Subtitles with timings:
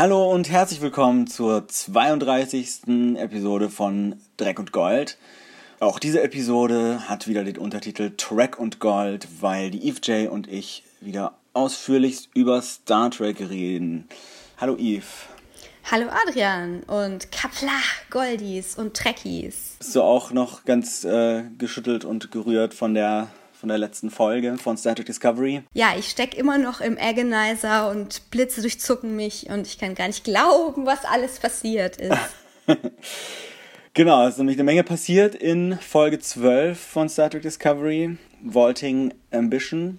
[0.00, 3.16] Hallo und herzlich willkommen zur 32.
[3.18, 5.18] Episode von Dreck und Gold.
[5.78, 10.48] Auch diese Episode hat wieder den Untertitel Track und Gold, weil die Eve J und
[10.48, 14.08] ich wieder ausführlichst über Star Trek reden.
[14.56, 15.04] Hallo Eve.
[15.90, 17.78] Hallo Adrian und Kapla,
[18.08, 19.76] Goldies und Trekkies.
[19.80, 23.28] Bist du auch noch ganz äh, geschüttelt und gerührt von der
[23.60, 25.60] von der letzten Folge von Star Trek Discovery.
[25.74, 30.06] Ja, ich stecke immer noch im Agonizer und Blitze durchzucken mich und ich kann gar
[30.06, 32.16] nicht glauben, was alles passiert ist.
[33.92, 39.12] genau, es ist nämlich eine Menge passiert in Folge 12 von Star Trek Discovery, Vaulting
[39.30, 39.98] Ambition.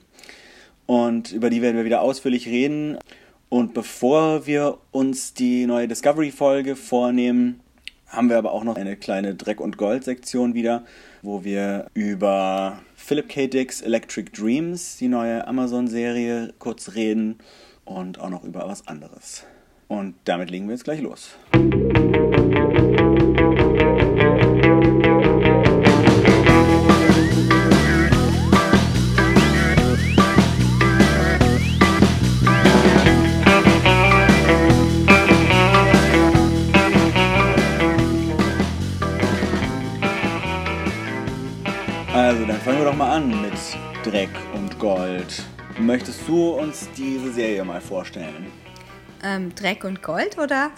[0.88, 2.98] Und über die werden wir wieder ausführlich reden.
[3.50, 7.59] Und bevor wir uns die neue Discovery-Folge vornehmen,
[8.08, 10.84] haben wir aber auch noch eine kleine Dreck- und Gold-Sektion wieder,
[11.22, 12.80] wo wir über
[13.12, 13.48] Philip K.
[13.48, 17.40] Dick's Electric Dreams, die neue Amazon-Serie, kurz reden
[17.84, 19.44] und auch noch über was anderes.
[19.90, 21.32] Und damit legen wir jetzt gleich los.
[44.03, 45.44] Dreck und Gold.
[45.80, 48.52] Möchtest du uns diese Serie mal vorstellen?
[49.23, 50.71] Ähm, Dreck und Gold, oder?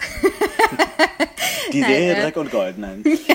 [1.72, 3.02] die Serie nein, äh, Dreck und Gold, nein.
[3.28, 3.34] ja.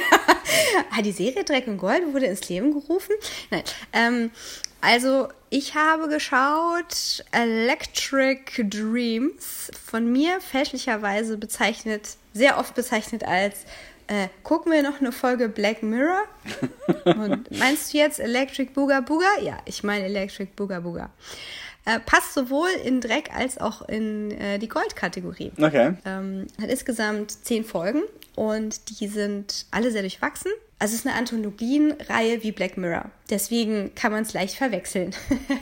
[0.96, 3.14] Ah, die Serie Dreck und Gold wurde ins Leben gerufen?
[3.52, 3.64] Nein.
[3.94, 4.32] Ähm,
[4.82, 13.66] also, ich habe geschaut Electric Dreams, von mir fälschlicherweise bezeichnet, sehr oft bezeichnet als
[14.10, 16.24] äh, gucken wir noch eine Folge Black Mirror.
[17.06, 19.28] Und meinst du jetzt Electric Booga Booga?
[19.42, 21.12] Ja, ich meine Electric Booga Booga.
[21.86, 25.52] Äh, passt sowohl in Dreck als auch in äh, die Gold-Kategorie.
[25.62, 25.94] Okay.
[26.06, 28.02] Ähm, hat insgesamt zehn Folgen
[28.36, 30.52] und die sind alle sehr durchwachsen.
[30.80, 33.12] Also es ist eine Anthologienreihe wie Black Mirror.
[33.30, 35.16] Deswegen kann man es leicht verwechseln.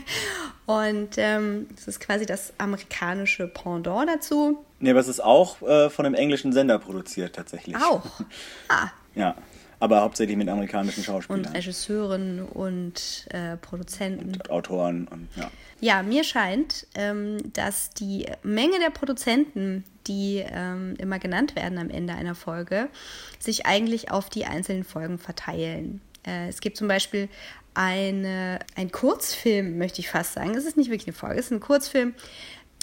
[0.66, 4.64] und ähm, es ist quasi das amerikanische Pendant dazu.
[4.80, 7.76] Nee, aber es ist auch äh, von einem englischen Sender produziert tatsächlich.
[7.76, 8.04] Auch.
[8.70, 8.90] Ah.
[9.16, 9.36] ja.
[9.80, 11.46] Aber hauptsächlich mit amerikanischen Schauspielern.
[11.46, 14.34] Und Regisseuren und äh, Produzenten.
[14.34, 15.52] Und Autoren und ja.
[15.80, 21.92] Ja, mir scheint, ähm, dass die Menge der Produzenten, die ähm, immer genannt werden am
[21.92, 22.90] Ende einer Folge,
[23.38, 26.02] sich eigentlich auf die einzelnen Folgen verteilen.
[26.26, 27.30] Äh, es gibt zum Beispiel
[27.76, 30.56] eine, ein Kurzfilm, möchte ich fast sagen.
[30.56, 32.16] Es ist nicht wirklich eine Folge, es ist ein Kurzfilm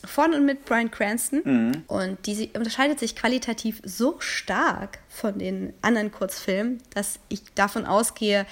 [0.06, 1.42] von und mit Brian Cranston.
[1.44, 1.82] Mhm.
[1.86, 8.46] Und die unterscheidet sich qualitativ so stark von den anderen Kurzfilmen, dass ich davon ausgehe,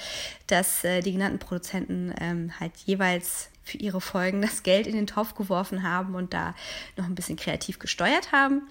[0.47, 5.07] dass äh, die genannten Produzenten ähm, halt jeweils für ihre Folgen das Geld in den
[5.07, 6.55] Topf geworfen haben und da
[6.97, 8.63] noch ein bisschen kreativ gesteuert haben.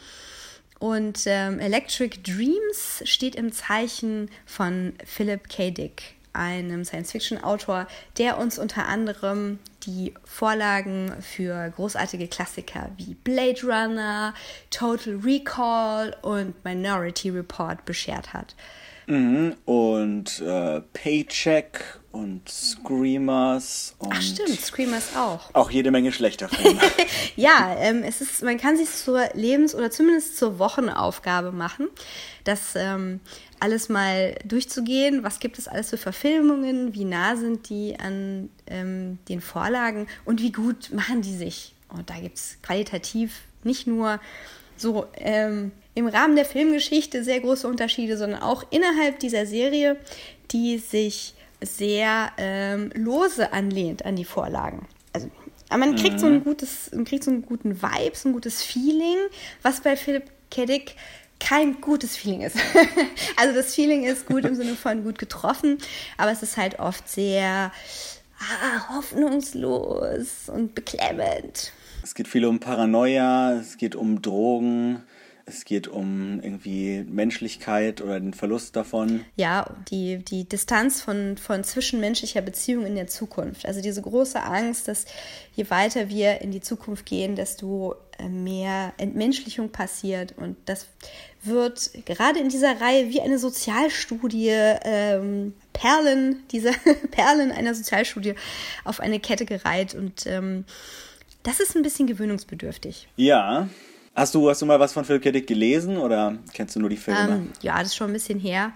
[0.79, 5.69] Und ähm, Electric Dreams steht im Zeichen von Philip K.
[5.69, 7.87] Dick, einem Science-Fiction-Autor,
[8.17, 14.33] der uns unter anderem die Vorlagen für großartige Klassiker wie Blade Runner,
[14.69, 18.55] Total Recall und Minority Report beschert hat.
[19.07, 19.55] Mhm.
[19.65, 25.49] Und äh, Paycheck und Screamers und Ach stimmt, Screamers auch.
[25.53, 26.79] Auch jede Menge schlechter Filme.
[27.35, 31.87] ja, ähm, es ist, man kann sich zur Lebens- oder zumindest zur Wochenaufgabe machen,
[32.43, 33.21] das ähm,
[33.61, 35.23] alles mal durchzugehen.
[35.23, 36.93] Was gibt es alles für Verfilmungen?
[36.93, 40.07] Wie nah sind die an ähm, den Vorlagen?
[40.25, 41.75] Und wie gut machen die sich?
[41.89, 44.19] Und da gibt es qualitativ nicht nur
[44.77, 49.97] so ähm, im Rahmen der Filmgeschichte sehr große Unterschiede, sondern auch innerhalb dieser Serie,
[50.51, 54.87] die sich sehr ähm, lose anlehnt an die Vorlagen.
[55.13, 55.29] Also
[55.69, 56.43] man kriegt so ein mhm.
[56.43, 59.17] gutes, man kriegt so einen guten Vibe, so ein gutes Feeling,
[59.61, 60.95] was bei Philipp Keddick
[61.41, 62.55] kein gutes Feeling ist.
[63.35, 65.77] also das Feeling ist gut im Sinne von gut getroffen,
[66.17, 67.71] aber es ist halt oft sehr
[68.39, 71.73] ah, hoffnungslos und beklemmend.
[72.03, 75.03] Es geht viel um Paranoia, es geht um Drogen,
[75.51, 79.25] es geht um irgendwie Menschlichkeit oder den Verlust davon.
[79.35, 83.65] Ja, die, die Distanz von, von zwischenmenschlicher Beziehung in der Zukunft.
[83.65, 85.05] Also diese große Angst, dass
[85.53, 90.37] je weiter wir in die Zukunft gehen, desto äh, mehr Entmenschlichung passiert.
[90.37, 90.87] Und das
[91.43, 94.49] wird gerade in dieser Reihe wie eine Sozialstudie,
[94.83, 96.71] ähm, Perlen, diese
[97.11, 98.35] Perlen einer Sozialstudie
[98.85, 99.95] auf eine Kette gereiht.
[99.95, 100.65] Und ähm,
[101.43, 103.09] das ist ein bisschen gewöhnungsbedürftig.
[103.17, 103.67] Ja,
[104.13, 105.31] Hast du, hast du mal was von Philip K.
[105.31, 107.35] Dick gelesen oder kennst du nur die Filme?
[107.35, 108.73] Ähm, ja, das ist schon ein bisschen her.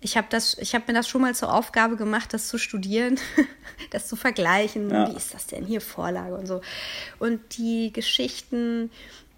[0.00, 3.20] Ich habe hab mir das schon mal zur Aufgabe gemacht, das zu studieren,
[3.90, 4.90] das zu vergleichen.
[4.90, 5.08] Ja.
[5.08, 6.60] Wie ist das denn hier Vorlage und so.
[7.18, 8.90] Und die Geschichten,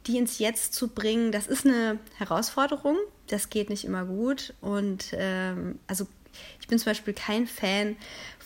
[0.06, 2.96] die ins Jetzt zu bringen, das ist eine Herausforderung.
[3.26, 4.54] Das geht nicht immer gut.
[4.60, 6.06] Und ähm, also
[6.60, 7.96] ich bin zum Beispiel kein Fan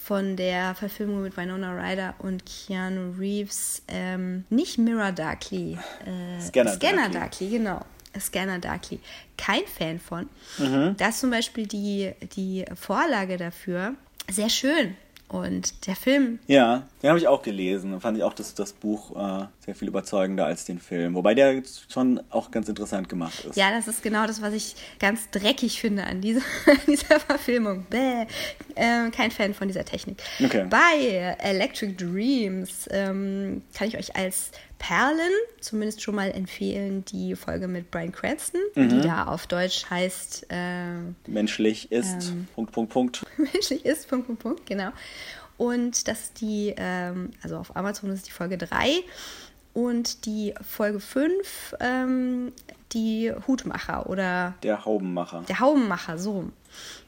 [0.08, 3.82] von der Verfilmung mit Winona Ryder und Keanu Reeves.
[3.88, 5.78] Ähm, nicht Mirror Darkly.
[6.06, 7.12] Äh, Scanner, Scanner Darkly.
[7.12, 7.84] Darkly, genau.
[8.18, 9.00] Scanner Darkly.
[9.36, 10.30] Kein Fan von.
[10.56, 10.94] Mhm.
[10.96, 13.96] Da ist zum Beispiel die, die Vorlage dafür
[14.30, 14.96] sehr schön.
[15.28, 16.38] Und der Film.
[16.46, 17.92] Ja, den habe ich auch gelesen.
[17.92, 21.14] Da fand ich auch das, das Buch äh, sehr viel überzeugender als den Film.
[21.14, 23.56] Wobei der schon auch ganz interessant gemacht ist.
[23.56, 26.40] Ja, das ist genau das, was ich ganz dreckig finde an dieser,
[26.86, 27.84] dieser Verfilmung.
[27.90, 28.26] Bäh.
[28.74, 30.22] Äh, kein Fan von dieser Technik.
[30.42, 30.66] Okay.
[30.70, 37.68] Bei Electric Dreams ähm, kann ich euch als Perlen zumindest schon mal empfehlen die Folge
[37.68, 38.88] mit Brian Cranston, mhm.
[38.88, 40.94] die da auf Deutsch heißt äh,
[41.26, 43.26] Menschlich ist ähm, Punkt, Punkt, Punkt.
[43.36, 44.90] Menschlich ist Punkt, Punkt, Punkt, genau.
[45.56, 49.02] Und das ist die, ähm, also auf Amazon ist die Folge 3
[49.74, 52.52] und die Folge 5, ähm,
[52.92, 55.44] die Hutmacher oder der Haubenmacher.
[55.48, 56.50] Der Haubenmacher, so.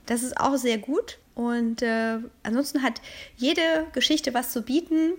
[0.06, 1.18] Das ist auch sehr gut.
[1.34, 3.00] Und äh, ansonsten hat
[3.36, 5.12] jede Geschichte was zu bieten.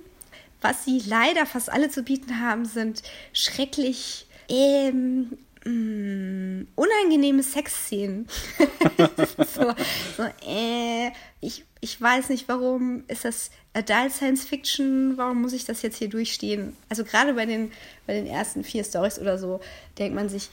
[0.61, 3.03] Was sie leider fast alle zu bieten haben, sind
[3.33, 8.27] schrecklich ähm, mh, mm, unangenehme Sexszenen.
[9.37, 9.73] so,
[10.17, 15.65] so äh, ich, ich weiß nicht, warum ist das Adult Science Fiction, warum muss ich
[15.65, 16.75] das jetzt hier durchstehen?
[16.89, 17.71] Also gerade bei den,
[18.05, 19.61] bei den ersten vier Stories oder so,
[19.97, 20.49] denkt man sich,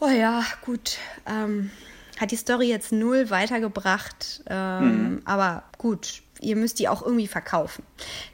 [0.00, 1.70] oh ja, gut, ähm,
[2.20, 5.22] hat die Story jetzt null weitergebracht, ähm, mhm.
[5.24, 7.84] aber gut, ihr müsst die auch irgendwie verkaufen.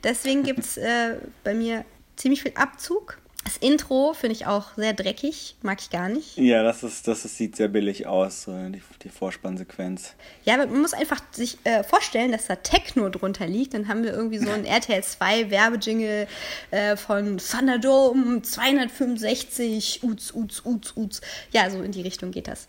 [0.04, 1.84] Deswegen gibt es äh, bei mir
[2.16, 3.18] ziemlich viel Abzug.
[3.44, 6.36] Das Intro finde ich auch sehr dreckig, mag ich gar nicht.
[6.36, 10.14] Ja, das, ist, das ist, sieht sehr billig aus, die, die Vorspannsequenz.
[10.44, 13.72] Ja, man muss einfach sich äh, vorstellen, dass da Techno drunter liegt.
[13.72, 16.28] Dann haben wir irgendwie so einen RTL 2 Werbejingle
[16.70, 21.20] äh, von Thunderdome 265, Uts, Uts, Uts, Uts.
[21.50, 22.68] Ja, so in die Richtung geht das.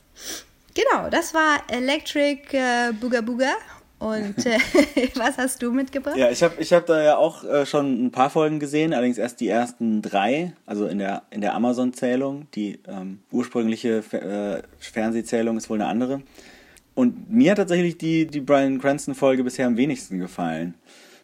[0.74, 3.52] Genau, das war Electric äh, Booga Booga
[4.02, 4.58] und äh,
[5.16, 6.18] was hast du mitgebracht?
[6.18, 9.20] Ja, ich habe ich hab da ja auch äh, schon ein paar Folgen gesehen, allerdings
[9.20, 12.48] erst die ersten drei, also in der, in der Amazon-Zählung.
[12.56, 16.24] Die ähm, ursprüngliche äh, Fernsehzählung ist wohl eine andere.
[16.96, 20.74] Und mir hat tatsächlich die, die Brian Cranston-Folge bisher am wenigsten gefallen.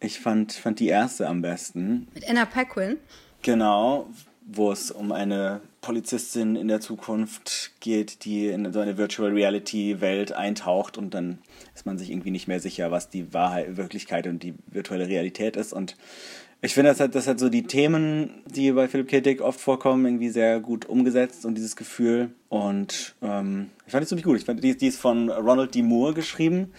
[0.00, 2.06] Ich fand, fand die erste am besten.
[2.14, 2.96] Mit Anna Paquin?
[3.42, 4.08] Genau,
[4.50, 10.00] wo es um eine Polizistin in der Zukunft geht, die in so eine Virtual Reality
[10.00, 11.38] Welt eintaucht und dann
[11.74, 15.56] ist man sich irgendwie nicht mehr sicher, was die Wahrheit, Wirklichkeit und die virtuelle Realität
[15.56, 15.74] ist.
[15.74, 15.96] Und
[16.62, 19.20] ich finde, das hat, das hat so die Themen, die bei Philip K.
[19.20, 22.30] Dick oft vorkommen, irgendwie sehr gut umgesetzt und dieses Gefühl.
[22.48, 24.38] Und ähm, ich fand die ziemlich gut.
[24.38, 25.82] Ich fand, die, die ist von Ronald D.
[25.82, 26.72] Moore geschrieben,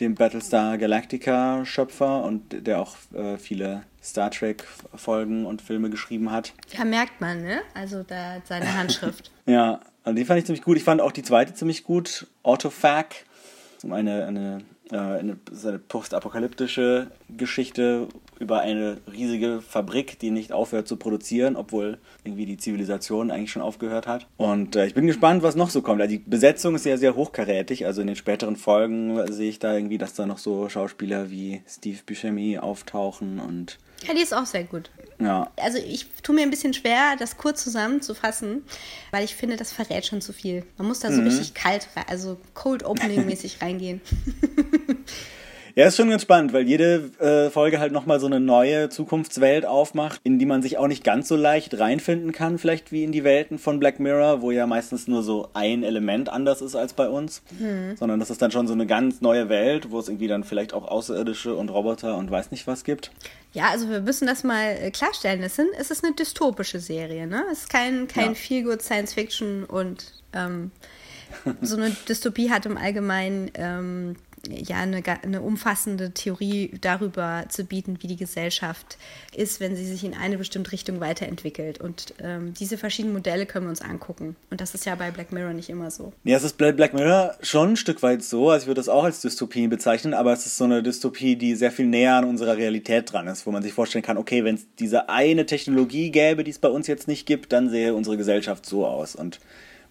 [0.00, 6.30] dem Battlestar Galactica Schöpfer und der auch äh, viele Star Trek Folgen und Filme geschrieben
[6.30, 6.52] hat.
[6.76, 7.60] Ja, merkt man, ne?
[7.74, 9.30] Also da seine Handschrift.
[9.46, 10.76] ja, also die fand ich ziemlich gut.
[10.76, 13.24] Ich fand auch die zweite ziemlich gut, Autofac.
[13.88, 14.58] Eine, eine,
[14.98, 18.08] eine, eine postapokalyptische Geschichte
[18.38, 23.62] über eine riesige Fabrik, die nicht aufhört zu produzieren, obwohl irgendwie die Zivilisation eigentlich schon
[23.62, 24.26] aufgehört hat.
[24.36, 26.00] Und äh, ich bin gespannt, was noch so kommt.
[26.00, 27.86] Also die Besetzung ist ja sehr hochkarätig.
[27.86, 31.62] Also in den späteren Folgen sehe ich da irgendwie, dass da noch so Schauspieler wie
[31.66, 34.90] Steve Buscemi auftauchen und ja, die ist auch sehr gut.
[35.18, 35.50] Ja.
[35.56, 38.64] Also ich tue mir ein bisschen schwer, das kurz zusammenzufassen,
[39.10, 40.64] weil ich finde, das verrät schon zu viel.
[40.78, 41.28] Man muss da so mhm.
[41.28, 44.00] richtig kalt, also Cold Opening mäßig reingehen.
[45.74, 49.64] Ja, ist schon ganz spannend, weil jede äh, Folge halt nochmal so eine neue Zukunftswelt
[49.64, 53.12] aufmacht, in die man sich auch nicht ganz so leicht reinfinden kann, vielleicht wie in
[53.12, 56.92] die Welten von Black Mirror, wo ja meistens nur so ein Element anders ist als
[56.92, 57.96] bei uns, mhm.
[57.96, 60.74] sondern das ist dann schon so eine ganz neue Welt, wo es irgendwie dann vielleicht
[60.74, 63.10] auch Außerirdische und Roboter und weiß nicht was gibt.
[63.52, 65.42] Ja, also wir müssen das mal äh, klarstellen.
[65.42, 67.44] Es, sind, es ist eine dystopische Serie, ne?
[67.50, 68.34] Es ist kein, kein ja.
[68.34, 70.70] Feel-Good Science-Fiction und ähm,
[71.60, 74.16] so eine Dystopie hat im Allgemeinen ähm,
[74.48, 78.98] ja, eine, eine umfassende Theorie darüber zu bieten, wie die Gesellschaft
[79.36, 81.80] ist, wenn sie sich in eine bestimmte Richtung weiterentwickelt.
[81.80, 84.36] Und ähm, diese verschiedenen Modelle können wir uns angucken.
[84.50, 86.12] Und das ist ja bei Black Mirror nicht immer so.
[86.24, 88.50] Ja, es ist bei Black Mirror schon ein Stück weit so.
[88.50, 91.54] Also ich würde das auch als Dystopie bezeichnen, aber es ist so eine Dystopie, die
[91.54, 94.56] sehr viel näher an unserer Realität dran ist, wo man sich vorstellen kann, okay, wenn
[94.56, 98.16] es diese eine Technologie gäbe, die es bei uns jetzt nicht gibt, dann sähe unsere
[98.16, 99.14] Gesellschaft so aus.
[99.14, 99.38] Und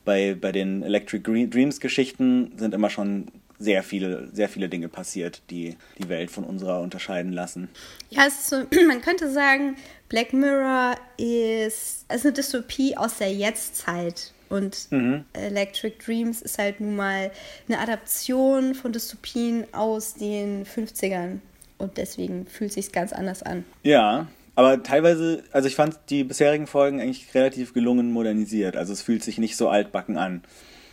[0.03, 3.27] bei, bei den Electric Dreams Geschichten sind immer schon
[3.61, 7.69] sehr viele, sehr viele Dinge passiert, die die Welt von unserer unterscheiden lassen.
[8.09, 9.75] Ja, so, man könnte sagen,
[10.09, 14.33] Black Mirror ist, ist eine Dystopie aus der Jetztzeit.
[14.49, 15.23] Und mhm.
[15.31, 17.31] Electric Dreams ist halt nun mal
[17.69, 21.39] eine Adaption von Dystopien aus den 50ern.
[21.77, 23.63] Und deswegen fühlt es sich ganz anders an.
[23.83, 28.75] Ja, aber teilweise, also ich fand die bisherigen Folgen eigentlich relativ gelungen modernisiert.
[28.75, 30.43] Also es fühlt sich nicht so altbacken an.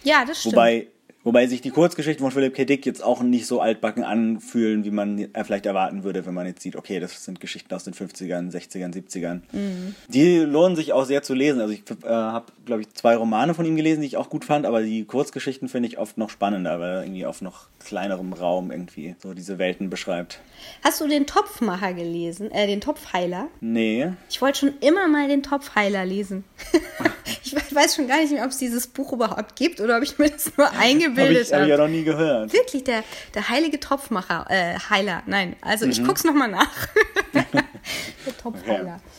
[0.04, 0.54] Ja, das stimmt.
[0.54, 0.86] Wobei
[1.28, 2.64] Wobei sich die Kurzgeschichten von Philip K.
[2.64, 6.62] Dick jetzt auch nicht so altbacken anfühlen, wie man vielleicht erwarten würde, wenn man jetzt
[6.62, 9.42] sieht, okay, das sind Geschichten aus den 50ern, 60ern, 70ern.
[9.52, 9.94] Mhm.
[10.08, 11.60] Die lohnen sich auch sehr zu lesen.
[11.60, 14.46] Also ich äh, habe, glaube ich, zwei Romane von ihm gelesen, die ich auch gut
[14.46, 18.32] fand, aber die Kurzgeschichten finde ich oft noch spannender, weil er irgendwie auf noch kleinerem
[18.32, 20.40] Raum irgendwie so diese Welten beschreibt.
[20.82, 23.48] Hast du den Topfmacher gelesen, äh, den Topfheiler?
[23.60, 24.12] Nee.
[24.30, 26.44] Ich wollte schon immer mal den Topfheiler lesen.
[27.44, 30.18] ich weiß schon gar nicht mehr, ob es dieses Buch überhaupt gibt oder ob ich
[30.18, 31.62] mir das nur eingebildet gebildet habe.
[31.62, 32.52] Hab ich, hab ich ja noch nie gehört.
[32.52, 35.22] Wirklich, der, der heilige Topfmacher, äh, Heiler.
[35.26, 35.92] Nein, also mhm.
[35.92, 36.88] ich guck's nochmal nach.
[37.32, 39.00] der Topfheiler.
[39.02, 39.18] Okay.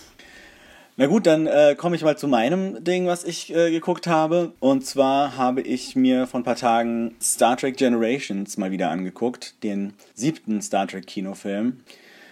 [1.01, 4.51] Na gut, dann äh, komme ich mal zu meinem Ding, was ich äh, geguckt habe.
[4.59, 9.63] Und zwar habe ich mir vor ein paar Tagen Star Trek Generations mal wieder angeguckt,
[9.63, 11.79] den siebten Star Trek Kinofilm.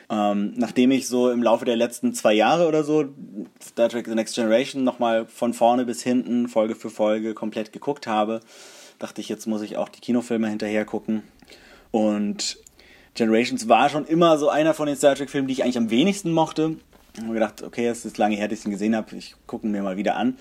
[0.09, 3.05] Ähm, nachdem ich so im Laufe der letzten zwei Jahre oder so
[3.63, 8.05] Star Trek The Next Generation nochmal von vorne bis hinten, Folge für Folge komplett geguckt
[8.05, 8.41] habe,
[8.99, 11.23] dachte ich, jetzt muss ich auch die Kinofilme hinterher gucken.
[11.91, 12.57] Und
[13.13, 16.31] Generations war schon immer so einer von den Star Trek-Filmen, die ich eigentlich am wenigsten
[16.31, 16.77] mochte.
[17.15, 19.65] Ich habe gedacht, okay, es ist lange her, dass ich ihn gesehen habe, ich gucke
[19.65, 20.37] ihn mir mal wieder an.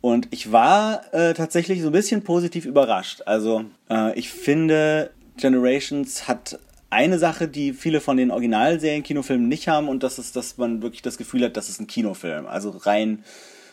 [0.00, 3.22] Und ich war äh, tatsächlich so ein bisschen positiv überrascht.
[3.26, 9.88] Also äh, ich finde, Generations hat eine Sache, die viele von den Originalserien-Kinofilmen nicht haben,
[9.88, 12.46] und das ist, dass man wirklich das Gefühl hat, das ist ein Kinofilm.
[12.46, 13.24] Also rein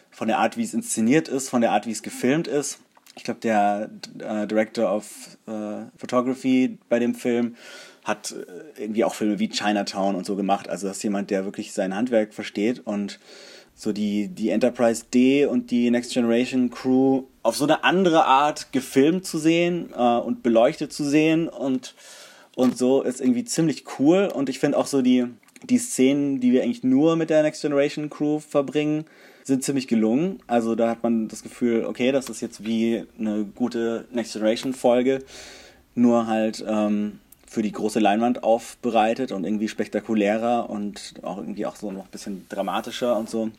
[0.10, 2.80] von der Art, wie es inszeniert ist, von der Art, wie es gefilmt ist
[3.16, 3.90] ich glaube, der
[4.20, 7.56] äh, Director of äh, Photography bei dem Film
[8.04, 10.70] hat äh, irgendwie auch Filme wie Chinatown und so gemacht.
[10.70, 13.20] Also das ist jemand, der wirklich sein Handwerk versteht und
[13.76, 18.72] so die, die Enterprise D und die Next Generation Crew auf so eine andere Art
[18.72, 21.96] gefilmt zu sehen äh, und beleuchtet zu sehen und,
[22.56, 24.32] und so ist irgendwie ziemlich cool.
[24.34, 25.26] Und ich finde auch so die,
[25.64, 29.06] die Szenen, die wir eigentlich nur mit der Next Generation Crew verbringen,
[29.44, 30.40] sind ziemlich gelungen.
[30.48, 34.74] Also da hat man das Gefühl, okay, das ist jetzt wie eine gute Next Generation
[34.74, 35.24] Folge,
[35.96, 41.76] nur halt ähm, für die große Leinwand aufbereitet und irgendwie spektakulärer und auch irgendwie auch
[41.76, 43.50] so noch ein bisschen dramatischer und so.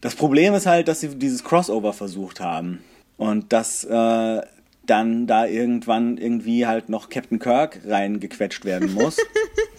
[0.00, 2.82] Das Problem ist halt, dass sie dieses Crossover versucht haben
[3.18, 4.40] und dass äh,
[4.86, 9.18] dann da irgendwann irgendwie halt noch Captain Kirk reingequetscht werden muss.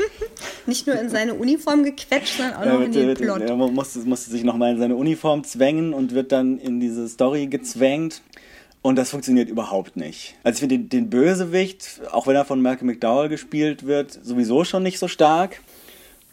[0.66, 3.42] Nicht nur in seine Uniform gequetscht, sondern auch noch in den Plot.
[3.42, 7.48] Er musste, musste sich nochmal in seine Uniform zwängen und wird dann in diese Story
[7.48, 8.22] gezwängt.
[8.82, 10.36] Und das funktioniert überhaupt nicht.
[10.44, 14.64] Also ich finde den, den, Bösewicht, auch wenn er von Malcolm McDowell gespielt wird, sowieso
[14.64, 15.62] schon nicht so stark.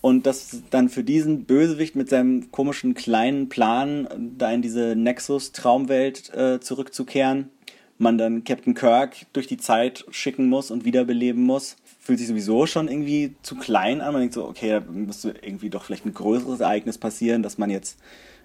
[0.00, 4.08] Und das dann für diesen Bösewicht mit seinem komischen kleinen Plan,
[4.38, 7.50] da in diese Nexus-Traumwelt äh, zurückzukehren,
[7.98, 11.76] man dann Captain Kirk durch die Zeit schicken muss und wiederbeleben muss
[12.08, 14.14] fühlt sich sowieso schon irgendwie zu klein an.
[14.14, 17.68] Man denkt so, okay, da müsste irgendwie doch vielleicht ein größeres Ereignis passieren, dass man
[17.68, 17.98] jetzt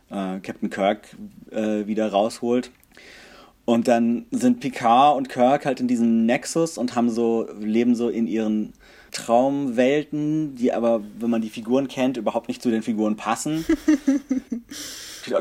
[0.10, 1.16] äh, Captain Kirk
[1.50, 2.72] äh, wieder rausholt.
[3.64, 8.10] Und dann sind Picard und Kirk halt in diesem Nexus und haben so, leben so
[8.10, 8.74] in ihren
[9.14, 13.66] Traumwelten, die aber, wenn man die Figuren kennt, überhaupt nicht zu den Figuren passen.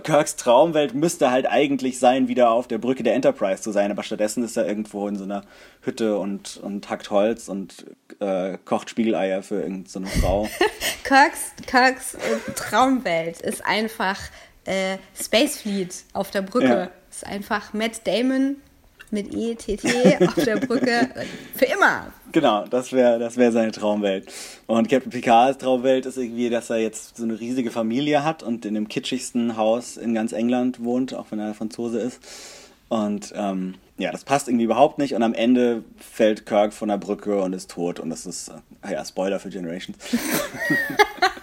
[0.04, 4.02] Kirks Traumwelt müsste halt eigentlich sein, wieder auf der Brücke der Enterprise zu sein, aber
[4.02, 5.42] stattdessen ist er irgendwo in so einer
[5.80, 7.86] Hütte und, und hackt Holz und
[8.20, 10.48] äh, kocht Spiegeleier für irgendeine so Frau.
[11.04, 14.20] Kirks, Kirks äh, Traumwelt ist einfach
[14.64, 16.66] äh, Space Fleet auf der Brücke.
[16.66, 16.90] Ja.
[17.10, 18.56] Ist einfach Matt Damon
[19.12, 19.84] mit ETT
[20.22, 21.08] auf der Brücke
[21.54, 22.12] für immer.
[22.32, 24.32] Genau, das wäre das wär seine Traumwelt.
[24.66, 28.64] Und Captain Picards Traumwelt ist irgendwie, dass er jetzt so eine riesige Familie hat und
[28.64, 32.20] in dem kitschigsten Haus in ganz England wohnt, auch wenn er Franzose ist.
[32.88, 35.14] Und ähm, ja, das passt irgendwie überhaupt nicht.
[35.14, 38.00] Und am Ende fällt Kirk von der Brücke und ist tot.
[38.00, 38.48] Und das ist,
[38.82, 39.96] äh, ja, Spoiler für Generations.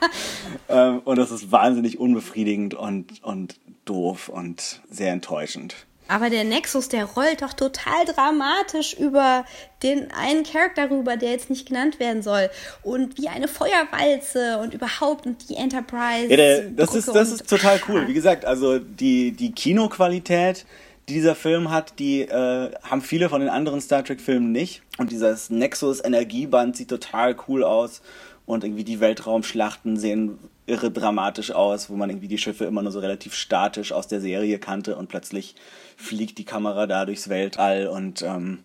[0.69, 5.87] ähm, und das ist wahnsinnig unbefriedigend und, und doof und sehr enttäuschend.
[6.09, 9.45] Aber der Nexus, der rollt doch total dramatisch über
[9.83, 12.49] den einen Charakter rüber, der jetzt nicht genannt werden soll.
[12.81, 16.27] Und wie eine Feuerwalze und überhaupt und die Enterprise.
[16.27, 18.07] Ja, der, das, ist, das ist total cool.
[18.07, 20.65] Wie gesagt, also die, die Kinoqualität,
[21.07, 24.81] die dieser Film hat, die äh, haben viele von den anderen Star Trek-Filmen nicht.
[24.97, 28.01] Und dieses Nexus-Energieband sieht total cool aus.
[28.47, 32.91] Und irgendwie die Weltraumschlachten sehen irre dramatisch aus, wo man irgendwie die Schiffe immer nur
[32.91, 35.55] so relativ statisch aus der Serie kannte und plötzlich
[35.97, 38.63] fliegt die Kamera da durchs Weltall und ähm,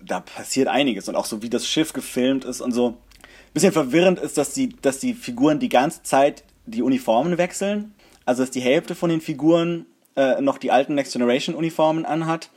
[0.00, 1.08] da passiert einiges.
[1.08, 2.88] Und auch so wie das Schiff gefilmt ist und so.
[2.88, 7.94] Ein bisschen verwirrend ist, dass die, dass die Figuren die ganze Zeit die Uniformen wechseln.
[8.24, 9.86] Also dass die Hälfte von den Figuren
[10.16, 12.50] äh, noch die alten Next Generation Uniformen anhat.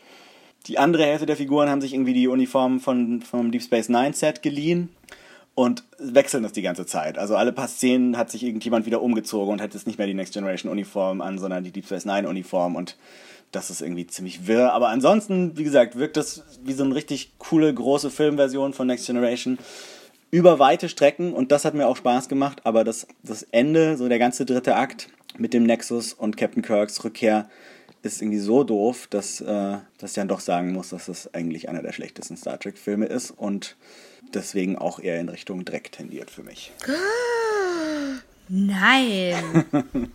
[0.66, 4.14] Die andere Hälfte der Figuren haben sich irgendwie die Uniformen von, vom Deep Space Nine
[4.14, 4.90] Set geliehen.
[5.58, 7.18] Und wechseln das die ganze Zeit.
[7.18, 10.14] Also alle paar Szenen hat sich irgendjemand wieder umgezogen und hat jetzt nicht mehr die
[10.14, 12.96] Next Generation Uniform an, sondern die Deep Space Nine Uniform und
[13.52, 14.72] das ist irgendwie ziemlich wirr.
[14.74, 19.08] Aber ansonsten, wie gesagt, wirkt das wie so eine richtig coole, große Filmversion von Next
[19.08, 19.58] Generation
[20.30, 24.08] über weite Strecken und das hat mir auch Spaß gemacht, aber das, das Ende, so
[24.08, 25.10] der ganze dritte Akt
[25.40, 27.50] mit dem Nexus und Captain Kirks Rückkehr
[28.14, 31.70] ist irgendwie so doof, dass, äh, dass ich dann doch sagen muss, dass das eigentlich
[31.70, 33.76] einer der schlechtesten Star Trek-Filme ist und
[34.34, 36.72] deswegen auch eher in Richtung Dreck tendiert für mich.
[38.50, 39.66] Nein.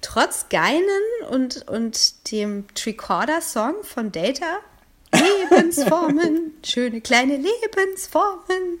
[0.00, 0.84] Trotz Geinen
[1.30, 4.60] und, und dem Tricorder-Song von Data.
[5.50, 8.80] Lebensformen, schöne kleine Lebensformen.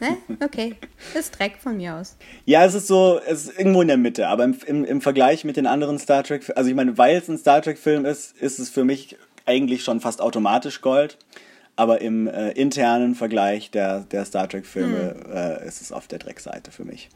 [0.00, 0.16] Ne?
[0.44, 0.76] Okay,
[1.14, 2.16] ist Dreck von mir aus.
[2.46, 5.44] Ja, es ist so, es ist irgendwo in der Mitte, aber im, im, im Vergleich
[5.44, 8.58] mit den anderen Star Trek, also ich meine, weil es ein Star Trek-Film ist, ist
[8.58, 11.18] es für mich eigentlich schon fast automatisch Gold.
[11.76, 15.32] Aber im äh, internen Vergleich der, der Star Trek-Filme hm.
[15.32, 17.08] äh, ist es auf der Dreckseite für mich.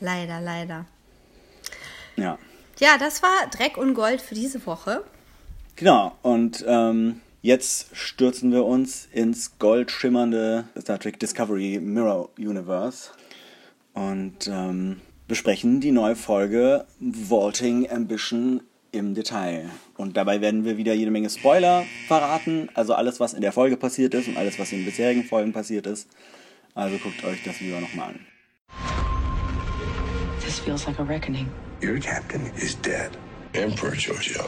[0.00, 0.86] Leider, leider.
[2.16, 2.38] Ja.
[2.78, 5.04] Ja, das war Dreck und Gold für diese Woche.
[5.76, 13.10] Genau, und ähm, Jetzt stürzen wir uns ins goldschimmernde Star Trek Discovery Mirror Universe
[13.92, 19.68] und ähm, besprechen die neue Folge Vaulting Ambition im Detail.
[19.98, 23.76] Und dabei werden wir wieder jede Menge Spoiler verraten, also alles, was in der Folge
[23.76, 26.08] passiert ist und alles, was in den bisherigen Folgen passiert ist.
[26.74, 28.20] Also guckt euch das lieber nochmal an.
[30.40, 31.46] This feels like a reckoning.
[31.82, 33.10] Your captain is dead.
[33.52, 34.46] Emperor Giorgio.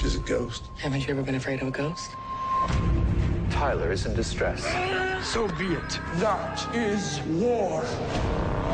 [0.00, 0.62] She's a ghost.
[0.78, 2.10] Haven't you ever been afraid of a ghost?
[3.50, 4.64] Tyler is in distress.
[5.22, 6.00] So be it.
[6.14, 7.84] That is war.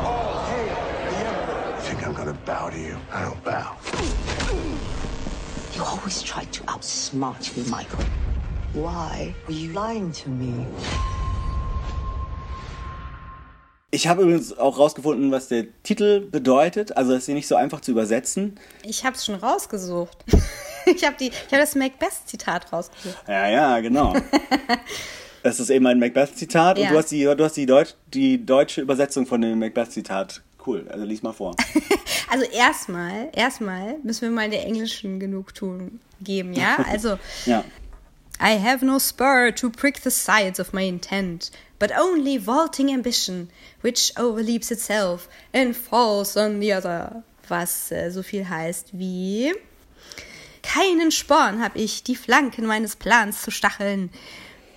[0.05, 1.75] All hail the Emperor.
[1.75, 2.97] You think I'm gonna bow to you?
[3.11, 3.75] I don't bow.
[5.75, 8.05] You always try to outsmart me, Michael.
[8.71, 10.65] Why were you lying to me?
[13.91, 16.95] Ich habe übrigens auch rausgefunden, was der Titel bedeutet.
[16.95, 18.57] Also, es ist nicht so einfach zu übersetzen.
[18.83, 20.23] Ich habe es schon rausgesucht.
[20.95, 23.17] ich habe hab das Macbeth-Zitat rausgesucht.
[23.27, 24.15] Ja, ja, genau.
[25.43, 26.85] das ist eben ein Macbeth-Zitat ja.
[26.85, 30.41] und du hast, die, du hast die, Deutsch, die deutsche Übersetzung von dem Macbeth-Zitat.
[30.65, 31.55] Cool, also lies mal vor.
[32.29, 36.77] also erstmal, erstmal müssen wir mal der englischen Genugtuung geben, ja?
[36.89, 37.63] Also, ja.
[38.39, 43.49] I have no spur to prick the sides of my intent, but only vaulting ambition,
[43.81, 47.23] which overleaps itself and falls on the other.
[47.49, 49.53] Was äh, so viel heißt wie
[50.67, 54.09] keinen Sporn habe ich, die Flanken meines Plans zu stacheln.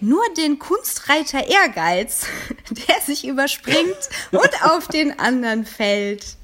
[0.00, 2.26] Nur den Kunstreiter Ehrgeiz,
[2.70, 6.36] der sich überspringt und auf den anderen fällt.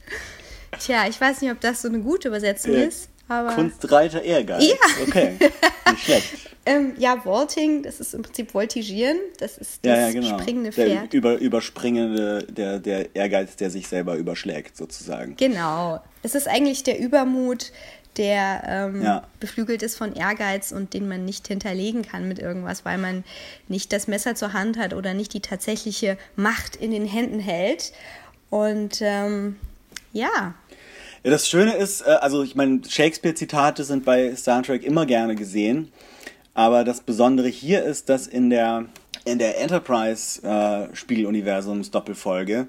[0.81, 3.09] Tja, ich weiß nicht, ob das so eine gute Übersetzung äh, ist.
[3.29, 4.65] Aber Kunstreiter Ehrgeiz.
[4.65, 5.07] Ja.
[5.07, 5.37] Okay,
[5.91, 6.29] nicht schlecht.
[6.67, 9.19] ähm, ja, Vaulting, das ist im Prinzip Voltigieren.
[9.39, 10.39] Das ist das ja, ja, genau.
[10.39, 11.13] springende Pferd.
[11.13, 15.35] Der über, überspringende, der, der Ehrgeiz, der sich selber überschlägt, sozusagen.
[15.37, 16.01] Genau.
[16.23, 17.73] Es ist eigentlich der Übermut,
[18.19, 19.23] der ähm, ja.
[19.41, 23.25] beflügelt ist von Ehrgeiz und den man nicht hinterlegen kann mit irgendwas, weil man
[23.69, 27.93] nicht das Messer zur Hand hat oder nicht die tatsächliche Macht in den Händen hält.
[28.51, 29.57] Und ähm,
[30.13, 30.55] ja.
[31.23, 31.31] ja.
[31.31, 35.91] Das Schöne ist, äh, also ich meine, Shakespeare-Zitate sind bei Star Trek immer gerne gesehen,
[36.55, 38.87] aber das Besondere hier ist, dass in der,
[39.25, 42.67] in der Enterprise-Spiegeluniversums-Doppelfolge äh,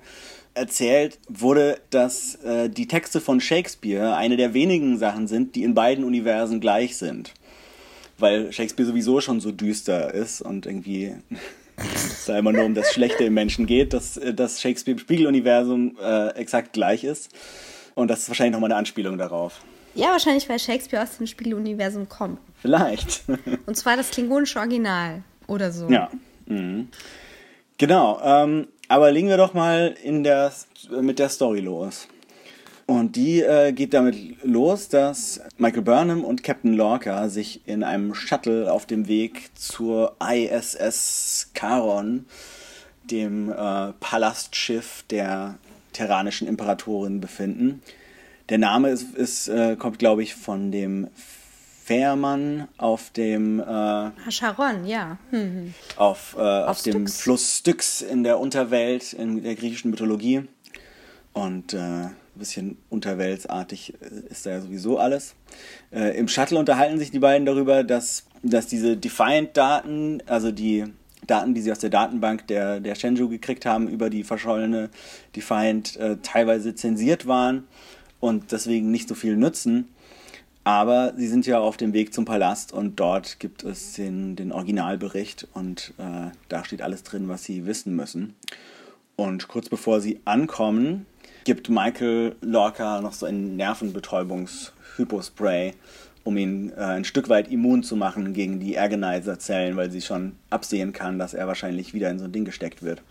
[0.57, 5.73] erzählt wurde, dass äh, die Texte von Shakespeare eine der wenigen Sachen sind, die in
[5.73, 7.33] beiden Universen gleich sind.
[8.17, 11.13] Weil Shakespeare sowieso schon so düster ist und irgendwie
[11.77, 14.99] es da immer nur um das Schlechte im Menschen geht, dass äh, das Shakespeare im
[14.99, 17.29] Spiegeluniversum äh, exakt gleich ist.
[17.95, 19.61] Und das ist wahrscheinlich nochmal eine Anspielung darauf.
[19.95, 22.39] Ja, wahrscheinlich, weil Shakespeare aus dem Spiegeluniversum kommt.
[22.61, 23.23] Vielleicht.
[23.65, 25.89] und zwar das klingonische Original oder so.
[25.89, 26.11] Ja.
[26.45, 26.89] Mhm.
[27.77, 28.19] Genau.
[28.23, 30.51] Ähm, aber legen wir doch mal in der,
[31.01, 32.07] mit der Story los.
[32.85, 38.13] Und die äh, geht damit los, dass Michael Burnham und Captain Lorca sich in einem
[38.13, 42.25] Shuttle auf dem Weg zur ISS Charon,
[43.03, 45.55] dem äh, Palastschiff der
[45.91, 47.81] terranischen Imperatorin, befinden.
[48.47, 51.09] Der Name ist, ist äh, kommt, glaube ich, von dem
[51.87, 55.17] Fährmann auf dem äh, Charon, ja.
[55.29, 55.73] Hm.
[55.95, 60.43] Auf, äh, auf, auf dem Fluss Styx in der Unterwelt, in der griechischen Mythologie.
[61.31, 65.35] Und äh, ein bisschen unterweltsartig äh, ist da ja sowieso alles.
[65.93, 70.83] Äh, Im Shuttle unterhalten sich die beiden darüber, dass, dass diese Defiant-Daten, also die
[71.25, 74.89] Daten, die sie aus der Datenbank der, der Shenzhou gekriegt haben, über die verschollene
[75.37, 77.65] Defiant, äh, teilweise zensiert waren
[78.19, 79.87] und deswegen nicht so viel nützen
[80.67, 84.51] Aber sie sind ja auf dem Weg zum Palast und dort gibt es den, den
[84.51, 88.35] Originalbericht und äh, da steht alles drin, was sie wissen müssen.
[89.15, 91.05] Und kurz bevor sie ankommen,
[91.45, 95.71] gibt Michael Lorca noch so ein Nervenbetäubungs-Hypospray,
[96.25, 100.33] um ihn äh, ein Stück weit immun zu machen gegen die Agonizer-Zellen, weil sie schon
[100.49, 103.01] absehen kann, dass er wahrscheinlich wieder in so ein Ding gesteckt wird.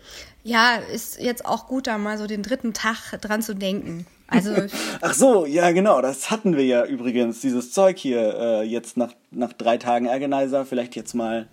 [0.43, 4.05] Ja, ist jetzt auch gut, da mal so den dritten Tag dran zu denken.
[4.27, 4.53] Also
[5.01, 9.13] Ach so, ja genau, das hatten wir ja übrigens, dieses Zeug hier, äh, jetzt nach,
[9.31, 11.47] nach drei Tagen Agonizer, vielleicht jetzt mal,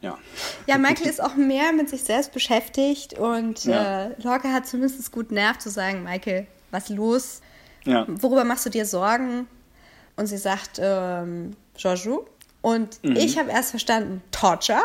[0.00, 0.16] ja.
[0.66, 4.06] Ja, Michael ist auch mehr mit sich selbst beschäftigt und ja.
[4.06, 7.40] äh, Lorca hat zumindest gut Nerv zu sagen, Michael, was los?
[7.84, 8.04] Ja.
[8.06, 9.48] Worüber machst du dir Sorgen?
[10.16, 12.26] Und sie sagt, ähm, Jojo,
[12.60, 13.16] und mhm.
[13.16, 14.82] ich habe erst verstanden, Torture.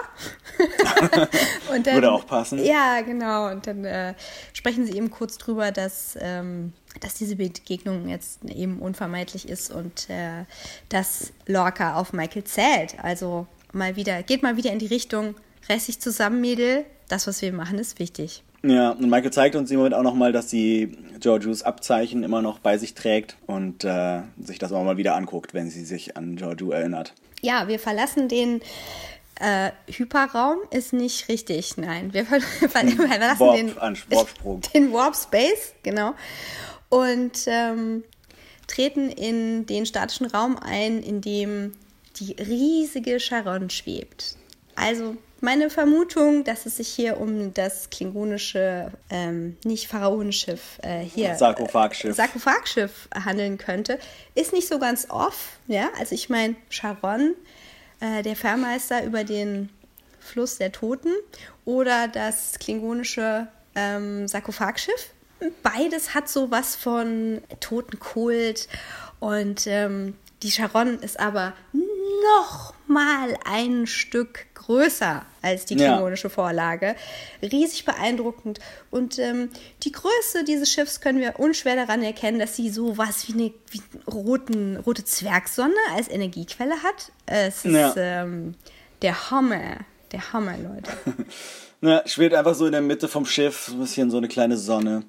[1.73, 2.63] und dann, Würde auch passen.
[2.63, 3.49] Ja, genau.
[3.49, 4.13] Und dann äh,
[4.53, 10.09] sprechen sie eben kurz drüber, dass, ähm, dass diese Begegnung jetzt eben unvermeidlich ist und
[10.09, 10.45] äh,
[10.89, 12.95] dass Lorca auf Michael zählt.
[13.01, 15.35] Also mal wieder, geht mal wieder in die Richtung,
[15.69, 16.85] dich zusammen, Mädel.
[17.09, 18.43] Das, was wir machen, ist wichtig.
[18.63, 22.59] Ja, und Michael zeigt uns im Moment auch nochmal, dass sie Georgios Abzeichen immer noch
[22.59, 26.37] bei sich trägt und äh, sich das auch mal wieder anguckt, wenn sie sich an
[26.37, 28.61] Giorgio erinnert ja, wir verlassen den
[29.39, 32.13] äh, Hyperraum ist nicht richtig, nein.
[32.13, 36.13] Wir, ver verlassen Warp, den, den Warp Space, genau.
[36.93, 38.03] Und ähm,
[38.67, 41.73] treten in den statischen Raum ein, in dem
[42.17, 44.35] die riesige Charon schwebt.
[44.75, 51.35] Also meine Vermutung, dass es sich hier um das klingonische, ähm, nicht Pharaonenschiff, äh, hier
[51.35, 52.11] Sarkophagschiff.
[52.11, 53.99] Äh, Sarkophagschiff handeln könnte,
[54.35, 55.57] ist nicht so ganz off.
[55.67, 57.35] Ja, also ich meine, Charon,
[57.99, 59.69] äh, der Fährmeister über den
[60.19, 61.11] Fluss der Toten
[61.65, 65.09] oder das klingonische ähm, Sarkophagschiff.
[65.61, 68.67] Beides hat so was von Totenkult
[69.19, 76.33] und ähm, die Charon ist aber noch mal ein Stück größer als die klingonische ja.
[76.33, 76.95] Vorlage.
[77.41, 78.59] Riesig beeindruckend.
[78.91, 79.49] Und ähm,
[79.83, 83.53] die Größe dieses Schiffs können wir unschwer daran erkennen, dass sie so was wie eine,
[83.71, 87.11] wie roten, rote Zwergsonne als Energiequelle hat.
[87.25, 87.93] Es ist ja.
[87.97, 88.55] ähm,
[89.01, 89.77] der Hammer.
[90.13, 90.91] Der Hammer, Leute.
[91.81, 95.03] Na, schwebt einfach so in der Mitte vom Schiff, ein bisschen so eine kleine Sonne.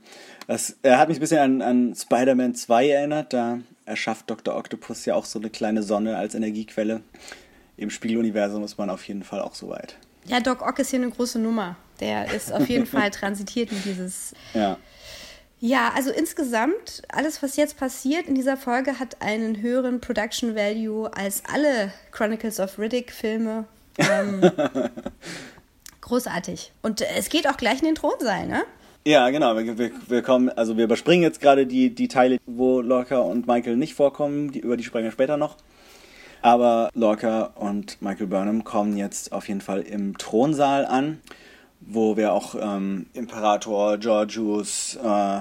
[0.48, 3.32] Das, er hat mich ein bisschen an, an Spider-Man 2 erinnert.
[3.32, 4.56] Da erschafft Dr.
[4.56, 7.02] Octopus ja auch so eine kleine Sonne als Energiequelle
[7.76, 9.96] im Spieluniversum ist man auf jeden Fall auch so weit.
[10.26, 11.76] Ja, Doc Ock ist hier eine große Nummer.
[12.00, 14.32] Der ist auf jeden Fall transitiert in dieses.
[14.54, 14.78] Ja.
[15.60, 21.10] Ja, also insgesamt, alles, was jetzt passiert in dieser Folge, hat einen höheren Production Value
[21.16, 23.64] als alle Chronicles of Riddick-Filme.
[23.98, 24.40] Ähm,
[26.00, 26.72] großartig.
[26.82, 28.64] Und es geht auch gleich in den Thronsaal, ne?
[29.06, 29.56] Ja, genau.
[29.56, 33.46] Wir, wir, wir, kommen, also wir überspringen jetzt gerade die, die Teile, wo Lorca und
[33.46, 34.50] Michael nicht vorkommen.
[34.50, 35.56] Die, über die sprechen wir später noch.
[36.40, 41.20] Aber Lorca und Michael Burnham kommen jetzt auf jeden Fall im Thronsaal an,
[41.80, 45.40] wo wir auch ähm, Imperator Georgius äh,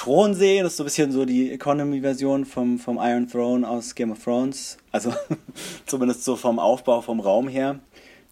[0.00, 0.64] Thron sehen.
[0.64, 4.24] Das ist so ein bisschen so die Economy-Version vom, vom Iron Throne aus Game of
[4.24, 4.78] Thrones.
[4.92, 5.12] Also
[5.86, 7.80] zumindest so vom Aufbau, vom Raum her.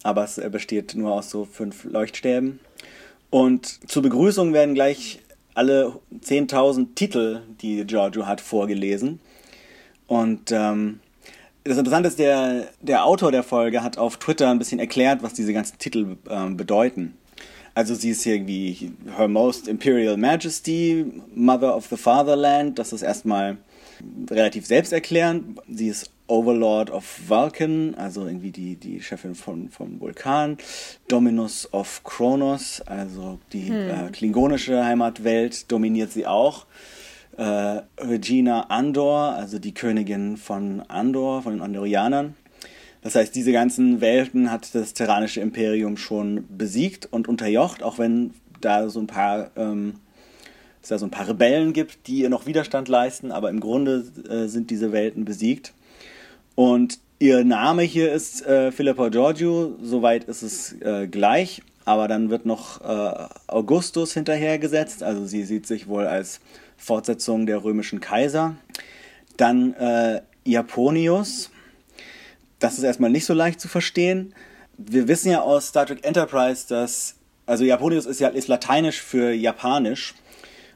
[0.01, 2.59] Aber es besteht nur aus so fünf Leuchtstäben.
[3.29, 5.19] Und zur Begrüßung werden gleich
[5.53, 9.19] alle 10.000 Titel, die Giorgio hat, vorgelesen.
[10.07, 11.01] Und ähm,
[11.63, 15.35] das Interessante ist, der, der Autor der Folge hat auf Twitter ein bisschen erklärt, was
[15.35, 17.18] diese ganzen Titel ähm, bedeuten.
[17.79, 23.03] Also sie ist hier irgendwie Her Most Imperial Majesty, Mother of the Fatherland, das ist
[23.03, 23.55] erstmal
[24.29, 25.61] relativ selbsterklärend.
[25.69, 30.57] Sie ist Overlord of Vulcan, also irgendwie die, die Chefin von, vom Vulkan,
[31.07, 33.89] Dominus of Kronos, also die hm.
[33.89, 36.65] äh, klingonische Heimatwelt dominiert sie auch
[37.37, 37.43] äh,
[37.97, 42.35] Regina Andor, also die Königin von Andor, von den Andorianern.
[43.01, 48.33] Das heißt, diese ganzen Welten hat das Terranische Imperium schon besiegt und unterjocht, auch wenn
[48.61, 49.95] da so ein paar ähm,
[50.81, 54.05] es da so ein paar Rebellen gibt, die ihr noch Widerstand leisten, aber im Grunde
[54.29, 55.73] äh, sind diese Welten besiegt.
[56.55, 62.29] Und ihr Name hier ist äh, Philippa Giorgio, soweit ist es äh, gleich, aber dann
[62.29, 66.39] wird noch äh, Augustus hinterhergesetzt, also sie sieht sich wohl als
[66.77, 68.55] Fortsetzung der römischen Kaiser.
[69.37, 71.51] Dann äh, Japonius.
[72.59, 74.33] Das ist erstmal nicht so leicht zu verstehen.
[74.77, 79.31] Wir wissen ja aus Star Trek Enterprise, dass, also Japonius ist ja ist lateinisch für
[79.31, 80.13] japanisch.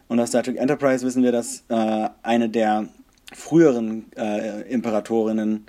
[0.07, 2.87] Und aus Star Trek Enterprise wissen wir, dass äh, eine der
[3.33, 5.65] früheren äh, Imperatorinnen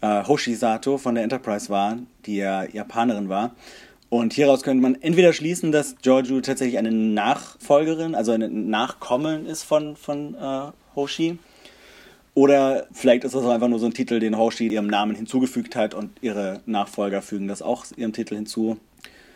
[0.00, 3.54] äh, Hoshisato von der Enterprise war, die ja Japanerin war.
[4.10, 9.64] Und hieraus könnte man entweder schließen, dass Giorgio tatsächlich eine Nachfolgerin, also eine Nachkommen ist
[9.64, 11.38] von, von äh, Hoshi.
[12.38, 15.74] Oder vielleicht ist das auch einfach nur so ein Titel, den Hoshi ihrem Namen hinzugefügt
[15.74, 18.78] hat und ihre Nachfolger fügen das auch ihrem Titel hinzu.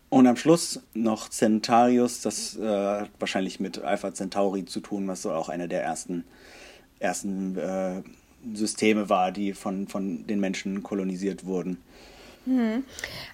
[0.08, 5.48] Und am Schluss noch Centaurius, das äh, wahrscheinlich mit Alpha Centauri zu tun, was auch
[5.48, 6.22] einer der ersten,
[7.00, 8.02] ersten äh,
[8.54, 11.78] Systeme war, die von, von den Menschen kolonisiert wurden.
[12.44, 12.84] Hm.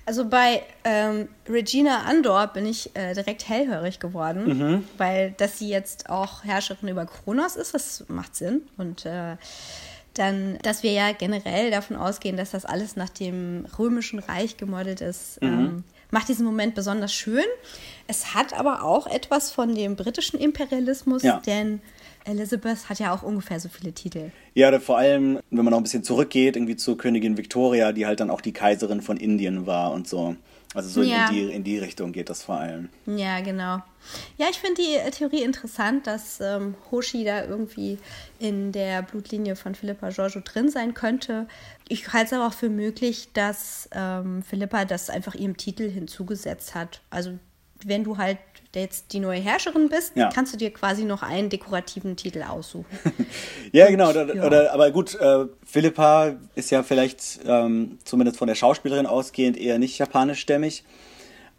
[0.04, 4.84] Also bei ähm, Regina Andor bin ich äh, direkt hellhörig geworden, mhm.
[4.98, 8.62] weil dass sie jetzt auch Herrscherin über Kronos ist, das macht Sinn.
[8.76, 9.36] Und äh,
[10.14, 15.00] dann, dass wir ja generell davon ausgehen, dass das alles nach dem römischen Reich gemodelt
[15.00, 15.48] ist, mhm.
[15.48, 17.44] ähm, macht diesen Moment besonders schön.
[18.06, 21.40] Es hat aber auch etwas von dem britischen Imperialismus, ja.
[21.46, 21.80] denn
[22.28, 24.30] Elizabeth hat ja auch ungefähr so viele Titel.
[24.54, 28.20] Ja, vor allem, wenn man noch ein bisschen zurückgeht, irgendwie zur Königin Victoria, die halt
[28.20, 30.36] dann auch die Kaiserin von Indien war und so.
[30.74, 31.28] Also so ja.
[31.28, 32.90] in, die, in die Richtung geht das vor allem.
[33.06, 33.78] Ja, genau.
[34.36, 37.98] Ja, ich finde die äh, Theorie interessant, dass ähm, Hoshi da irgendwie
[38.38, 41.48] in der Blutlinie von Philippa Giorgio drin sein könnte.
[41.88, 46.74] Ich halte es aber auch für möglich, dass ähm, Philippa das einfach ihrem Titel hinzugesetzt
[46.74, 47.00] hat.
[47.08, 47.38] Also
[47.84, 48.38] wenn du halt
[48.74, 50.30] jetzt die neue Herrscherin bist, ja.
[50.32, 52.86] kannst du dir quasi noch einen dekorativen Titel aussuchen.
[53.72, 54.10] ja, Und, genau.
[54.10, 54.46] Oder, ja.
[54.46, 59.78] Oder, aber gut, äh, Philippa ist ja vielleicht ähm, zumindest von der Schauspielerin ausgehend eher
[59.78, 60.84] nicht japanischstämmig.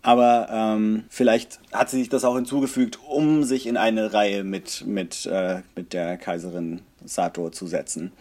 [0.02, 4.86] Aber ähm, vielleicht hat sie sich das auch hinzugefügt, um sich in eine Reihe mit,
[4.86, 8.14] mit, äh, mit der Kaiserin Sato zu setzen.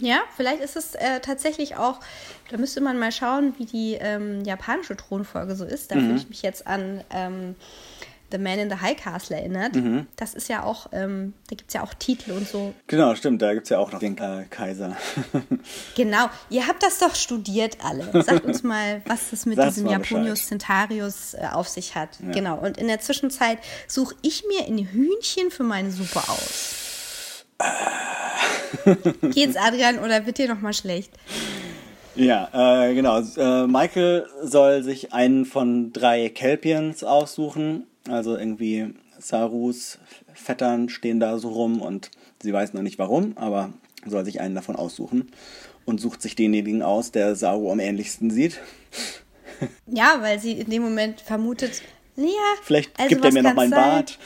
[0.00, 2.00] Ja, vielleicht ist es äh, tatsächlich auch,
[2.50, 5.90] da müsste man mal schauen, wie die ähm, japanische Thronfolge so ist.
[5.90, 6.06] Da mhm.
[6.06, 7.56] würde ich mich jetzt an ähm,
[8.30, 9.74] The Man in the High Castle erinnert.
[9.74, 10.06] Mhm.
[10.16, 12.74] Das ist ja auch, ähm, da gibt es ja auch Titel und so.
[12.86, 14.96] Genau, stimmt, da gibt es ja auch noch den äh, Kaiser.
[15.96, 18.22] genau, ihr habt das doch studiert alle.
[18.22, 22.10] Sagt uns mal, was das mit das diesem Japonius Centarius äh, auf sich hat.
[22.20, 22.32] Ja.
[22.32, 27.44] Genau, und in der Zwischenzeit suche ich mir ein Hühnchen für meine Suppe aus.
[29.22, 31.12] Geht's, Adrian, oder wird dir noch mal schlecht?
[32.14, 33.20] Ja, äh, genau.
[33.20, 39.98] Äh, Michael soll sich einen von drei Kelpiens aussuchen also irgendwie Sarus
[40.34, 42.10] Vettern stehen da so rum und
[42.42, 43.72] sie weiß noch nicht warum, aber
[44.06, 45.30] soll sich einen davon aussuchen
[45.84, 48.60] und sucht sich denjenigen aus, der Saru am ähnlichsten sieht.
[49.86, 51.82] Ja, weil sie in dem Moment vermutet,
[52.14, 52.26] ja,
[52.62, 54.18] vielleicht also gibt er mir noch mein Bart.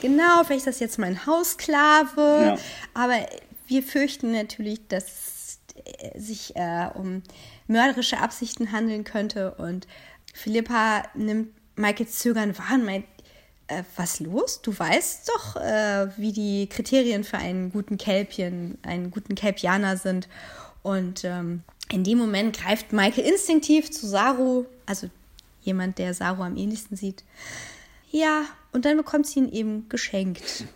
[0.00, 2.16] Genau, vielleicht ist das jetzt mein Hausklave.
[2.16, 2.58] Ja.
[2.94, 3.16] Aber
[3.66, 5.60] wir fürchten natürlich, dass es
[6.16, 7.22] sich äh, um
[7.66, 9.86] mörderische Absichten handeln könnte und
[10.32, 13.04] Philippa nimmt Michaels Zögern wahr und meint,
[13.68, 14.60] äh, was los?
[14.62, 20.28] Du weißt doch, äh, wie die Kriterien für einen guten Kälbchen, einen guten Kälpianer sind.
[20.82, 25.08] Und ähm, in dem Moment greift Michael instinktiv zu Saru, also
[25.62, 27.24] jemand, der Saru am ähnlichsten sieht.
[28.10, 30.64] Ja, und dann bekommt sie ihn eben geschenkt.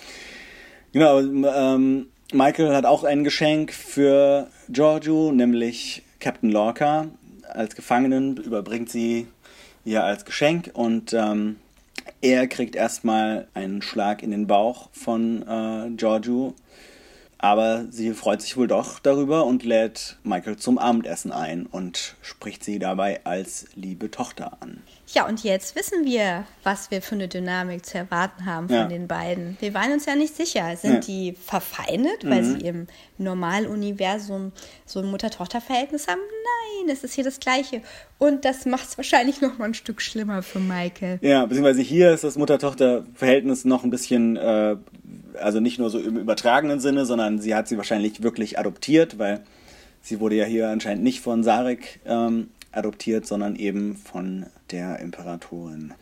[0.92, 7.08] Genau, ähm, Michael hat auch ein Geschenk für Giorgio, nämlich Captain Lorca.
[7.48, 9.26] Als Gefangenen überbringt sie
[9.84, 10.70] ihr als Geschenk.
[10.74, 11.56] Und ähm,
[12.20, 16.54] er kriegt erstmal einen Schlag in den Bauch von äh, Giorgio,
[17.44, 22.64] aber sie freut sich wohl doch darüber und lädt Michael zum Abendessen ein und spricht
[22.64, 24.82] sie dabei als liebe Tochter an.
[25.12, 28.84] Ja, und jetzt wissen wir, was wir für eine Dynamik zu erwarten haben von ja.
[28.86, 29.58] den beiden.
[29.60, 30.74] Wir waren uns ja nicht sicher.
[30.76, 31.00] Sind ja.
[31.00, 32.58] die verfeindet, weil mhm.
[32.58, 32.86] sie im
[33.18, 34.52] Normaluniversum
[34.86, 36.20] so ein Mutter-Tochter-Verhältnis haben?
[36.20, 37.82] Nein, es ist hier das Gleiche.
[38.18, 41.18] Und das macht es wahrscheinlich noch mal ein Stück schlimmer für Michael.
[41.20, 44.76] Ja, beziehungsweise hier ist das Mutter-Tochter-Verhältnis noch ein bisschen, äh,
[45.40, 49.40] also nicht nur so im übertragenen Sinne, sondern sie hat sie wahrscheinlich wirklich adoptiert, weil
[50.02, 55.94] sie wurde ja hier anscheinend nicht von Sarek ähm, adoptiert, sondern eben von der Imperatorin.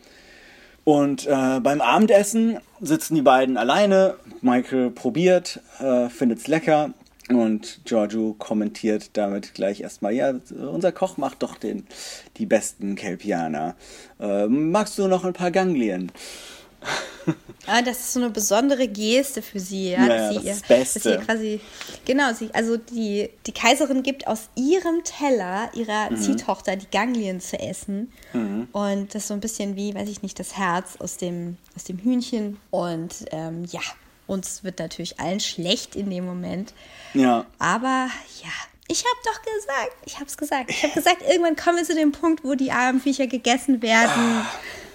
[0.83, 4.15] Und äh, beim Abendessen sitzen die beiden alleine.
[4.41, 6.93] Michael probiert, äh, findet es lecker.
[7.29, 11.87] Und Giorgio kommentiert damit gleich erstmal, ja, unser Koch macht doch den,
[12.35, 13.75] die besten Kelpianer.
[14.19, 16.11] Äh, magst du noch ein paar Ganglien?
[17.65, 19.91] Ah, das ist so eine besondere Geste für sie.
[19.91, 20.99] Ja, ja das, sie, das Beste.
[20.99, 21.61] Dass sie quasi,
[22.05, 26.17] genau, sie, also die, die Kaiserin gibt aus ihrem Teller ihrer mhm.
[26.17, 28.11] Ziehtochter die Ganglien zu essen.
[28.33, 28.67] Mhm.
[28.73, 31.85] Und das ist so ein bisschen wie, weiß ich nicht, das Herz aus dem, aus
[31.85, 32.59] dem Hühnchen.
[32.69, 33.81] Und ähm, ja,
[34.27, 36.73] uns wird natürlich allen schlecht in dem Moment.
[37.13, 37.45] Ja.
[37.59, 38.09] Aber
[38.43, 38.51] ja,
[38.89, 40.69] ich habe doch gesagt, ich habe es gesagt.
[40.69, 44.11] Ich habe gesagt, irgendwann kommen wir zu dem Punkt, wo die armen Viecher gegessen werden.
[44.43, 44.51] Ah.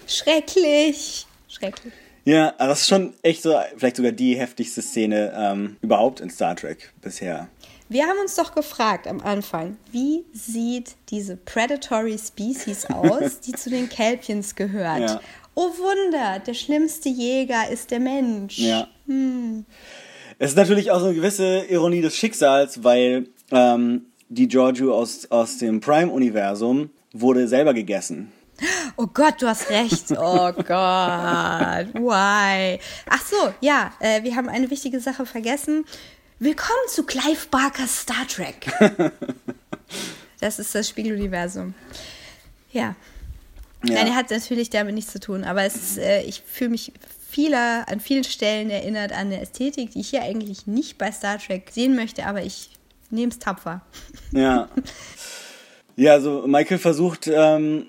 [0.07, 1.27] Schrecklich.
[1.49, 1.93] Schrecklich.
[2.25, 6.29] Ja, aber das ist schon echt so, vielleicht sogar die heftigste Szene ähm, überhaupt in
[6.29, 7.49] Star Trek bisher.
[7.89, 13.71] Wir haben uns doch gefragt am Anfang, wie sieht diese Predatory Species aus, die zu
[13.71, 15.01] den Kelpiens gehört?
[15.01, 15.21] Ja.
[15.55, 18.59] Oh Wunder, der schlimmste Jäger ist der Mensch.
[18.59, 18.89] Ja.
[19.07, 19.65] Hm.
[20.39, 25.31] Es ist natürlich auch so eine gewisse Ironie des Schicksals, weil ähm, die Giorgio aus,
[25.31, 28.31] aus dem Prime-Universum wurde selber gegessen.
[28.97, 30.11] Oh Gott, du hast recht.
[30.11, 30.67] Oh Gott,
[31.95, 32.81] why?
[33.09, 35.85] Ach so, ja, äh, wir haben eine wichtige Sache vergessen.
[36.41, 38.67] Willkommen zu Clive Barkers Star Trek.
[40.41, 41.75] das ist das Spiegeluniversum.
[42.73, 42.97] Ja.
[43.85, 43.95] ja.
[43.95, 46.93] Nein, er hat natürlich damit nichts zu tun, aber es ist, äh, ich fühle mich
[47.31, 51.39] vieler, an vielen Stellen erinnert an eine Ästhetik, die ich hier eigentlich nicht bei Star
[51.39, 52.71] Trek sehen möchte, aber ich
[53.11, 53.83] nehme es tapfer.
[54.33, 54.69] Ja.
[56.01, 57.87] Ja, also Michael versucht, ähm,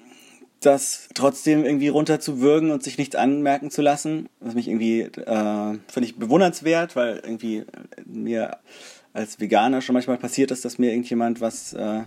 [0.60, 4.30] das trotzdem irgendwie runterzuwürgen und sich nichts anmerken zu lassen.
[4.40, 7.64] Was mich irgendwie, äh, finde ich bewundernswert, weil irgendwie
[8.06, 8.58] mir
[9.14, 12.02] als Veganer schon manchmal passiert ist, dass mir irgendjemand was, äh,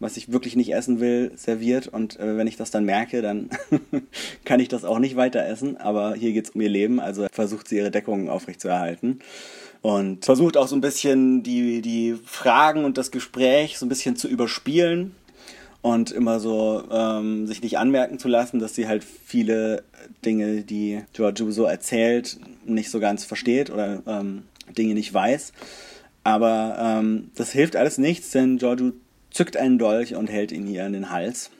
[0.00, 1.88] was ich wirklich nicht essen will, serviert.
[1.88, 3.50] Und äh, wenn ich das dann merke, dann
[4.44, 5.76] kann ich das auch nicht weiter essen.
[5.76, 9.20] Aber hier geht es um ihr Leben, also versucht sie ihre Deckung aufrechtzuerhalten.
[9.80, 14.14] Und versucht auch so ein bisschen die, die Fragen und das Gespräch so ein bisschen
[14.16, 15.14] zu überspielen
[15.82, 19.82] und immer so ähm, sich nicht anmerken zu lassen, dass sie halt viele
[20.24, 24.44] Dinge, die Giorgio so erzählt, nicht so ganz versteht oder ähm,
[24.78, 25.52] Dinge nicht weiß.
[26.24, 28.92] Aber ähm, das hilft alles nichts, denn Giorgio
[29.32, 31.50] zückt einen Dolch und hält ihn ihr in den Hals.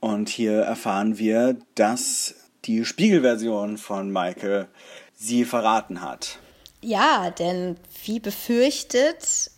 [0.00, 4.66] Und hier erfahren wir, dass die Spiegelversion von Michael
[5.14, 6.38] sie verraten hat.
[6.82, 9.51] Ja, denn wie befürchtet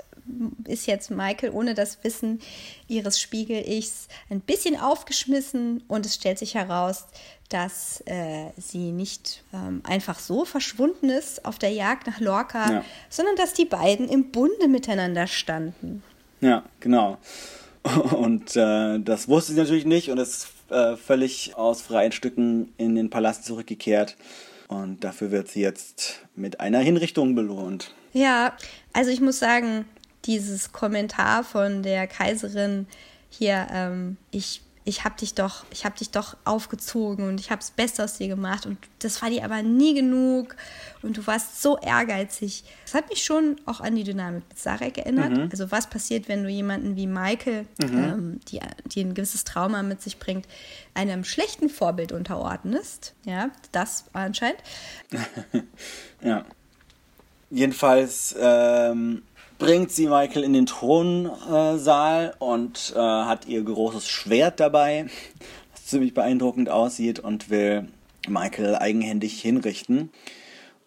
[0.65, 2.41] ist jetzt Michael ohne das Wissen
[2.89, 7.07] ihres Spiegel-Ichs ein bisschen aufgeschmissen und es stellt sich heraus,
[7.51, 12.85] dass äh, sie nicht ähm, einfach so verschwunden ist auf der Jagd nach Lorca, ja.
[13.11, 16.03] sondern dass die beiden im Bunde miteinander standen.
[16.41, 17.19] Ja, genau.
[18.13, 22.95] Und äh, das wusste sie natürlich nicht und ist äh, völlig aus freien Stücken in
[22.95, 24.17] den Palast zurückgekehrt.
[24.69, 27.95] Und dafür wird sie jetzt mit einer Hinrichtung belohnt.
[28.15, 28.57] Ja,
[28.95, 29.85] also ich muss sagen,
[30.27, 32.87] dieses Kommentar von der Kaiserin
[33.29, 37.61] hier, ähm, ich, ich habe dich doch, ich habe dich doch aufgezogen und ich habe
[37.61, 40.57] das Beste aus dir gemacht und das war dir aber nie genug
[41.03, 42.65] und du warst so ehrgeizig.
[42.85, 45.31] Das hat mich schon auch an die Dynamik mit Sarek erinnert.
[45.31, 45.49] Mhm.
[45.51, 47.99] Also was passiert, wenn du jemanden wie Michael, mhm.
[47.99, 50.47] ähm, die, die ein gewisses Trauma mit sich bringt,
[50.95, 53.15] einem schlechten Vorbild unterordnest?
[53.25, 54.61] Ja, das anscheinend.
[56.23, 56.45] ja.
[57.51, 59.23] Jedenfalls ähm,
[59.59, 65.07] bringt sie Michael in den Thronsaal und äh, hat ihr großes Schwert dabei,
[65.73, 67.89] das ziemlich beeindruckend aussieht und will
[68.29, 70.11] Michael eigenhändig hinrichten.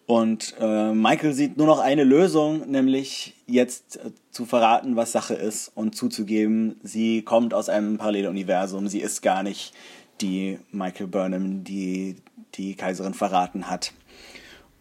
[0.06, 5.34] Und äh, Michael sieht nur noch eine Lösung, nämlich jetzt äh, zu verraten, was Sache
[5.34, 9.74] ist und zuzugeben, sie kommt aus einem Paralleluniversum, sie ist gar nicht
[10.22, 12.16] die Michael Burnham, die
[12.54, 13.92] die Kaiserin verraten hat.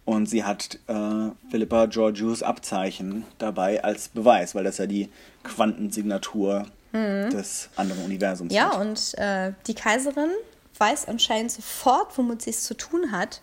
[0.07, 5.09] Und sie hat äh, Philippa Georgius Abzeichen dabei als Beweis, weil das ja die
[5.43, 7.29] Quantensignatur mhm.
[7.29, 8.55] des anderen Universums ist.
[8.55, 8.79] Ja, hat.
[8.79, 10.29] und äh, die Kaiserin
[10.77, 13.41] weiß anscheinend sofort, womit sie es zu tun hat.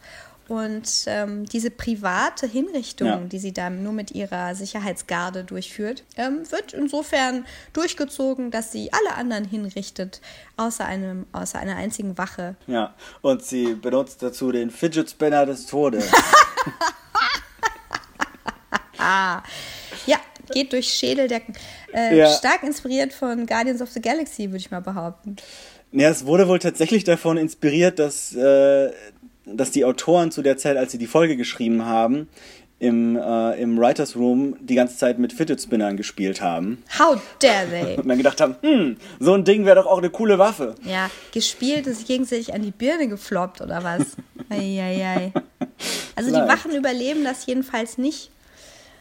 [0.48, 3.16] Und ähm, diese private Hinrichtung, ja.
[3.16, 9.14] die sie dann nur mit ihrer Sicherheitsgarde durchführt, ähm, wird insofern durchgezogen, dass sie alle
[9.14, 10.20] anderen hinrichtet,
[10.56, 12.56] außer, einem, außer einer einzigen Wache.
[12.66, 16.10] Ja, und sie benutzt dazu den Fidget Spinner des Todes.
[18.98, 19.42] ja,
[20.52, 21.54] geht durch Schädeldecken.
[21.92, 22.30] Äh, ja.
[22.30, 25.36] Stark inspiriert von Guardians of the Galaxy, würde ich mal behaupten.
[25.92, 28.90] Ja, es wurde wohl tatsächlich davon inspiriert, dass, äh,
[29.46, 32.28] dass die Autoren zu der Zeit, als sie die Folge geschrieben haben,
[32.78, 36.82] im, äh, im Writers Room die ganze Zeit mit Fidget Spinnern gespielt haben.
[36.98, 37.96] How dare they?
[37.98, 40.74] Und dann gedacht haben, hm, so ein Ding wäre doch auch eine coole Waffe.
[40.82, 44.16] Ja, gespielt ist gegenseitig an die Birne gefloppt oder was?
[44.50, 45.32] Eieiei.
[46.16, 46.44] Also Vielleicht.
[46.44, 48.30] die Wachen überleben das jedenfalls nicht,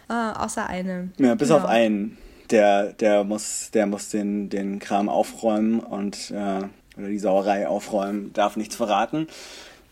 [0.09, 1.09] äh, außer eine.
[1.17, 1.59] Ja, bis genau.
[1.59, 2.17] auf einen.
[2.51, 6.63] Der, der muss, der muss den, den Kram aufräumen und äh,
[6.97, 9.27] oder die Sauerei aufräumen, darf nichts verraten.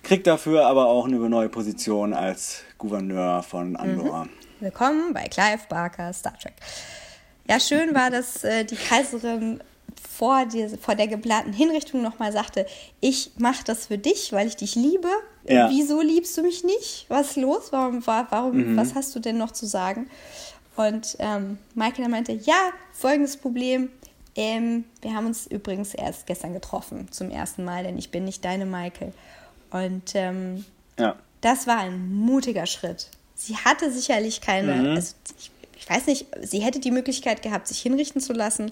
[0.03, 4.25] Kriegt dafür aber auch eine neue Position als Gouverneur von Andorra.
[4.25, 4.29] Mhm.
[4.59, 6.53] Willkommen bei Clive Barker Star Trek.
[7.47, 9.61] Ja, schön war, dass äh, die Kaiserin
[10.09, 12.65] vor, die, vor der geplanten Hinrichtung nochmal sagte,
[12.99, 15.07] ich mache das für dich, weil ich dich liebe.
[15.47, 15.69] Ja.
[15.69, 17.05] Wieso liebst du mich nicht?
[17.07, 17.71] Was ist los?
[17.71, 18.77] Warum, warum, mhm.
[18.77, 20.09] was hast du denn noch zu sagen?
[20.75, 23.89] Und ähm, Michael meinte, ja, folgendes Problem.
[24.35, 28.45] Ähm, wir haben uns übrigens erst gestern getroffen, zum ersten Mal, denn ich bin nicht
[28.45, 29.13] deine Michael.
[29.71, 30.65] Und ähm,
[30.99, 31.15] ja.
[31.41, 33.07] das war ein mutiger Schritt.
[33.35, 34.95] Sie hatte sicherlich keine, mhm.
[34.95, 35.51] also ich
[35.81, 38.71] ich weiß nicht, sie hätte die Möglichkeit gehabt, sich hinrichten zu lassen,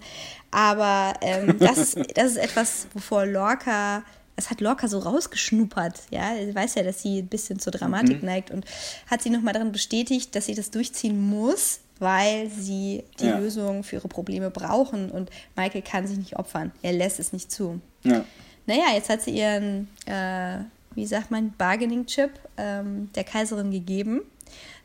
[0.51, 4.03] aber ähm, das, ist, das ist etwas, wovor Lorca
[4.39, 8.21] es hat Lorca so rausgeschnuppert, ja, er weiß ja, dass sie ein bisschen zur Dramatik
[8.21, 8.25] mhm.
[8.25, 8.65] neigt und
[9.07, 13.37] hat sie nochmal darin bestätigt, dass sie das durchziehen muss, weil sie die ja.
[13.37, 17.51] Lösung für ihre Probleme brauchen und Michael kann sich nicht opfern, er lässt es nicht
[17.51, 17.81] zu.
[18.03, 18.23] Ja.
[18.65, 20.59] Naja, jetzt hat sie ihren, äh,
[20.95, 24.21] wie sagt man, Bargaining-Chip ähm, der Kaiserin gegeben,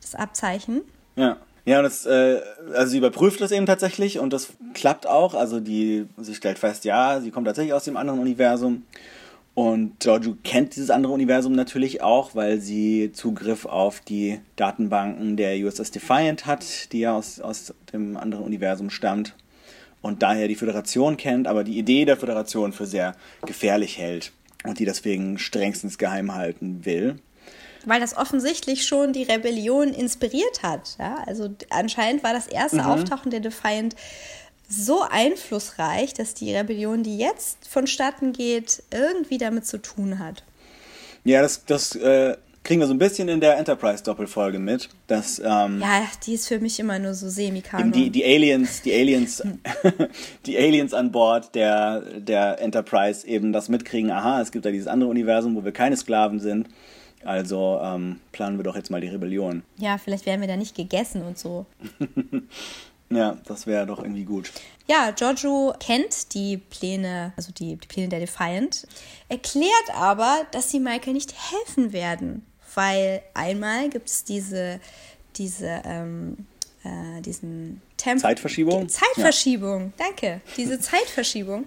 [0.00, 0.82] das Abzeichen.
[1.16, 1.38] Ja.
[1.66, 2.42] Ja, und das, äh,
[2.74, 5.32] also sie überprüft das eben tatsächlich und das klappt auch.
[5.32, 8.82] Also die, sie stellt fest, ja, sie kommt tatsächlich aus dem anderen Universum.
[9.54, 15.56] Und Giorgio kennt dieses andere Universum natürlich auch, weil sie Zugriff auf die Datenbanken der
[15.64, 19.34] USS Defiant hat, die ja aus, aus dem anderen Universum stammt
[20.02, 23.14] und daher die Föderation kennt, aber die Idee der Föderation für sehr
[23.46, 24.32] gefährlich hält
[24.64, 27.20] und die deswegen strengstens geheim halten will
[27.86, 30.96] weil das offensichtlich schon die Rebellion inspiriert hat.
[30.98, 31.22] Ja?
[31.26, 32.86] Also anscheinend war das erste mhm.
[32.86, 33.94] Auftauchen der Defiant
[34.68, 40.42] so einflussreich, dass die Rebellion, die jetzt vonstatten geht, irgendwie damit zu tun hat.
[41.24, 44.88] Ja, das, das äh, kriegen wir so ein bisschen in der Enterprise-Doppelfolge mit.
[45.06, 47.62] Dass, ähm, ja, die ist für mich immer nur so semi
[47.94, 49.42] die, die Aliens, die Aliens,
[50.46, 54.88] die Aliens an Bord der, der Enterprise eben das mitkriegen, aha, es gibt da dieses
[54.88, 56.68] andere Universum, wo wir keine Sklaven sind
[57.24, 59.62] also ähm, planen wir doch jetzt mal die Rebellion.
[59.78, 61.66] Ja, vielleicht werden wir da nicht gegessen und so.
[63.10, 64.52] ja, das wäre doch irgendwie gut.
[64.86, 68.86] Ja, Giorgio kennt die Pläne, also die, die Pläne der Defiant,
[69.28, 72.44] erklärt aber, dass sie Michael nicht helfen werden,
[72.74, 74.80] weil einmal gibt es diese,
[75.36, 76.46] diese, ähm,
[76.84, 78.88] äh, diesen Temp Zeitverschiebung.
[78.88, 80.04] Zeitverschiebung, ja.
[80.06, 80.40] danke.
[80.56, 81.66] Diese Zeitverschiebung.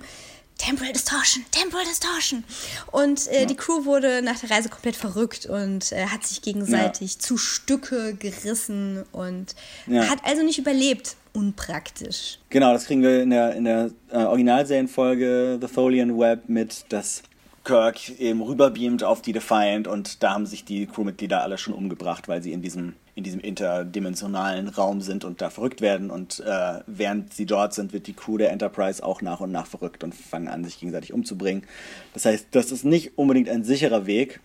[0.58, 2.44] Temporal Distortion, Temporal Distortion.
[2.92, 3.46] Und äh, ja.
[3.46, 7.20] die Crew wurde nach der Reise komplett verrückt und äh, hat sich gegenseitig ja.
[7.20, 9.56] zu Stücke gerissen und
[9.86, 10.10] ja.
[10.10, 11.16] hat also nicht überlebt.
[11.34, 12.40] Unpraktisch.
[12.50, 17.22] Genau, das kriegen wir in der, in der äh, Originalserienfolge The Tholian Web mit, dass
[17.68, 22.30] Kirk eben rüberbeamt auf die Defiant und da haben sich die Crewmitglieder alle schon umgebracht,
[22.30, 26.10] weil sie in diesem, in diesem interdimensionalen Raum sind und da verrückt werden.
[26.10, 29.68] Und äh, während sie dort sind, wird die Crew der Enterprise auch nach und nach
[29.68, 31.64] verrückt und fangen an, sich gegenseitig umzubringen.
[32.14, 34.40] Das heißt, das ist nicht unbedingt ein sicherer Weg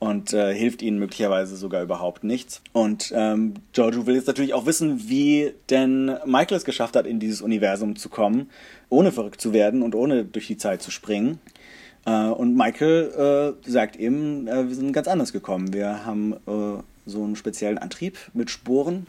[0.00, 2.62] und äh, hilft ihnen möglicherweise sogar überhaupt nichts.
[2.72, 7.20] Und ähm, Giorgio will jetzt natürlich auch wissen, wie denn Michael es geschafft hat, in
[7.20, 8.50] dieses Universum zu kommen,
[8.88, 11.38] ohne verrückt zu werden und ohne durch die Zeit zu springen.
[12.06, 15.72] Äh, und Michael äh, sagt eben, äh, wir sind ganz anders gekommen.
[15.72, 16.36] Wir haben
[17.06, 19.06] so einen speziellen Antrieb mit Sporen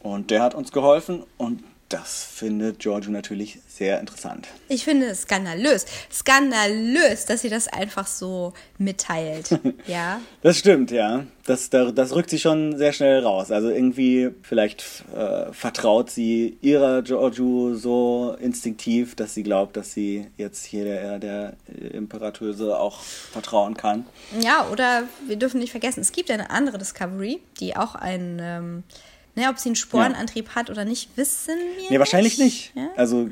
[0.00, 4.46] und der hat uns geholfen und das findet Giorgio natürlich sehr interessant.
[4.68, 5.86] Ich finde es skandalös.
[6.10, 9.58] Skandalös, dass sie das einfach so mitteilt.
[9.86, 10.20] ja.
[10.42, 11.24] Das stimmt, ja.
[11.44, 13.50] Das, das rückt sie schon sehr schnell raus.
[13.50, 14.84] Also irgendwie, vielleicht
[15.16, 21.18] äh, vertraut sie ihrer Giorgio so instinktiv, dass sie glaubt, dass sie jetzt hier der,
[21.18, 21.54] der
[21.92, 24.06] Imperatöse auch vertrauen kann.
[24.40, 28.38] Ja, oder wir dürfen nicht vergessen, es gibt eine andere Discovery, die auch ein.
[28.40, 28.84] Ähm,
[29.40, 30.54] Ne, ob sie einen Sporenantrieb ja.
[30.54, 32.72] hat oder nicht, wissen wir nee, wahrscheinlich nicht.
[32.76, 32.90] Ja?
[32.94, 33.30] Also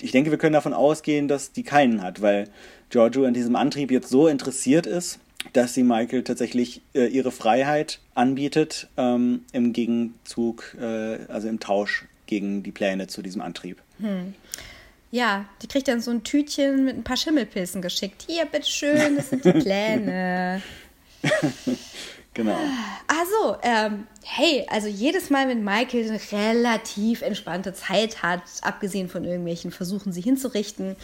[0.00, 2.48] ich denke, wir können davon ausgehen, dass die keinen hat, weil
[2.88, 5.18] Giorgio an diesem Antrieb jetzt so interessiert ist,
[5.52, 12.06] dass sie Michael tatsächlich äh, ihre Freiheit anbietet, ähm, im Gegenzug, äh, also im Tausch
[12.24, 13.82] gegen die Pläne zu diesem Antrieb.
[13.98, 14.32] Hm.
[15.10, 18.24] Ja, die kriegt dann so ein Tütchen mit ein paar Schimmelpilzen geschickt.
[18.26, 20.62] Hier, bitteschön, das sind die Pläne.
[22.44, 22.58] Genau.
[23.06, 29.24] Also, ähm, hey, also jedes Mal, wenn Michael eine relativ entspannte Zeit hat, abgesehen von
[29.24, 30.96] irgendwelchen Versuchen, sie hinzurichten,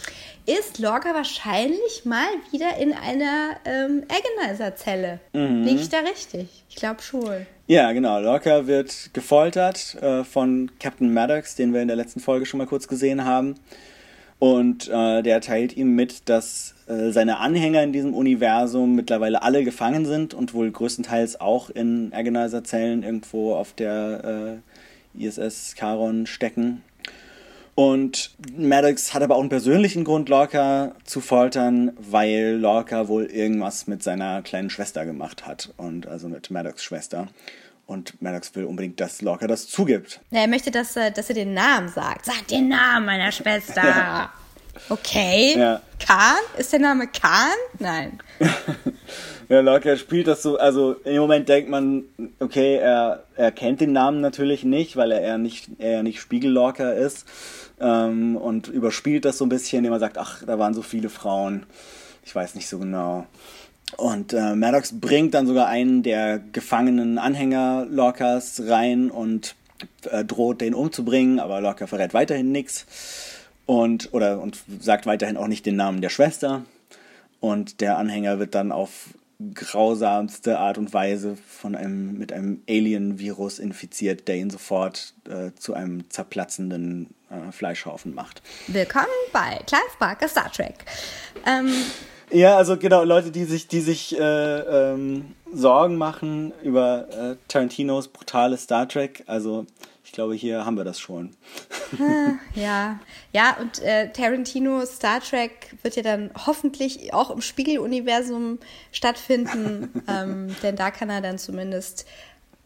[0.47, 5.21] ist Lorca wahrscheinlich mal wieder in einer ähm, Agonizer-Zelle.
[5.33, 5.67] Mhm.
[5.67, 6.65] Ich da richtig?
[6.69, 7.47] Ich glaube schon.
[7.67, 8.21] Ja, genau.
[8.21, 12.67] Lorca wird gefoltert äh, von Captain Maddox, den wir in der letzten Folge schon mal
[12.67, 13.57] kurz gesehen haben.
[14.39, 19.65] Und äh, der teilt ihm mit, dass äh, seine Anhänger in diesem Universum mittlerweile alle
[19.65, 24.61] gefangen sind und wohl größtenteils auch in Agonizer-Zellen irgendwo auf der
[25.17, 26.83] äh, ISS Charon stecken.
[27.75, 33.87] Und Maddox hat aber auch einen persönlichen Grund, Lorca zu foltern, weil Lorca wohl irgendwas
[33.87, 35.75] mit seiner kleinen Schwester gemacht hat.
[35.77, 37.29] Und also mit Maddox Schwester.
[37.87, 40.21] Und Maddox will unbedingt, dass Lorca das zugibt.
[40.31, 42.27] Ja, er möchte, dass, dass er den Namen sagt.
[42.27, 43.83] Sag den Namen meiner Schwester.
[43.85, 44.33] Ja.
[44.91, 45.55] Okay.
[45.57, 45.81] Ja.
[45.99, 46.37] Khan?
[46.59, 47.55] Ist der Name Khan?
[47.79, 48.19] Nein.
[49.49, 52.05] ja, Lorca spielt das so, also im Moment denkt man,
[52.41, 56.91] okay, er, er kennt den Namen natürlich nicht, weil er eher nicht, er nicht Spiegel-Lorca
[56.93, 57.27] ist.
[57.81, 61.09] Ähm, und überspielt das so ein bisschen, indem er sagt, ach, da waren so viele
[61.09, 61.65] Frauen.
[62.25, 63.27] Ich weiß nicht so genau.
[63.97, 69.55] Und äh, Maddox bringt dann sogar einen der gefangenen Anhänger Lorcas rein und
[70.11, 72.87] äh, droht, den umzubringen, aber Lorca verrät weiterhin nichts
[73.65, 76.65] und, und sagt weiterhin auch nicht den Namen der Schwester.
[77.41, 79.11] Und der Anhänger wird dann auf
[79.55, 85.75] grausamste Art und Weise von einem, mit einem Alien-Virus infiziert, der ihn sofort äh, zu
[85.75, 88.41] einem zerplatzenden äh, Fleischhaufen macht.
[88.67, 90.77] Willkommen bei Clive Barker Star Trek.
[91.47, 91.71] Ähm,
[92.31, 98.09] ja, also genau, Leute, die sich, die sich äh, ähm, Sorgen machen über äh, Tarantinos
[98.09, 99.67] brutales Star Trek, also
[100.07, 101.37] ich glaube, hier haben wir das schon.
[102.55, 103.01] ja,
[103.33, 108.61] ja, und äh, Tarantino Star Trek wird ja dann hoffentlich auch im Spiegeluniversum
[108.93, 112.07] stattfinden, ähm, denn da kann er dann zumindest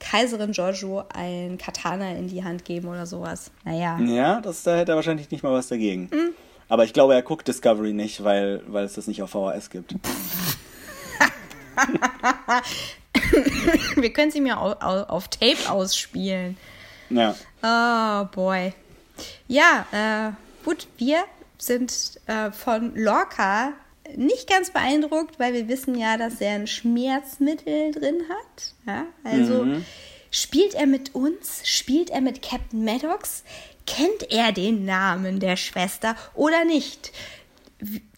[0.01, 3.51] Kaiserin Giorgio ein Katana in die Hand geben oder sowas.
[3.65, 3.99] Naja.
[4.01, 6.11] Ja, das, da hätte er wahrscheinlich nicht mal was dagegen.
[6.13, 6.35] Mhm.
[6.71, 9.97] Aber ich glaube, er guckt Discovery nicht, weil, weil es das nicht auf VHS gibt.
[13.97, 16.57] Wir können sie mir auf, auf Tape ausspielen.
[17.11, 17.35] Ja.
[17.63, 18.73] Oh, boy.
[19.49, 20.33] Ja, äh,
[20.65, 21.25] gut, wir
[21.59, 21.93] sind
[22.27, 23.73] äh, von Lorca
[24.17, 28.75] nicht ganz beeindruckt, weil wir wissen ja, dass er ein Schmerzmittel drin hat.
[28.87, 29.85] Ja, also mhm.
[30.31, 31.63] spielt er mit uns?
[31.65, 33.45] Spielt er mit Captain Maddox?
[33.91, 37.13] Kennt er den Namen der Schwester oder nicht?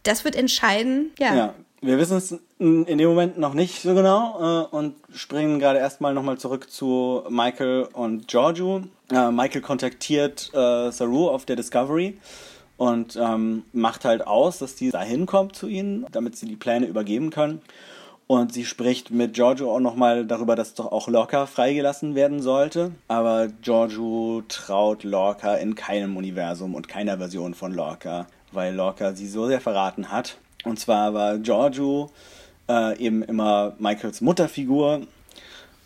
[0.03, 1.13] Das wird entscheiden.
[1.19, 1.35] Ja.
[1.35, 5.81] ja wir wissen es in dem Moment noch nicht so genau äh, und springen gerade
[5.81, 8.83] erstmal nochmal zurück zu Michael und Giorgio.
[9.11, 12.19] Äh, Michael kontaktiert äh, Saru auf der Discovery
[12.77, 16.87] und ähm, macht halt aus, dass die da hinkommt zu ihnen, damit sie die Pläne
[16.87, 17.63] übergeben können.
[18.33, 22.93] Und sie spricht mit Giorgio auch nochmal darüber, dass doch auch Lorca freigelassen werden sollte.
[23.07, 29.29] Aber Giorgio traut Lorca in keinem Universum und keiner Version von Lorca, weil Lorca sie
[29.29, 32.11] so sehr verraten hat und zwar war Giorgio
[32.71, 35.03] äh, eben immer Michaels Mutterfigur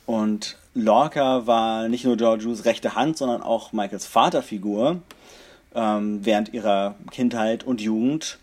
[0.06, 5.00] und Lorca war nicht nur Giorgios rechte Hand, sondern auch Michaels Vaterfigur
[5.74, 8.38] ähm, während ihrer Kindheit und Jugend.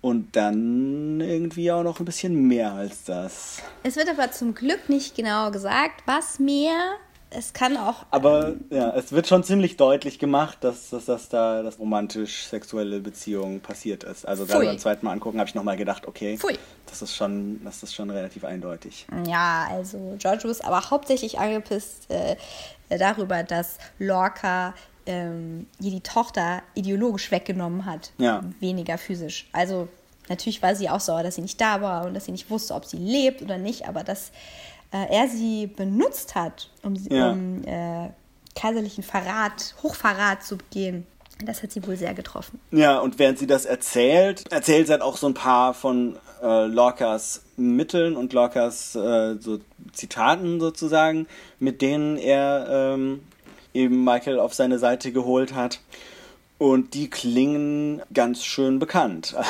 [0.00, 3.58] Und dann irgendwie auch noch ein bisschen mehr als das.
[3.82, 6.98] Es wird aber zum Glück nicht genau gesagt, was mehr
[7.30, 8.06] es kann auch.
[8.10, 13.60] Aber ja, es wird schon ziemlich deutlich gemacht, dass, dass, dass da das romantisch-sexuelle Beziehung
[13.60, 14.26] passiert ist.
[14.26, 16.58] Also gerade beim zweiten Mal angucken habe ich nochmal gedacht, okay, Pfui.
[16.86, 19.06] das ist schon, das ist schon relativ eindeutig.
[19.26, 22.36] Ja, also Giorgio ist aber hauptsächlich angepisst äh,
[22.88, 24.74] darüber, dass Lorca
[25.08, 28.44] ähm, ihr die Tochter ideologisch weggenommen hat, ja.
[28.60, 29.48] weniger physisch.
[29.52, 29.88] Also
[30.28, 32.74] natürlich war sie auch sauer, dass sie nicht da war und dass sie nicht wusste,
[32.74, 34.30] ob sie lebt oder nicht, aber das
[34.92, 37.30] äh, er sie benutzt hat, um, ja.
[37.30, 38.10] um äh,
[38.54, 41.06] kaiserlichen Verrat, Hochverrat zu begehen.
[41.44, 42.58] Das hat sie wohl sehr getroffen.
[42.72, 46.66] Ja, und während sie das erzählt, erzählt sie halt auch so ein paar von äh,
[46.66, 49.60] Lorcas Mitteln und Lorcas äh, so
[49.92, 51.28] Zitaten sozusagen,
[51.60, 53.22] mit denen er ähm,
[53.74, 55.80] eben Michael auf seine Seite geholt hat.
[56.58, 59.34] Und die klingen ganz schön bekannt.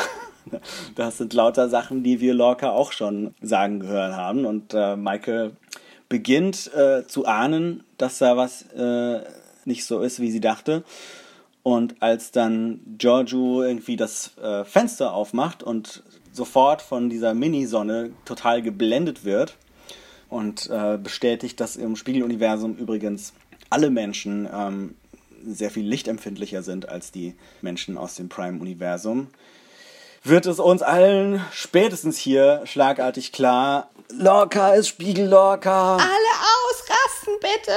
[0.95, 4.47] Das sind lauter Sachen, die wir Lorca auch schon sagen gehört haben.
[4.47, 5.53] Und äh, Michael
[6.09, 9.21] beginnt äh, zu ahnen, dass da was äh,
[9.67, 10.85] nicht so ist, wie sie dachte.
[11.63, 16.03] Und als dann Giorgio irgendwie das äh, Fenster aufmacht und
[16.33, 19.57] sofort von dieser Mini-Sonne total geblendet wird
[20.31, 23.35] und äh, bestätigt, dass im Spiegeluniversum übrigens
[23.71, 24.95] alle Menschen ähm,
[25.47, 29.29] sehr viel lichtempfindlicher sind als die Menschen aus dem Prime-Universum,
[30.25, 35.97] wird es uns allen spätestens hier schlagartig klar, Lorca ist Spiegel Lorca.
[35.97, 37.73] Alle ausrasten, bitte.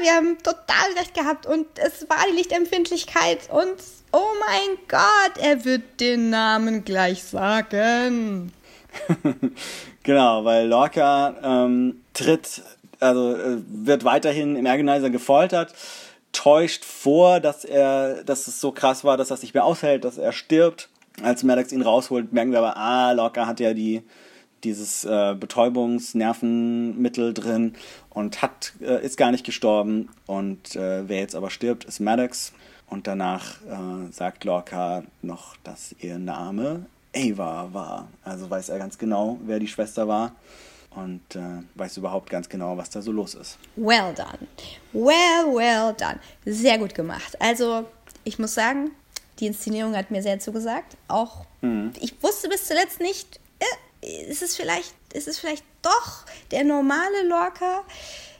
[0.00, 3.74] Wir haben total recht gehabt und es war die Lichtempfindlichkeit und
[4.12, 8.52] oh mein Gott, er wird den Namen gleich sagen.
[10.04, 12.62] genau, weil Lorca ähm, tritt,
[13.00, 15.74] also äh, wird weiterhin im Agonizer gefoltert
[16.32, 20.18] täuscht vor, dass er, dass es so krass war, dass es nicht mehr aushält, dass
[20.18, 20.88] er stirbt.
[21.22, 24.02] Als Maddox ihn rausholt, merken wir aber, ah, Locker hat ja die,
[24.62, 27.74] dieses äh, Betäubungsnervenmittel drin
[28.10, 30.10] und hat, äh, ist gar nicht gestorben.
[30.26, 32.52] Und äh, wer jetzt aber stirbt, ist Maddox.
[32.86, 38.08] Und danach äh, sagt Lorca noch, dass ihr Name Ava war.
[38.22, 40.32] Also weiß er ganz genau, wer die Schwester war
[40.90, 43.58] und äh, weiß überhaupt ganz genau, was da so los ist.
[43.76, 44.38] Well done.
[44.92, 46.18] Well, well done.
[46.44, 47.40] Sehr gut gemacht.
[47.40, 47.84] Also,
[48.24, 48.90] ich muss sagen,
[49.38, 50.96] die Inszenierung hat mir sehr zugesagt.
[51.06, 51.92] Auch mhm.
[52.00, 57.26] ich wusste bis zuletzt nicht, äh, ist es vielleicht, ist es vielleicht doch der normale
[57.28, 57.84] Lorca?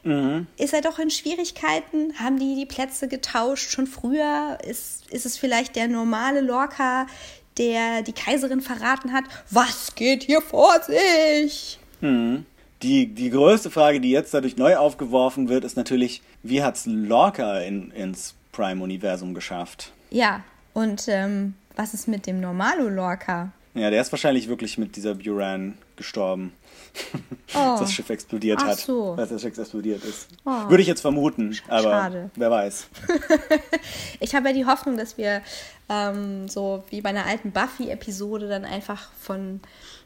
[0.04, 0.46] Mhm.
[0.56, 2.18] Ist er doch in Schwierigkeiten?
[2.18, 4.58] Haben die die Plätze getauscht schon früher?
[4.64, 7.06] Ist, ist es vielleicht der normale Lorca,
[7.58, 9.24] der die Kaiserin verraten hat?
[9.50, 11.77] Was geht hier vor sich?
[12.00, 12.46] Hm.
[12.82, 16.86] Die, die größte Frage, die jetzt dadurch neu aufgeworfen wird, ist natürlich, wie hat es
[16.86, 19.92] Lorca in, ins Prime-Universum geschafft?
[20.10, 20.44] Ja,
[20.74, 23.52] und ähm, was ist mit dem Normalo Lorca?
[23.74, 26.52] Ja, der ist wahrscheinlich wirklich mit dieser Buran gestorben.
[27.54, 27.76] Oh.
[27.78, 28.78] das Schiff explodiert Ach hat.
[28.78, 29.12] So.
[29.12, 30.28] Als das Schiff explodiert ist.
[30.44, 30.68] Oh.
[30.68, 32.30] Würde ich jetzt vermuten, aber Schade.
[32.34, 32.88] wer weiß.
[34.20, 35.42] ich habe ja die Hoffnung, dass wir
[35.88, 39.60] ähm, so wie bei einer alten Buffy-Episode dann einfach von,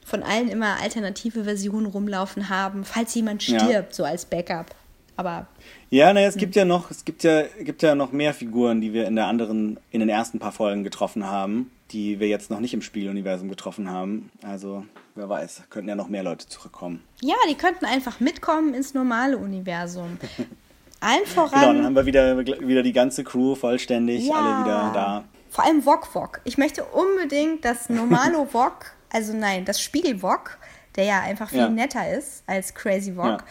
[0.05, 3.85] von allen immer alternative Versionen rumlaufen haben, falls jemand stirbt, ja.
[3.91, 4.75] so als Backup.
[5.17, 5.47] Aber.
[5.91, 6.41] Ja, naja, es hm.
[6.41, 9.27] gibt ja noch, es gibt ja, gibt ja noch mehr Figuren, die wir in der
[9.27, 13.49] anderen, in den ersten paar Folgen getroffen haben, die wir jetzt noch nicht im Spieluniversum
[13.49, 14.31] getroffen haben.
[14.43, 14.85] Also,
[15.15, 17.03] wer weiß, könnten ja noch mehr Leute zurückkommen.
[17.21, 20.19] Ja, die könnten einfach mitkommen ins normale Universum.
[21.01, 21.51] Allen voran.
[21.61, 24.35] Genau, dann haben wir wieder, wieder die ganze Crew vollständig, ja.
[24.35, 25.25] alle wieder da.
[25.51, 26.41] Vor allem Wok Wok.
[26.45, 30.59] Ich möchte unbedingt das normale Wok, also nein, das Spiegel Wok,
[30.97, 31.69] der ja einfach viel ja.
[31.69, 33.45] netter ist als Crazy Wok,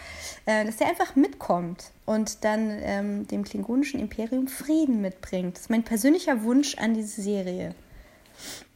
[0.47, 0.62] ja.
[0.62, 5.55] äh, dass der einfach mitkommt und dann ähm, dem klingonischen Imperium Frieden mitbringt.
[5.55, 7.76] Das ist mein persönlicher Wunsch an diese Serie.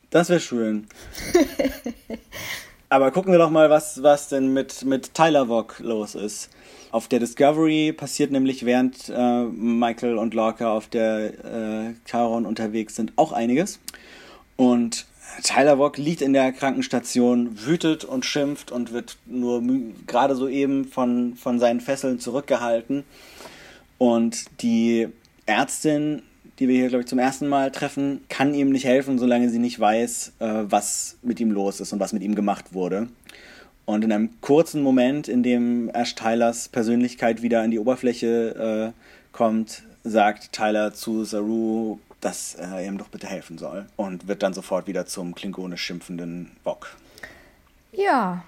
[0.10, 0.88] Das wäre schön.
[2.90, 6.50] Aber gucken wir doch mal, was, was denn mit, mit Tyler Wok los ist.
[6.92, 12.96] Auf der Discovery passiert nämlich, während äh, Michael und Lorca auf der äh, Charon unterwegs
[12.96, 13.80] sind, auch einiges.
[14.56, 15.06] Und
[15.44, 19.62] Tyler Wok liegt in der Krankenstation, wütet und schimpft und wird nur
[20.08, 23.04] gerade so eben von, von seinen Fesseln zurückgehalten.
[23.98, 25.08] Und die
[25.46, 26.22] Ärztin,
[26.60, 29.60] die wir hier, glaube ich, zum ersten Mal treffen, kann ihm nicht helfen, solange sie
[29.60, 33.08] nicht weiß, äh, was mit ihm los ist und was mit ihm gemacht wurde.
[33.86, 39.32] Und in einem kurzen Moment, in dem Ash Tylers Persönlichkeit wieder an die Oberfläche äh,
[39.32, 43.86] kommt, sagt Tyler zu Saru, dass er ihm doch bitte helfen soll.
[43.98, 46.96] Und wird dann sofort wieder zum klingonisch schimpfenden Bock.
[47.92, 48.44] Ja,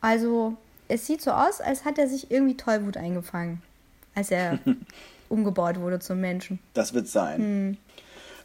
[0.00, 0.56] also
[0.86, 3.60] es sieht so aus, als hat er sich irgendwie Tollwut eingefangen,
[4.14, 4.60] als er
[5.28, 6.60] umgebaut wurde zum Menschen.
[6.74, 7.38] Das wird sein.
[7.40, 7.76] Hm.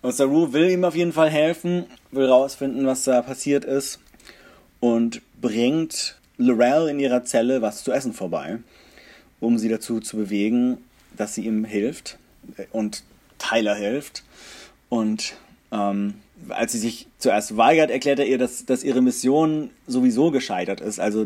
[0.02, 4.00] Und Saru will ihm auf jeden Fall helfen, will rausfinden, was da passiert ist
[4.80, 8.58] und bringt Lorel in ihrer Zelle was zu essen vorbei,
[9.40, 10.80] um sie dazu zu bewegen,
[11.16, 12.18] dass sie ihm hilft
[12.72, 13.04] und
[13.38, 14.24] Tyler hilft.
[14.94, 15.34] Und
[15.72, 16.14] ähm,
[16.50, 21.00] als sie sich zuerst weigert, erklärt er ihr, dass, dass ihre Mission sowieso gescheitert ist.
[21.00, 21.26] Also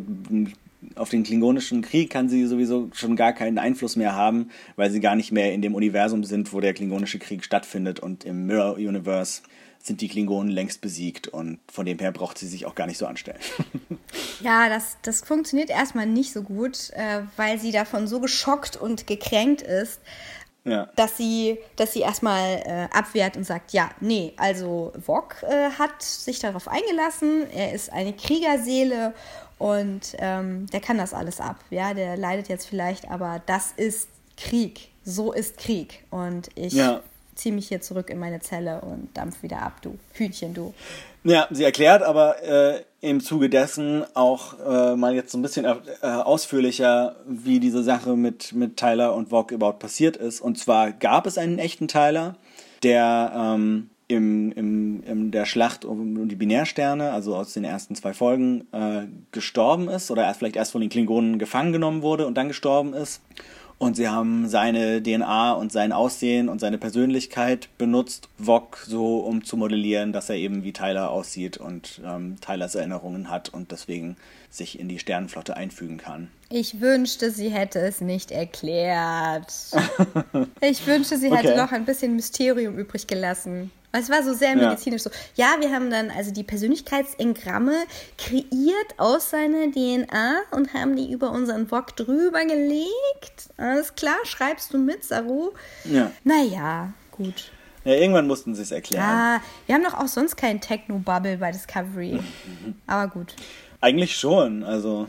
[0.95, 5.01] auf den klingonischen Krieg kann sie sowieso schon gar keinen Einfluss mehr haben, weil sie
[5.01, 7.99] gar nicht mehr in dem Universum sind, wo der klingonische Krieg stattfindet.
[7.99, 9.41] Und im Mirror Universe
[9.83, 12.97] sind die Klingonen längst besiegt und von dem her braucht sie sich auch gar nicht
[12.97, 13.39] so anstellen.
[14.41, 19.07] ja, das, das funktioniert erstmal nicht so gut, äh, weil sie davon so geschockt und
[19.07, 19.99] gekränkt ist,
[20.67, 20.89] ja.
[20.95, 26.01] dass sie, dass sie erstmal äh, abwehrt und sagt, ja, nee, also Wok äh, hat
[26.01, 29.13] sich darauf eingelassen, er ist eine Kriegerseele
[29.57, 31.57] und ähm, der kann das alles ab.
[31.69, 34.89] Ja, der leidet jetzt vielleicht, aber das ist Krieg.
[35.03, 36.03] So ist Krieg.
[36.11, 37.01] Und ich ja.
[37.37, 40.73] Ziehe mich hier zurück in meine Zelle und dampf wieder ab, du Hühnchen, du.
[41.23, 45.65] Ja, sie erklärt aber äh, im Zuge dessen auch äh, mal jetzt so ein bisschen
[45.65, 50.41] äh, ausführlicher, wie diese Sache mit, mit Tyler und Vogue überhaupt passiert ist.
[50.41, 52.35] Und zwar gab es einen echten Tyler,
[52.83, 58.13] der ähm, im, im, in der Schlacht um die Binärsterne, also aus den ersten zwei
[58.13, 62.35] Folgen, äh, gestorben ist oder erst vielleicht erst von den Klingonen gefangen genommen wurde und
[62.35, 63.21] dann gestorben ist.
[63.79, 69.43] Und sie haben seine DNA und sein Aussehen und seine Persönlichkeit benutzt, Vog so um
[69.43, 74.17] zu modellieren, dass er eben wie Tyler aussieht und ähm, Tylers Erinnerungen hat und deswegen
[74.57, 76.29] sich in die Sternenflotte einfügen kann.
[76.49, 79.53] Ich wünschte, sie hätte es nicht erklärt.
[80.61, 81.57] ich wünschte, sie hätte okay.
[81.57, 83.71] noch ein bisschen Mysterium übrig gelassen.
[83.91, 85.11] Es war so sehr medizinisch ja.
[85.11, 85.17] so.
[85.35, 87.85] Ja, wir haben dann also die Persönlichkeitsengramme
[88.17, 93.49] kreiert aus seiner DNA und haben die über unseren Wok drüber gelegt.
[93.55, 95.51] Alles klar, schreibst du mit, Saru?
[95.85, 96.11] Ja.
[96.23, 97.51] Naja, gut.
[97.85, 99.03] Ja, irgendwann mussten sie es erklären.
[99.03, 102.19] Ja, wir haben doch auch sonst keinen Techno-Bubble bei Discovery.
[102.87, 103.33] Aber gut.
[103.79, 105.07] Eigentlich schon, also.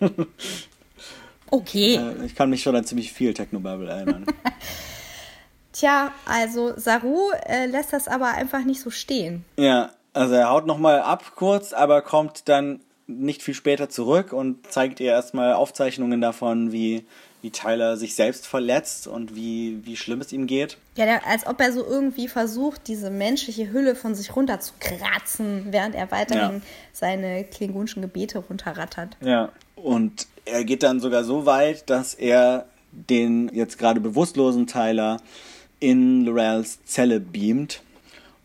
[1.50, 2.00] okay.
[2.24, 4.26] Ich kann mich schon an ziemlich viel Techno-Bubble erinnern.
[5.72, 9.44] Tja, also Saru äh, lässt das aber einfach nicht so stehen.
[9.56, 14.70] Ja, also er haut nochmal ab kurz, aber kommt dann nicht viel später zurück und
[14.70, 17.06] zeigt ihr erstmal Aufzeichnungen davon, wie,
[17.40, 20.76] wie Tyler sich selbst verletzt und wie, wie schlimm es ihm geht.
[20.96, 24.72] Ja, der, als ob er so irgendwie versucht, diese menschliche Hülle von sich runter zu
[24.80, 26.62] kratzen, während er weiterhin ja.
[26.92, 29.16] seine klingonischen Gebete runterrattert.
[29.20, 35.18] Ja, und er geht dann sogar so weit, dass er den jetzt gerade bewusstlosen Tyler
[35.78, 37.82] in Lorels Zelle beamt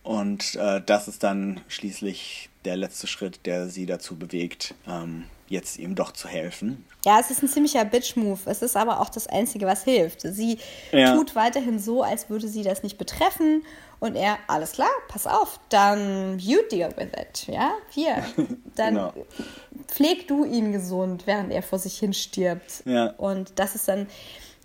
[0.04, 5.78] Und äh, das ist dann schließlich der letzte Schritt, der sie dazu bewegt, ähm, jetzt
[5.78, 6.86] ihm doch zu helfen.
[7.06, 8.40] Ja, es ist ein ziemlicher Bitch-Move.
[8.46, 10.22] Es ist aber auch das Einzige, was hilft.
[10.22, 10.58] Sie
[10.92, 11.16] ja.
[11.16, 13.64] tut weiterhin so, als würde sie das nicht betreffen.
[14.00, 17.48] Und er, alles klar, pass auf, dann you deal with it.
[17.48, 18.24] Ja, hier.
[18.76, 19.14] Dann genau.
[19.88, 22.82] pfleg du ihn gesund, während er vor sich hin stirbt.
[22.86, 23.12] Ja.
[23.18, 24.08] Und das ist dann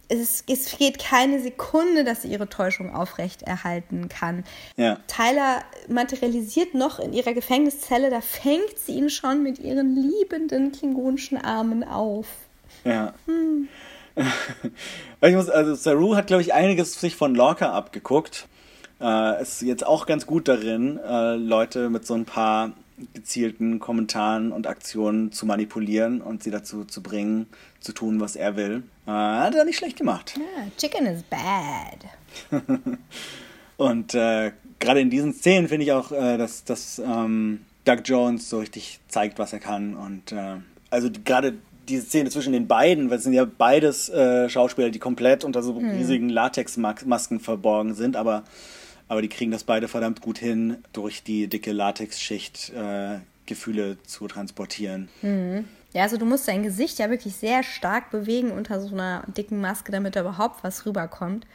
[0.09, 4.45] es, es geht keine Sekunde, dass sie ihre Täuschung aufrechterhalten kann.
[4.77, 4.99] Ja.
[5.07, 11.39] Tyler materialisiert noch in ihrer Gefängniszelle, da fängt sie ihn schon mit ihren liebenden klingonischen
[11.39, 12.27] Armen auf.
[12.85, 13.15] Ja.
[13.27, 13.69] Hm.
[15.21, 18.49] ich muss, also Saru hat, glaube ich, einiges sich von Lorca abgeguckt.
[19.01, 22.73] Äh, ist jetzt auch ganz gut darin, äh, Leute mit so ein paar
[23.15, 27.47] gezielten Kommentaren und Aktionen zu manipulieren und sie dazu zu bringen,
[27.81, 28.83] zu tun, was er will.
[29.07, 30.35] Äh, hat er nicht schlecht gemacht.
[30.37, 32.63] Yeah, chicken is bad.
[33.77, 38.49] und äh, gerade in diesen Szenen finde ich auch, äh, dass, dass ähm, Doug Jones
[38.49, 39.95] so richtig zeigt, was er kann.
[39.97, 40.57] Und äh,
[40.91, 41.55] also gerade
[41.89, 45.63] diese Szene zwischen den beiden, weil es sind ja beides äh, Schauspieler, die komplett unter
[45.63, 45.91] so hm.
[45.91, 48.45] riesigen Latexmasken verborgen sind, aber
[49.09, 54.29] aber die kriegen das beide verdammt gut hin, durch die dicke Latexschicht äh, Gefühle zu
[54.29, 55.09] transportieren.
[55.23, 55.65] Mhm.
[55.95, 59.61] Ja, also du musst dein Gesicht ja wirklich sehr stark bewegen unter so einer dicken
[59.61, 61.47] Maske, damit da überhaupt was rüberkommt.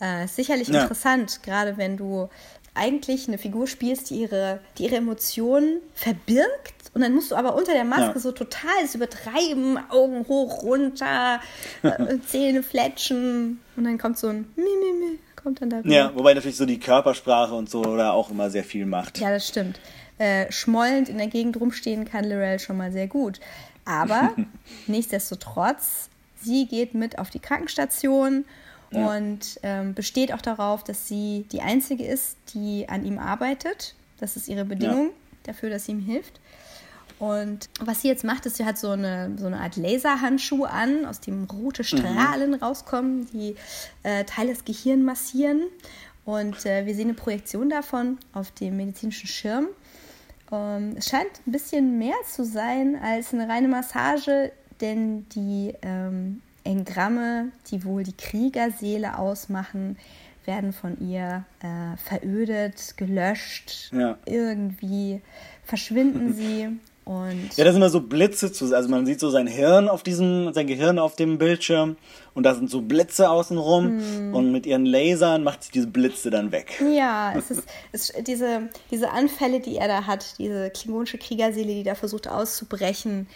[0.00, 0.82] Äh, sicherlich ja.
[0.82, 2.28] interessant, gerade wenn du
[2.74, 7.54] eigentlich eine Figur spielst, die ihre, die ihre Emotionen verbirgt und dann musst du aber
[7.54, 8.18] unter der Maske ja.
[8.18, 11.40] so total es übertreiben, Augen hoch, runter,
[11.82, 15.94] äh, Zähne fletschen und dann kommt so ein Mimimi kommt dann da wieder.
[15.94, 19.18] Ja, wobei natürlich so die Körpersprache und so da auch immer sehr viel macht.
[19.18, 19.80] Ja, das stimmt.
[20.18, 23.40] Äh, schmollend in der Gegend rumstehen kann Lorel schon mal sehr gut.
[23.84, 24.32] Aber
[24.86, 26.08] nichtsdestotrotz,
[26.40, 28.44] sie geht mit auf die Krankenstation
[28.90, 29.16] ja.
[29.16, 33.94] und ähm, besteht auch darauf, dass sie die Einzige ist, die an ihm arbeitet.
[34.18, 35.12] Das ist ihre Bedingung ja.
[35.44, 36.40] dafür, dass sie ihm hilft.
[37.22, 41.06] Und was sie jetzt macht, ist, sie hat so eine, so eine Art Laserhandschuh an,
[41.06, 42.56] aus dem rote Strahlen mhm.
[42.56, 43.54] rauskommen, die
[44.02, 45.62] äh, Teile des Gehirns massieren.
[46.24, 49.68] Und äh, wir sehen eine Projektion davon auf dem medizinischen Schirm.
[50.50, 54.50] Ähm, es scheint ein bisschen mehr zu sein als eine reine Massage,
[54.80, 59.96] denn die ähm, Engramme, die wohl die Kriegerseele ausmachen,
[60.44, 63.92] werden von ihr äh, verödet, gelöscht.
[63.92, 64.18] Ja.
[64.26, 65.20] Irgendwie
[65.62, 66.80] verschwinden sie.
[67.04, 70.04] Und ja, da sind immer so Blitze zu, also man sieht so sein Hirn auf
[70.04, 71.96] diesem, sein Gehirn auf dem Bildschirm
[72.34, 74.34] und da sind so Blitze außenrum hm.
[74.34, 76.80] und mit ihren Lasern macht sie diese Blitze dann weg.
[76.94, 81.82] Ja, es ist, es diese, diese Anfälle, die er da hat, diese klingonische Kriegerseele, die
[81.82, 83.26] da versucht auszubrechen,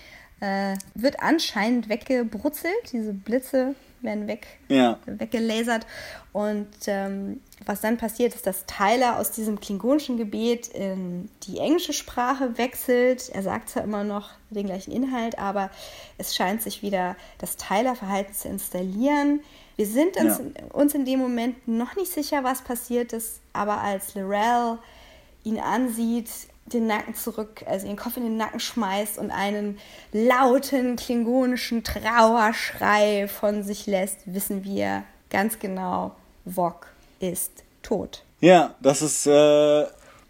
[0.40, 4.98] äh, wird anscheinend weggebrutzelt, diese Blitze werden weg, ja.
[5.06, 5.86] weggelasert.
[6.32, 11.92] Und ähm, was dann passiert, ist, dass Tyler aus diesem klingonischen Gebet in die englische
[11.92, 13.30] Sprache wechselt.
[13.30, 15.70] Er sagt zwar immer noch den gleichen Inhalt, aber
[16.18, 19.40] es scheint sich wieder das Tyler-Verhalten zu installieren.
[19.76, 20.64] Wir sind uns, ja.
[20.72, 24.78] uns in dem Moment noch nicht sicher, was passiert ist, aber als Lorel
[25.44, 26.30] ihn ansieht,
[26.72, 29.78] den Nacken zurück, also den Kopf in den Nacken schmeißt und einen
[30.12, 36.88] lauten klingonischen Trauerschrei von sich lässt, wissen wir ganz genau, Vok
[37.20, 38.22] ist tot.
[38.40, 39.84] Ja, das ist, äh,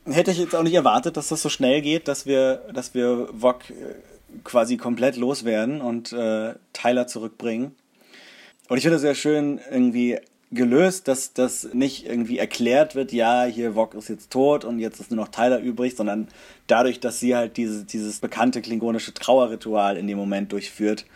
[0.05, 3.29] hätte ich jetzt auch nicht erwartet, dass das so schnell geht, dass wir, dass wir
[3.33, 3.75] Vok äh,
[4.45, 7.75] quasi komplett loswerden und äh, Tyler zurückbringen.
[8.69, 10.19] Und ich finde es sehr schön, irgendwie
[10.57, 14.99] gelöst, dass das nicht irgendwie erklärt wird, ja, hier Wok ist jetzt tot und jetzt
[15.01, 16.29] ist nur noch Tyler übrig, sondern
[16.67, 21.07] dadurch, dass sie halt diese, dieses bekannte klingonische Trauerritual in dem Moment durchführt,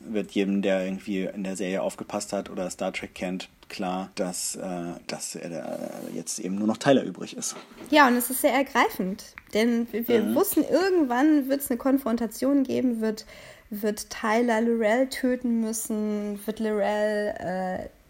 [0.00, 4.56] wird jedem, der irgendwie in der Serie aufgepasst hat oder Star Trek kennt, klar, dass,
[4.56, 4.60] äh,
[5.06, 7.56] dass er jetzt eben nur noch Tyler übrig ist.
[7.90, 9.24] Ja, und es ist sehr ergreifend,
[9.54, 10.34] denn wir mhm.
[10.34, 13.26] wussten, irgendwann wird es eine Konfrontation geben, wird,
[13.70, 18.01] wird Tyler Lorel töten müssen, wird Lorel äh,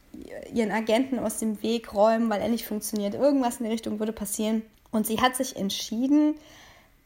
[0.53, 3.15] ihren Agenten aus dem Weg räumen, weil er nicht funktioniert.
[3.15, 4.63] Irgendwas in die Richtung würde passieren.
[4.91, 6.35] Und sie hat sich entschieden,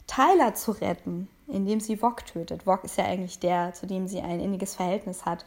[0.07, 2.67] Tyler zu retten, indem sie Vok tötet.
[2.67, 5.45] Vok ist ja eigentlich der, zu dem sie ein inniges Verhältnis hat.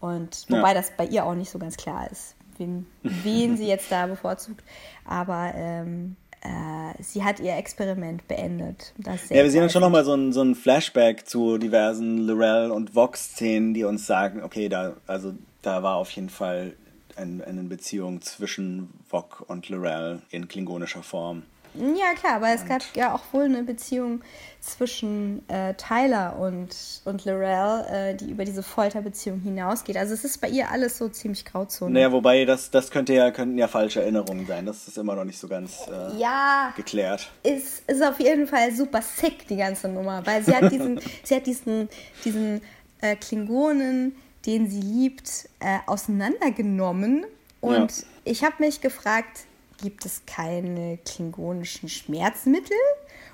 [0.00, 0.74] Und wobei ja.
[0.74, 4.62] das bei ihr auch nicht so ganz klar ist, wen, wen sie jetzt da bevorzugt.
[5.04, 8.94] Aber ähm, äh, sie hat ihr Experiment beendet.
[9.04, 12.94] ja, wir sehen dann schon nochmal so ein, so ein Flashback zu diversen Lorel und
[12.94, 16.74] Vox-Szenen, die uns sagen, okay, da, also, da war auf jeden Fall
[17.18, 21.42] ein, eine Beziehung zwischen Vok und Lorel in klingonischer Form.
[21.74, 24.22] Ja, klar, aber es gab ja auch wohl eine Beziehung
[24.60, 29.96] zwischen äh, Tyler und, und Lorel, äh, die über diese Folterbeziehung hinausgeht.
[29.96, 31.92] Also es ist bei ihr alles so ziemlich Grauzone.
[31.92, 34.66] Naja, wobei das, das könnte ja, könnten ja falsche Erinnerungen sein.
[34.66, 37.30] Das ist immer noch nicht so ganz äh, ja, geklärt.
[37.42, 41.36] Ist, ist auf jeden Fall super sick, die ganze Nummer, weil sie hat diesen, sie
[41.36, 41.88] hat diesen,
[42.24, 42.62] diesen
[43.00, 44.16] äh, Klingonen,
[44.46, 47.26] den sie liebt, äh, auseinandergenommen.
[47.60, 48.04] Und ja.
[48.24, 49.46] ich habe mich gefragt,
[49.82, 52.76] gibt es keine klingonischen Schmerzmittel?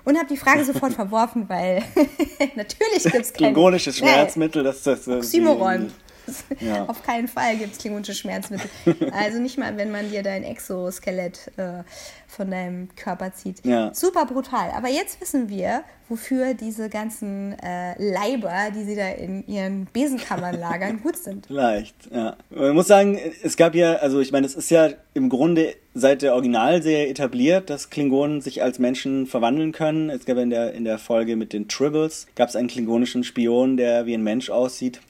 [0.05, 1.83] Und habe die Frage sofort verworfen, weil
[2.57, 3.53] natürlich gibt es keine...
[3.53, 5.09] Klingonisches Schmerzmittel, das ist das...
[5.09, 5.93] Oxymoron.
[6.61, 6.85] Ja.
[6.87, 8.71] Auf keinen Fall gibt es klingonische Schmerzmittel.
[9.13, 11.83] Also nicht mal, wenn man dir dein Exoskelett äh,
[12.27, 13.65] von deinem Körper zieht.
[13.65, 13.93] Ja.
[13.95, 14.71] Super brutal.
[14.71, 20.59] Aber jetzt wissen wir, wofür diese ganzen äh, Leiber, die sie da in ihren Besenkammern
[20.59, 21.47] lagern, gut sind.
[21.49, 22.37] Leicht, ja.
[22.51, 26.23] Man muss sagen, es gab ja, also ich meine, es ist ja im Grunde seit
[26.23, 30.11] der Originalserie etabliert, dass Klingonen sich als Menschen verwandeln können.
[30.11, 33.77] Es gab in der, in der Folge mit den Tribbles, gab es einen klingonischen Spion,
[33.77, 35.01] der wie ein Mensch aussieht.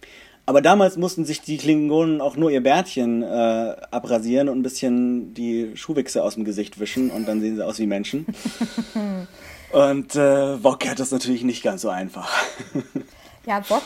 [0.47, 3.26] Aber damals mussten sich die Klingonen auch nur ihr Bärtchen äh,
[3.90, 7.78] abrasieren und ein bisschen die Schuhwichse aus dem Gesicht wischen und dann sehen sie aus
[7.78, 8.26] wie Menschen.
[9.72, 12.30] und äh, Bock hat das natürlich nicht ganz so einfach.
[13.47, 13.84] ja, Bock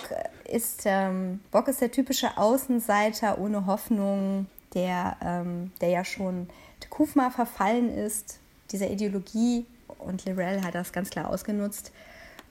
[0.50, 6.48] ist, ähm, Bock ist der typische Außenseiter ohne Hoffnung, der, ähm, der ja schon
[6.90, 8.40] Kufma verfallen ist,
[8.72, 9.64] dieser Ideologie.
[9.98, 11.92] Und Lirel hat das ganz klar ausgenutzt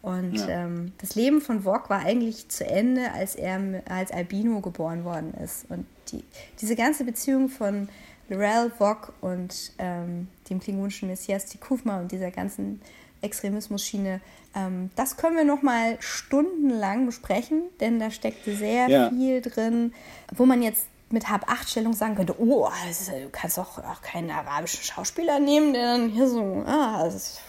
[0.01, 0.47] und ja.
[0.47, 5.33] ähm, das Leben von Vog war eigentlich zu Ende, als er als Albino geboren worden
[5.43, 5.65] ist.
[5.69, 6.23] Und die,
[6.61, 7.89] diese ganze Beziehung von
[8.29, 12.81] Lorel, Vog und ähm, dem klingonischen Messias Tikufma und dieser ganzen
[13.21, 14.21] Extremismus-Schiene,
[14.55, 19.09] ähm, das können wir noch mal stundenlang besprechen, denn da steckte sehr ja.
[19.09, 19.93] viel drin,
[20.35, 25.39] wo man jetzt mit Hab-Acht-Stellung sagen könnte, oh, du kannst auch, auch keinen arabischen Schauspieler
[25.39, 27.41] nehmen, der dann hier so, ah, das ist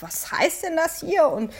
[0.00, 1.28] was heißt denn das hier?
[1.28, 1.52] Und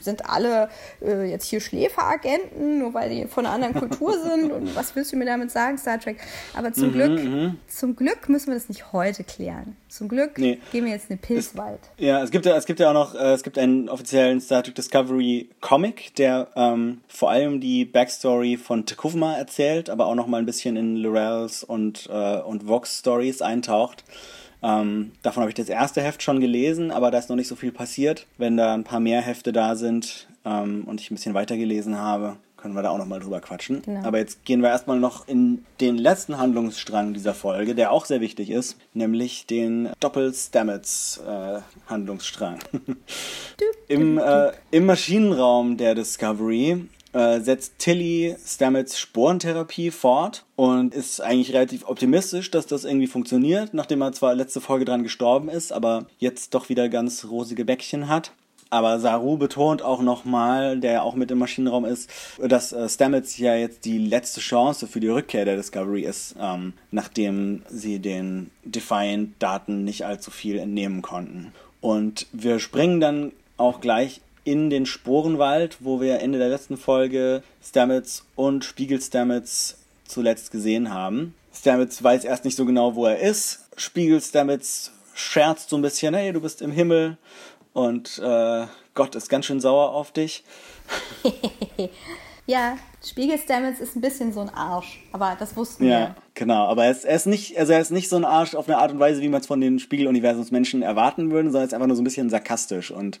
[0.00, 0.68] sind alle
[1.02, 4.52] äh, jetzt hier Schläferagenten, nur weil die von einer anderen Kultur sind?
[4.52, 6.18] Und was willst du mir damit sagen, Star Trek?
[6.54, 7.58] Aber zum mhm, Glück, mhm.
[7.68, 9.76] zum Glück müssen wir das nicht heute klären.
[9.88, 10.58] Zum Glück nee.
[10.72, 11.80] gehen wir jetzt in den Pilzwald.
[11.96, 14.40] Es, ja, es gibt ja, es gibt ja auch noch, äh, es gibt einen offiziellen
[14.40, 20.14] Star Trek Discovery Comic, der ähm, vor allem die Backstory von Tekuvma erzählt, aber auch
[20.14, 24.04] noch mal ein bisschen in Lorels und, äh, und Vox Stories eintaucht.
[24.62, 27.56] Ähm, davon habe ich das erste Heft schon gelesen, aber da ist noch nicht so
[27.56, 28.26] viel passiert.
[28.38, 31.98] Wenn da ein paar mehr Hefte da sind ähm, und ich ein bisschen weiter gelesen
[31.98, 33.80] habe, können wir da auch noch mal drüber quatschen.
[33.82, 34.06] Genau.
[34.06, 38.20] Aber jetzt gehen wir erstmal noch in den letzten Handlungsstrang dieser Folge, der auch sehr
[38.20, 42.58] wichtig ist, nämlich den Doppel-Stamets-Handlungsstrang.
[42.58, 42.60] Äh,
[43.94, 51.52] Im, äh, Im Maschinenraum der Discovery äh, setzt Tilly Stamets Sporentherapie fort und ist eigentlich
[51.52, 56.06] relativ optimistisch, dass das irgendwie funktioniert, nachdem er zwar letzte Folge dran gestorben ist, aber
[56.18, 58.32] jetzt doch wieder ganz rosige Bäckchen hat.
[58.72, 62.08] Aber Saru betont auch nochmal, der ja auch mit im Maschinenraum ist,
[62.38, 66.74] dass äh, Stamets ja jetzt die letzte Chance für die Rückkehr der Discovery ist, ähm,
[66.92, 71.52] nachdem sie den Defiant-Daten nicht allzu viel entnehmen konnten.
[71.80, 77.42] Und wir springen dann auch gleich in den Sporenwald, wo wir Ende der letzten Folge
[77.62, 81.34] Stamets und Spiegel Stamets zuletzt gesehen haben.
[81.52, 83.66] Stamets weiß erst nicht so genau, wo er ist.
[83.76, 87.18] Spiegel Stamets scherzt so ein bisschen, hey, du bist im Himmel
[87.72, 90.44] und äh, Gott ist ganz schön sauer auf dich.
[92.46, 95.98] ja, Spiegel Stamets ist ein bisschen so ein Arsch, aber das wussten ja, wir.
[95.98, 98.54] Ja, genau, aber er ist, er ist, nicht, also er ist nicht so ein Arsch
[98.54, 101.66] auf eine Art und Weise, wie man es von den Spiegeluniversumsmenschen erwarten würde, sondern er
[101.66, 103.20] ist einfach nur so ein bisschen sarkastisch und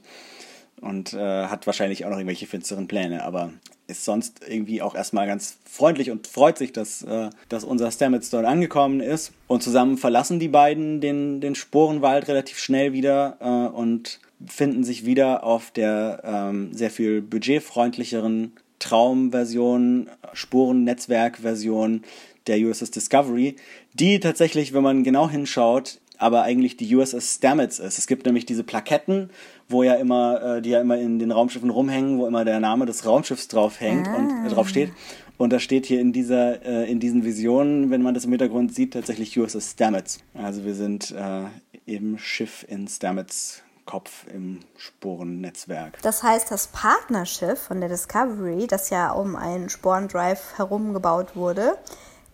[0.80, 3.52] und äh, hat wahrscheinlich auch noch irgendwelche finsteren Pläne, aber
[3.86, 8.30] ist sonst irgendwie auch erstmal ganz freundlich und freut sich, dass, äh, dass unser Stamets
[8.30, 9.32] dort angekommen ist.
[9.48, 15.04] Und zusammen verlassen die beiden den, den Sporenwald relativ schnell wieder äh, und finden sich
[15.04, 22.02] wieder auf der ähm, sehr viel budgetfreundlicheren Traumversion, Sporennetzwerk-Version
[22.46, 23.56] der USS Discovery,
[23.92, 27.98] die tatsächlich, wenn man genau hinschaut, aber eigentlich die USS Stamets ist.
[27.98, 29.30] Es gibt nämlich diese Plaketten,
[29.68, 32.86] wo ja immer, äh, die ja immer in den Raumschiffen rumhängen, wo immer der Name
[32.86, 34.16] des Raumschiffs drauf hängt ah.
[34.16, 34.92] und äh, drauf steht.
[35.38, 38.74] Und da steht hier in dieser, äh, in diesen Visionen, wenn man das im Hintergrund
[38.74, 40.20] sieht, tatsächlich USS Stamets.
[40.34, 41.44] Also wir sind äh,
[41.86, 46.00] im Schiff in Stamets Kopf im Sporennetzwerk.
[46.02, 51.76] Das heißt, das Partnerschiff von der Discovery, das ja um einen Sporendrive herum gebaut wurde,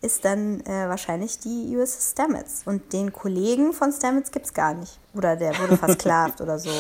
[0.03, 2.63] ist dann äh, wahrscheinlich die USS Stamets.
[2.65, 4.99] Und den Kollegen von Stamets gibt es gar nicht.
[5.15, 6.71] Oder der wurde versklavt oder so.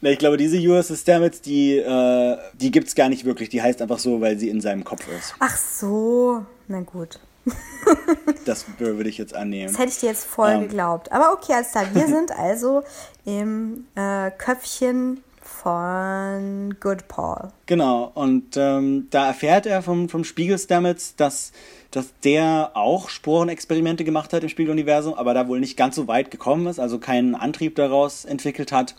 [0.00, 3.48] Na, ich glaube, diese USS Stamets, die, äh, die gibt es gar nicht wirklich.
[3.48, 5.34] Die heißt einfach so, weil sie in seinem Kopf ist.
[5.38, 7.18] Ach so, na gut.
[8.44, 9.68] das würde ich jetzt annehmen.
[9.72, 10.60] Das hätte ich dir jetzt voll ähm.
[10.62, 11.12] geglaubt.
[11.12, 11.86] Aber okay, alles klar.
[11.94, 12.82] Wir sind also
[13.24, 15.22] im äh, Köpfchen
[15.66, 17.48] von Good Paul.
[17.66, 21.50] Genau, und ähm, da erfährt er vom, vom Spiegel Stamets, dass,
[21.90, 26.30] dass der auch Sporenexperimente gemacht hat im Spiegeluniversum, aber da wohl nicht ganz so weit
[26.30, 28.94] gekommen ist, also keinen Antrieb daraus entwickelt hat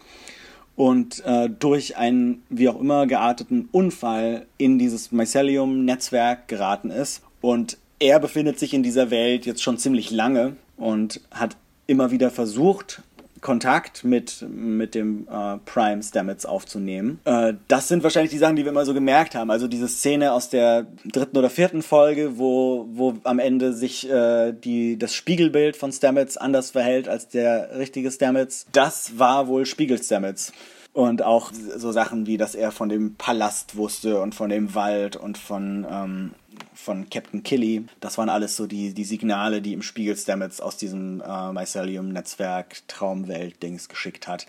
[0.76, 7.22] und äh, durch einen wie auch immer gearteten Unfall in dieses Mycelium-Netzwerk geraten ist.
[7.40, 11.56] Und er befindet sich in dieser Welt jetzt schon ziemlich lange und hat
[11.88, 13.04] immer wieder versucht,
[13.42, 17.20] Kontakt mit, mit dem äh, Prime Stamets aufzunehmen.
[17.26, 19.52] Äh, das sind wahrscheinlich die Sachen, die wir immer so gemerkt haben.
[19.52, 24.54] Also diese Szene aus der dritten oder vierten Folge, wo, wo am Ende sich äh,
[24.54, 28.66] die, das Spiegelbild von Stamets anders verhält als der richtige Stamets.
[28.72, 30.52] Das war wohl Spiegel Stamets.
[30.94, 35.16] Und auch so Sachen wie, dass er von dem Palast wusste und von dem Wald
[35.16, 36.32] und von ähm,
[36.74, 37.86] von Captain Killy.
[38.00, 42.88] Das waren alles so die, die Signale, die im Spiegel Stamets aus diesem äh, Mycelium-Netzwerk
[42.88, 44.46] Traumwelt-Dings geschickt hat.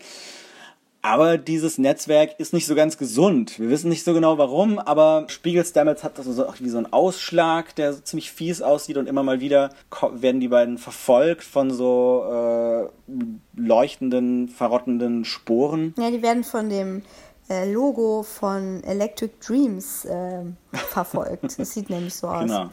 [1.01, 3.57] Aber dieses Netzwerk ist nicht so ganz gesund.
[3.57, 6.91] Wir wissen nicht so genau warum, aber Spiegel Stamets hat also so, wie so einen
[6.91, 9.69] Ausschlag, der so ziemlich fies aussieht und immer mal wieder
[10.11, 13.13] werden die beiden verfolgt von so äh,
[13.55, 15.93] leuchtenden, verrottenden Sporen.
[15.97, 17.03] Ja, die werden von dem
[17.49, 21.59] äh, Logo von Electric Dreams äh, verfolgt.
[21.59, 22.43] Das sieht nämlich so aus.
[22.43, 22.69] Genau.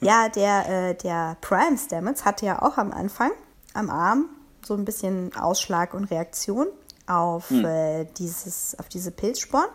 [0.00, 3.30] Ja, der, äh, der Prime Stamets hatte ja auch am Anfang
[3.74, 4.26] am Arm
[4.64, 6.66] so ein bisschen Ausschlag und Reaktion
[7.06, 7.64] auf, hm.
[7.64, 9.68] äh, dieses, auf diese Pilzsporen.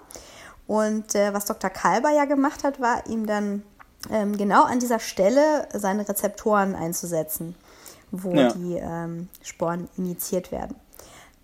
[0.68, 1.70] Und äh, was Dr.
[1.70, 3.64] Kalber ja gemacht hat, war ihm dann
[4.12, 7.56] ähm, genau an dieser Stelle seine Rezeptoren einzusetzen,
[8.12, 8.52] wo ja.
[8.54, 10.76] die ähm, Sporen injiziert werden.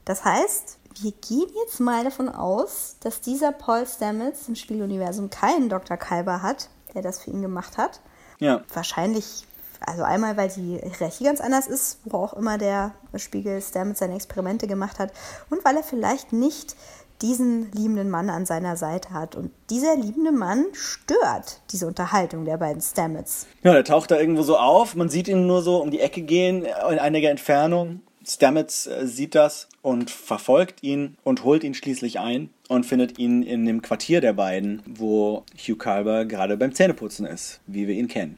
[0.06, 5.70] Das heißt, wir gehen jetzt mal davon aus, dass dieser Paul Stamets im Spieluniversum keinen
[5.70, 5.98] Dr.
[5.98, 8.02] Kalber hat, der das für ihn gemacht hat.
[8.40, 8.64] Ja.
[8.74, 9.46] Wahrscheinlich,
[9.80, 14.16] also einmal, weil die Hierarchie ganz anders ist, wo auch immer der Spiegel Stamets seine
[14.16, 15.12] Experimente gemacht hat,
[15.50, 16.76] und weil er vielleicht nicht
[17.22, 19.36] diesen liebenden Mann an seiner Seite hat.
[19.36, 23.46] Und dieser liebende Mann stört diese Unterhaltung der beiden Stamets.
[23.62, 24.96] Ja, der taucht da irgendwo so auf.
[24.96, 28.02] Man sieht ihn nur so um die Ecke gehen, in einiger Entfernung.
[28.26, 33.44] Stamets äh, sieht das und verfolgt ihn und holt ihn schließlich ein und findet ihn
[33.44, 38.08] in dem Quartier der beiden, wo Hugh Calber gerade beim Zähneputzen ist, wie wir ihn
[38.08, 38.38] kennen.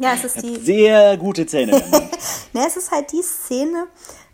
[0.00, 0.56] Ja, es ist die.
[0.56, 1.72] Sehr gute Zähne.
[1.72, 3.88] ne, es ist halt die Szene,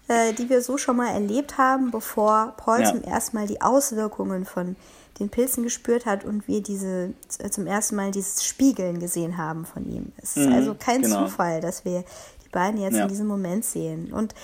[0.09, 2.93] äh, die wir so schon mal erlebt haben, bevor Paul ja.
[2.93, 4.77] zum ersten Mal die Auswirkungen von
[5.19, 7.15] den Pilzen gespürt hat und wir diese
[7.51, 10.13] zum ersten Mal dieses Spiegeln gesehen haben von ihm.
[10.19, 11.25] Es ist mhm, also kein genau.
[11.25, 12.05] Zufall, dass wir
[12.47, 13.03] die beiden jetzt ja.
[13.03, 14.13] in diesem Moment sehen.
[14.13, 14.35] Und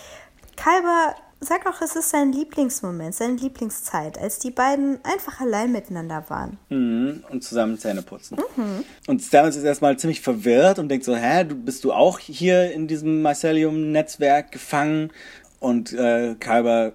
[0.57, 6.25] Kalber Sag auch, es ist sein Lieblingsmoment, seine Lieblingszeit, als die beiden einfach allein miteinander
[6.29, 6.57] waren.
[6.69, 8.39] Mhm, und zusammen Zähne putzen.
[8.57, 8.85] Mhm.
[9.09, 12.71] Und Stamets ist erstmal ziemlich verwirrt und denkt so, hä, du bist du auch hier
[12.71, 15.11] in diesem Mycelium-Netzwerk gefangen?
[15.59, 16.93] Und äh, Kalber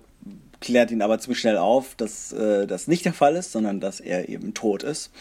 [0.61, 3.99] klärt ihn aber ziemlich schnell auf, dass äh, das nicht der Fall ist, sondern dass
[3.99, 5.11] er eben tot ist.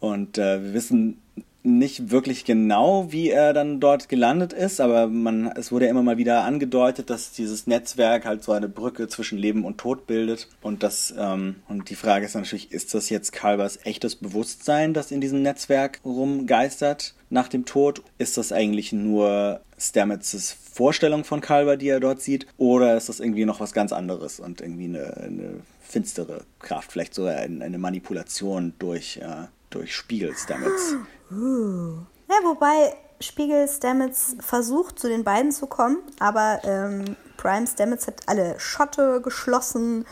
[0.00, 1.22] Und äh, wir wissen
[1.66, 6.02] nicht wirklich genau, wie er dann dort gelandet ist, aber man, es wurde ja immer
[6.02, 10.48] mal wieder angedeutet, dass dieses Netzwerk halt so eine Brücke zwischen Leben und Tod bildet.
[10.62, 15.10] Und das, ähm, und die Frage ist natürlich, ist das jetzt Kalbers echtes Bewusstsein, das
[15.10, 18.02] in diesem Netzwerk rumgeistert nach dem Tod?
[18.18, 22.46] Ist das eigentlich nur Stamets Vorstellung von Kalber, die er dort sieht?
[22.58, 27.14] Oder ist das irgendwie noch was ganz anderes und irgendwie eine, eine finstere Kraft, vielleicht
[27.14, 30.94] sogar eine Manipulation durch, äh, durch Spiegel Stamets?
[31.30, 31.98] Uh.
[32.28, 38.22] Ja, wobei Spiegel Stamets versucht, zu den beiden zu kommen, aber ähm, Prime Stamets hat
[38.26, 40.04] alle Schotte geschlossen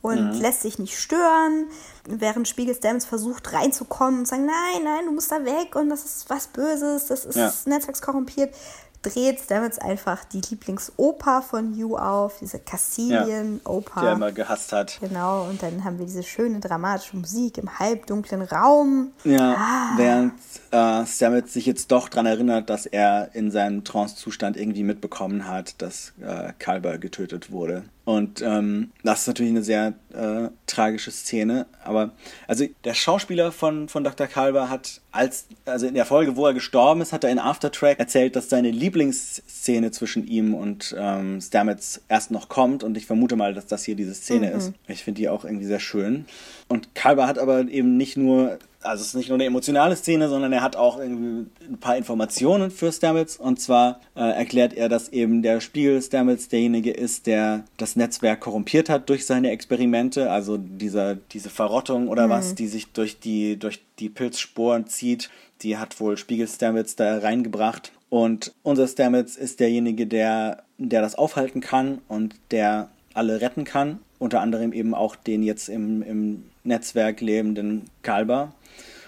[0.00, 0.40] und mhm.
[0.40, 1.68] lässt sich nicht stören,
[2.08, 6.04] während Spiegel Stamets versucht reinzukommen und sagen, nein, nein, du musst da weg und das
[6.04, 7.52] ist was Böses, das ist ja.
[7.66, 8.54] netzwerkskorrumpiert
[9.02, 13.96] dreht Stamets einfach die Lieblingsoper von Hugh auf, diese Castillian-Oper.
[13.96, 14.98] Ja, die er immer gehasst hat.
[15.00, 19.12] Genau, und dann haben wir diese schöne dramatische Musik im halbdunklen Raum.
[19.24, 19.92] Ja, ah.
[19.96, 20.32] während
[20.70, 25.82] äh, Stamets sich jetzt doch daran erinnert, dass er in seinem Trance-Zustand irgendwie mitbekommen hat,
[25.82, 27.84] dass äh, Kalber getötet wurde.
[28.04, 31.66] Und ähm, das ist natürlich eine sehr äh, tragische Szene.
[31.84, 32.10] Aber
[32.48, 34.26] also der Schauspieler von, von Dr.
[34.26, 38.00] Kalber hat als, also in der Folge, wo er gestorben ist, hat er in Aftertrack
[38.00, 42.82] erzählt, dass seine Lieblingsszene zwischen ihm und ähm, Stamets erst noch kommt.
[42.82, 44.56] Und ich vermute mal, dass das hier diese Szene mhm.
[44.56, 44.72] ist.
[44.88, 46.24] Ich finde die auch irgendwie sehr schön.
[46.68, 50.28] Und Kalber hat aber eben nicht nur also es ist nicht nur eine emotionale Szene,
[50.28, 53.36] sondern er hat auch irgendwie ein paar Informationen für Stamets.
[53.36, 58.40] Und zwar äh, erklärt er, dass eben der Spiegel Stamets derjenige ist, der das Netzwerk
[58.40, 60.30] korrumpiert hat durch seine Experimente.
[60.30, 62.30] Also dieser, diese Verrottung oder mhm.
[62.30, 65.30] was, die sich durch die, durch die Pilzsporen zieht,
[65.62, 67.92] die hat wohl Spiegel Stamets da reingebracht.
[68.08, 74.00] Und unser Stamets ist derjenige, der, der das aufhalten kann und der alle retten kann.
[74.22, 78.52] Unter anderem eben auch den jetzt im, im Netzwerk lebenden Kalber.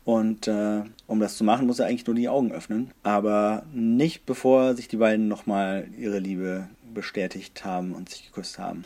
[0.04, 2.90] Und äh, um das zu machen, muss er eigentlich nur die Augen öffnen.
[3.04, 8.84] Aber nicht bevor sich die beiden nochmal ihre Liebe bestätigt haben und sich geküsst haben.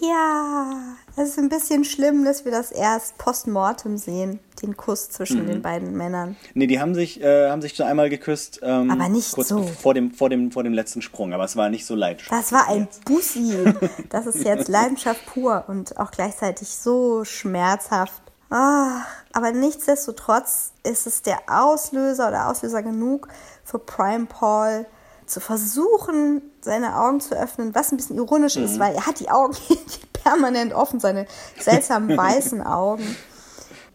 [0.00, 5.42] Ja, es ist ein bisschen schlimm, dass wir das erst postmortem sehen, den Kuss zwischen
[5.42, 5.46] mhm.
[5.46, 6.36] den beiden Männern.
[6.54, 8.60] Nee, die haben sich, äh, haben sich schon einmal geküsst.
[8.62, 9.62] Ähm, aber nicht kurz so.
[9.62, 12.40] Vor dem, vor, dem, vor dem letzten Sprung, aber es war nicht so leidenschaftlich.
[12.40, 13.54] Das war ein Bussi.
[14.08, 18.22] Das ist jetzt Leidenschaft pur und auch gleichzeitig so schmerzhaft.
[18.50, 19.00] Oh,
[19.32, 23.28] aber nichtsdestotrotz ist es der Auslöser oder Auslöser genug
[23.64, 24.86] für Prime Paul,
[25.34, 28.64] zu versuchen, seine Augen zu öffnen, was ein bisschen ironisch mhm.
[28.64, 29.54] ist, weil er hat die Augen
[30.12, 31.26] permanent offen, seine
[31.58, 33.16] seltsamen weißen Augen.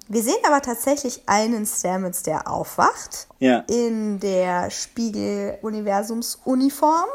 [0.09, 3.63] Wir sehen aber tatsächlich einen Stamets, der aufwacht ja.
[3.67, 7.07] in der Spiegel-Universums-Uniform.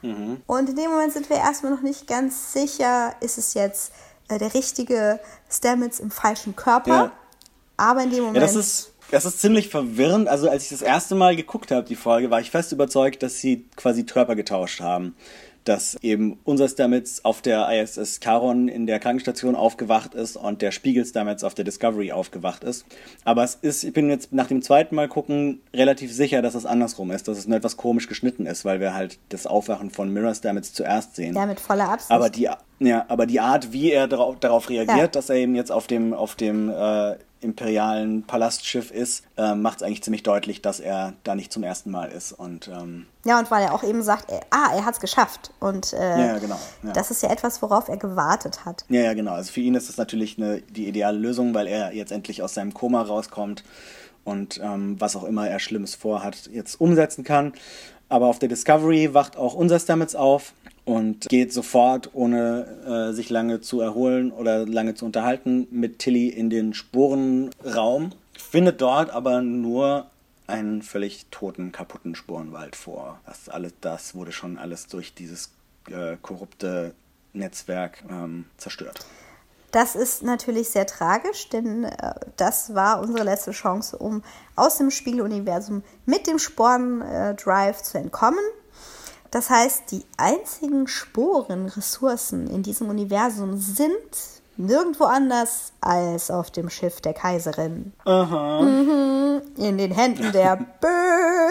[0.00, 0.40] Mhm.
[0.46, 3.92] Und in dem Moment sind wir erstmal noch nicht ganz sicher, ist es jetzt
[4.28, 6.90] äh, der richtige Stamets im falschen Körper.
[6.90, 7.12] Ja.
[7.76, 8.36] Aber in dem Moment.
[8.36, 10.26] Ja, das ist das ist ziemlich verwirrend.
[10.26, 13.38] Also als ich das erste Mal geguckt habe, die Folge, war ich fest überzeugt, dass
[13.38, 15.14] sie quasi Körper getauscht haben.
[15.64, 20.72] Dass eben unser Stamets auf der ISS Charon in der Krankenstation aufgewacht ist und der
[20.72, 22.86] Spiegel Stamets auf der Discovery aufgewacht ist.
[23.24, 26.66] Aber es ist, ich bin jetzt nach dem zweiten Mal gucken relativ sicher, dass es
[26.66, 30.10] andersrum ist, dass es nur etwas komisch geschnitten ist, weil wir halt das Aufwachen von
[30.10, 31.36] Mirror Stamets zuerst sehen.
[31.36, 32.10] Ja, mit voller Absicht.
[32.10, 32.48] Aber die,
[32.80, 35.06] ja, aber die Art, wie er darauf, darauf reagiert, ja.
[35.06, 39.82] dass er eben jetzt auf dem, auf dem äh, imperialen Palastschiff ist, äh, macht es
[39.82, 42.32] eigentlich ziemlich deutlich, dass er da nicht zum ersten Mal ist.
[42.32, 45.52] Und, ähm, ja, und weil er auch eben sagt, er, ah, er hat es geschafft.
[45.60, 46.92] Und äh, ja, genau, ja.
[46.92, 48.84] das ist ja etwas, worauf er gewartet hat.
[48.88, 49.32] Ja, ja, genau.
[49.32, 52.54] Also für ihn ist das natürlich eine, die ideale Lösung, weil er jetzt endlich aus
[52.54, 53.64] seinem Koma rauskommt
[54.24, 57.52] und ähm, was auch immer er Schlimmes vorhat, jetzt umsetzen kann.
[58.08, 60.52] Aber auf der Discovery wacht auch unser Stamets auf
[60.84, 66.28] und geht sofort, ohne äh, sich lange zu erholen oder lange zu unterhalten, mit Tilly
[66.28, 70.06] in den Sporenraum, findet dort aber nur
[70.46, 73.20] einen völlig toten, kaputten Sporenwald vor.
[73.26, 75.50] Das, alles, das wurde schon alles durch dieses
[75.88, 76.94] äh, korrupte
[77.32, 79.06] Netzwerk ähm, zerstört.
[79.70, 84.22] Das ist natürlich sehr tragisch, denn äh, das war unsere letzte Chance, um
[84.54, 88.44] aus dem Spiegeluniversum mit dem Sporen-Drive zu entkommen.
[89.32, 93.88] Das heißt, die einzigen Sporen, Ressourcen in diesem Universum sind
[94.58, 97.94] nirgendwo anders als auf dem Schiff der Kaiserin.
[98.04, 98.60] Aha.
[98.60, 100.56] Mhm, in den Händen der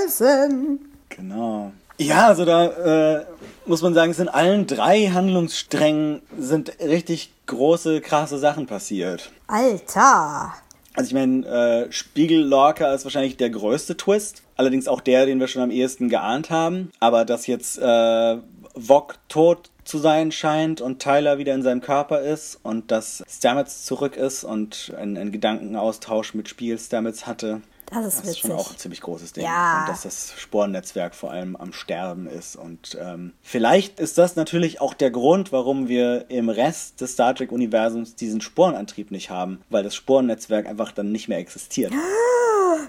[0.06, 0.92] Bösen.
[1.10, 1.72] Genau.
[1.98, 3.26] Ja, also da äh,
[3.66, 9.32] muss man sagen, es sind allen drei Handlungssträngen sind richtig große, krasse Sachen passiert.
[9.48, 10.54] Alter!
[10.94, 14.44] Also ich meine, äh, Spiegel Lorca ist wahrscheinlich der größte Twist.
[14.62, 16.92] Allerdings auch der, den wir schon am ehesten geahnt haben.
[17.00, 18.38] Aber dass jetzt äh,
[18.76, 23.86] Vog tot zu sein scheint und Tyler wieder in seinem Körper ist und dass Stamets
[23.86, 27.62] zurück ist und einen, Gedankenaustausch mit Spiegel Stamets hatte,
[28.00, 29.44] das ist, das ist schon auch ein ziemlich großes Ding.
[29.44, 29.82] Ja.
[29.82, 32.56] Und dass das Sporennetzwerk vor allem am Sterben ist.
[32.56, 37.36] Und ähm, vielleicht ist das natürlich auch der Grund, warum wir im Rest des Star
[37.36, 41.92] Trek-Universums diesen Sporenantrieb nicht haben, weil das Sporennetzwerk einfach dann nicht mehr existiert.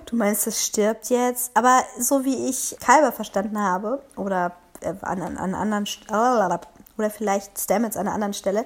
[0.06, 1.50] Du meinst, es stirbt jetzt?
[1.54, 5.86] Aber so wie ich Kalber verstanden habe, oder äh, an, an anderen
[6.98, 8.64] oder vielleicht Stamets an einer anderen Stelle,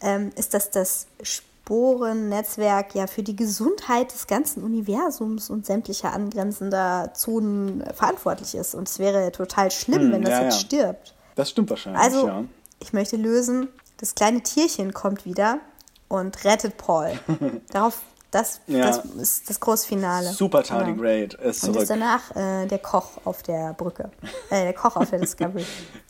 [0.00, 6.12] ähm, ist das das Sporennetzwerk Sporennetzwerk ja für die Gesundheit des ganzen Universums und sämtlicher
[6.12, 8.76] angrenzender Zonen verantwortlich ist.
[8.76, 10.60] Und es wäre total schlimm, hm, wenn das ja, jetzt ja.
[10.60, 11.14] stirbt.
[11.34, 12.00] Das stimmt wahrscheinlich.
[12.00, 12.44] Also, ja.
[12.78, 15.58] ich möchte lösen, das kleine Tierchen kommt wieder
[16.06, 17.18] und rettet Paul.
[17.72, 18.00] Darauf
[18.30, 18.86] das, ja.
[18.86, 20.28] das ist das große Finale.
[20.30, 21.48] Super Tardigrade genau.
[21.48, 21.76] ist zurück.
[21.76, 24.10] Und ist danach äh, der Koch auf der Brücke.
[24.50, 25.64] Äh, der Koch auf der Discovery.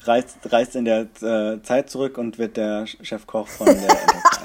[0.05, 4.37] reist, reist in der äh, Zeit zurück und wird der Chefkoch von der Enterprise.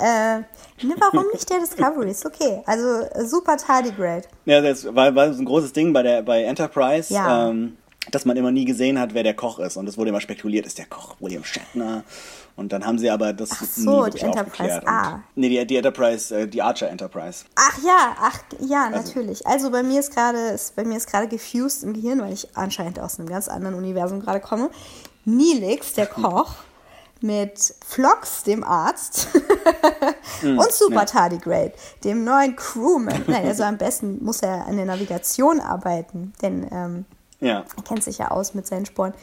[0.00, 0.38] äh,
[0.84, 2.10] ne, warum nicht der Discovery?
[2.10, 2.62] Ist okay.
[2.66, 4.24] Also super Tardigrade.
[4.46, 7.14] Ja, das war, war so ein großes Ding bei der bei Enterprise.
[7.14, 7.50] Ja.
[7.50, 7.76] Ähm,
[8.10, 9.76] dass man immer nie gesehen hat, wer der Koch ist.
[9.76, 12.04] Und es wurde immer spekuliert, ist der Koch William Shatner
[12.56, 15.22] und dann haben sie aber das ach so, nie die Enterprise A.
[15.34, 17.44] nee, die, die Enterprise, äh, die Archer Enterprise.
[17.56, 19.46] Ach ja, ach ja, also, natürlich.
[19.46, 23.00] Also bei mir ist gerade bei mir ist gerade gefused im Gehirn, weil ich anscheinend
[23.00, 24.70] aus einem ganz anderen Universum gerade komme.
[25.24, 26.54] Nilix, der Koch,
[27.20, 29.28] mit Flox, dem Arzt,
[30.42, 31.04] Mhm, und Super ja.
[31.04, 31.72] Tardigrade,
[32.02, 33.24] dem neuen Crewman.
[33.26, 37.04] Nein, also am besten muss er an der Navigation arbeiten, denn ähm,
[37.44, 37.64] ja.
[37.76, 39.14] er kennt sich ja aus mit seinen Sporen.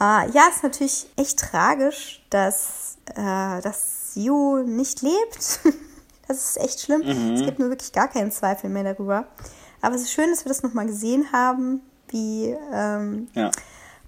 [0.00, 5.60] Äh, ja, ist natürlich echt tragisch, dass, äh, dass Yu nicht lebt.
[6.28, 7.02] das ist echt schlimm.
[7.02, 7.34] Mhm.
[7.34, 9.26] Es gibt nur wirklich gar keinen Zweifel mehr darüber.
[9.80, 13.50] Aber es ist schön, dass wir das nochmal gesehen haben, wie ähm, ja.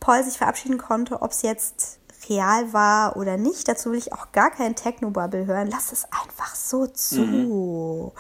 [0.01, 1.99] Paul sich verabschieden konnte, ob es jetzt
[2.29, 3.69] real war oder nicht.
[3.69, 5.69] Dazu will ich auch gar keinen Techno-Bubble hören.
[5.71, 7.21] Lass es einfach so zu.
[7.21, 8.11] Mhm.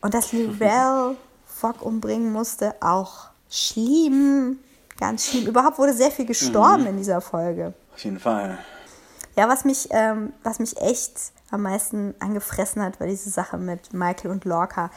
[0.00, 1.16] Und dass Lirel
[1.46, 4.58] Fogg umbringen musste, auch schlimm.
[4.98, 5.46] Ganz schlimm.
[5.46, 6.88] Überhaupt wurde sehr viel gestorben mhm.
[6.88, 7.74] in dieser Folge.
[7.94, 8.58] Auf jeden Fall.
[9.36, 11.12] Ja, was mich, ähm, was mich echt
[11.50, 14.90] am meisten angefressen hat, war diese Sache mit Michael und Lorca.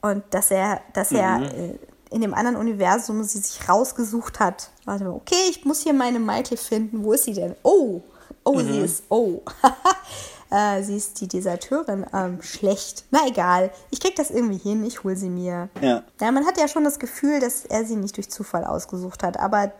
[0.00, 1.44] Und dass er, dass er mhm.
[1.44, 1.78] äh,
[2.10, 4.70] in dem anderen Universum sie sich rausgesucht hat.
[4.84, 7.04] Warte mal, okay, ich muss hier meine Michael finden.
[7.04, 7.54] Wo ist sie denn?
[7.62, 8.00] Oh,
[8.44, 8.72] oh, mhm.
[8.72, 9.42] sie ist, oh.
[10.50, 12.06] äh, sie ist die Deserteurin.
[12.12, 13.04] Ähm, schlecht.
[13.10, 15.68] Na egal, ich krieg das irgendwie hin, ich hol sie mir.
[15.80, 16.02] Ja.
[16.20, 19.38] Ja, man hat ja schon das Gefühl, dass er sie nicht durch Zufall ausgesucht hat,
[19.38, 19.72] aber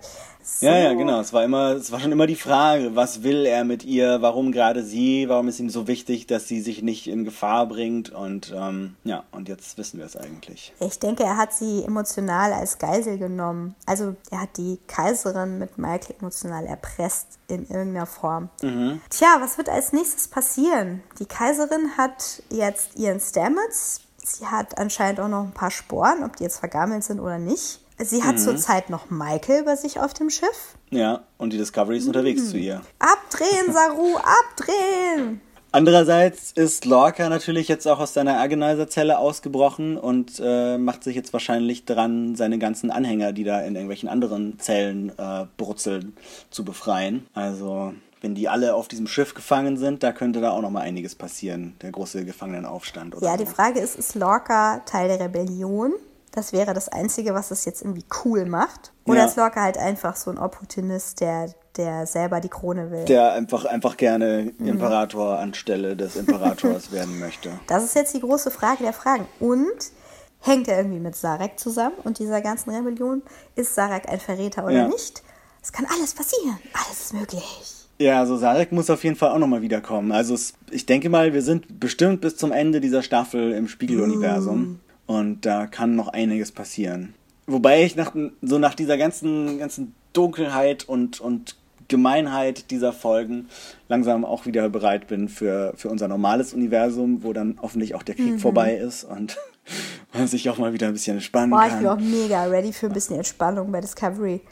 [0.49, 0.67] so.
[0.67, 1.21] Ja, ja, genau.
[1.21, 4.53] Es war immer, es war schon immer die Frage, was will er mit ihr, warum
[4.53, 8.53] gerade sie, warum ist ihm so wichtig, dass sie sich nicht in Gefahr bringt und
[8.57, 10.73] ähm, ja, und jetzt wissen wir es eigentlich.
[10.81, 13.75] Ich denke, er hat sie emotional als Geisel genommen.
[13.87, 18.49] Also er hat die Kaiserin mit Michael emotional erpresst in irgendeiner Form.
[18.63, 19.01] Mhm.
[19.11, 21.03] Tja, was wird als nächstes passieren?
[21.19, 24.01] Die Kaiserin hat jetzt ihren Stamets.
[24.25, 27.81] Sie hat anscheinend auch noch ein paar Sporen, ob die jetzt vergammelt sind oder nicht.
[28.01, 28.41] Sie hat mhm.
[28.41, 30.77] zurzeit noch Michael bei sich auf dem Schiff.
[30.91, 32.11] Ja, und die Discovery ist mhm.
[32.11, 32.81] unterwegs zu ihr.
[32.99, 35.41] Abdrehen, Saru, abdrehen!
[35.71, 41.35] Andererseits ist Lorca natürlich jetzt auch aus seiner Agonizer-Zelle ausgebrochen und äh, macht sich jetzt
[41.35, 46.17] wahrscheinlich dran, seine ganzen Anhänger, die da in irgendwelchen anderen Zellen äh, brutzeln,
[46.49, 47.27] zu befreien.
[47.35, 47.93] Also,
[48.23, 51.15] wenn die alle auf diesem Schiff gefangen sind, da könnte da auch noch mal einiges
[51.15, 53.15] passieren, der große Gefangenenaufstand.
[53.15, 55.93] Oder ja, die Frage ist, ist Lorca Teil der Rebellion?
[56.39, 58.93] Das wäre das Einzige, was es jetzt irgendwie cool macht.
[59.07, 59.25] Oder ja.
[59.25, 63.07] ist Lorca halt einfach so ein Opportunist, der, der selber die Krone will?
[63.07, 64.69] Der einfach, einfach gerne mhm.
[64.69, 67.51] Imperator anstelle des Imperators werden möchte.
[67.67, 69.27] Das ist jetzt die große Frage der Fragen.
[69.41, 69.91] Und
[70.39, 73.23] hängt er irgendwie mit Sarek zusammen und dieser ganzen Rebellion?
[73.57, 74.87] Ist Sarek ein Verräter oder ja.
[74.87, 75.25] nicht?
[75.61, 76.57] Es kann alles passieren.
[76.73, 77.75] Alles ist möglich.
[77.99, 80.13] Ja, also Sarek muss auf jeden Fall auch nochmal wiederkommen.
[80.13, 84.61] Also es, ich denke mal, wir sind bestimmt bis zum Ende dieser Staffel im Spiegeluniversum.
[84.61, 84.81] Mm.
[85.09, 87.15] Und da kann noch einiges passieren.
[87.47, 91.57] Wobei ich nach, so nach dieser ganzen, ganzen Dunkelheit und, und
[91.89, 93.49] Gemeinheit dieser Folgen
[93.89, 98.17] langsam auch wieder bereit bin für, für unser normales Universum, wo dann hoffentlich auch der
[98.17, 98.39] Krieg mhm.
[98.39, 99.39] vorbei ist und
[100.13, 101.71] man sich auch mal wieder ein bisschen entspannen Boah, kann.
[101.71, 104.43] Ich bin auch mega ready für ein bisschen Entspannung bei Discovery.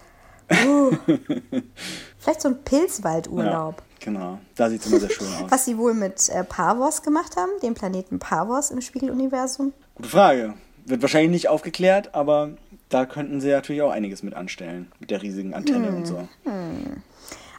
[0.50, 0.92] Uh.
[2.16, 3.76] Vielleicht so ein Pilzwaldurlaub.
[3.76, 5.50] Ja, genau, da sieht es immer sehr schön aus.
[5.50, 9.74] Was sie wohl mit äh, Pavos gemacht haben, dem Planeten Pavos im Spiegeluniversum.
[9.96, 10.54] Gute Frage.
[10.84, 12.50] Wird wahrscheinlich nicht aufgeklärt, aber
[12.88, 15.96] da könnten sie natürlich auch einiges mit anstellen, mit der riesigen Antenne hm.
[15.96, 16.28] und so.
[16.44, 17.02] Hm.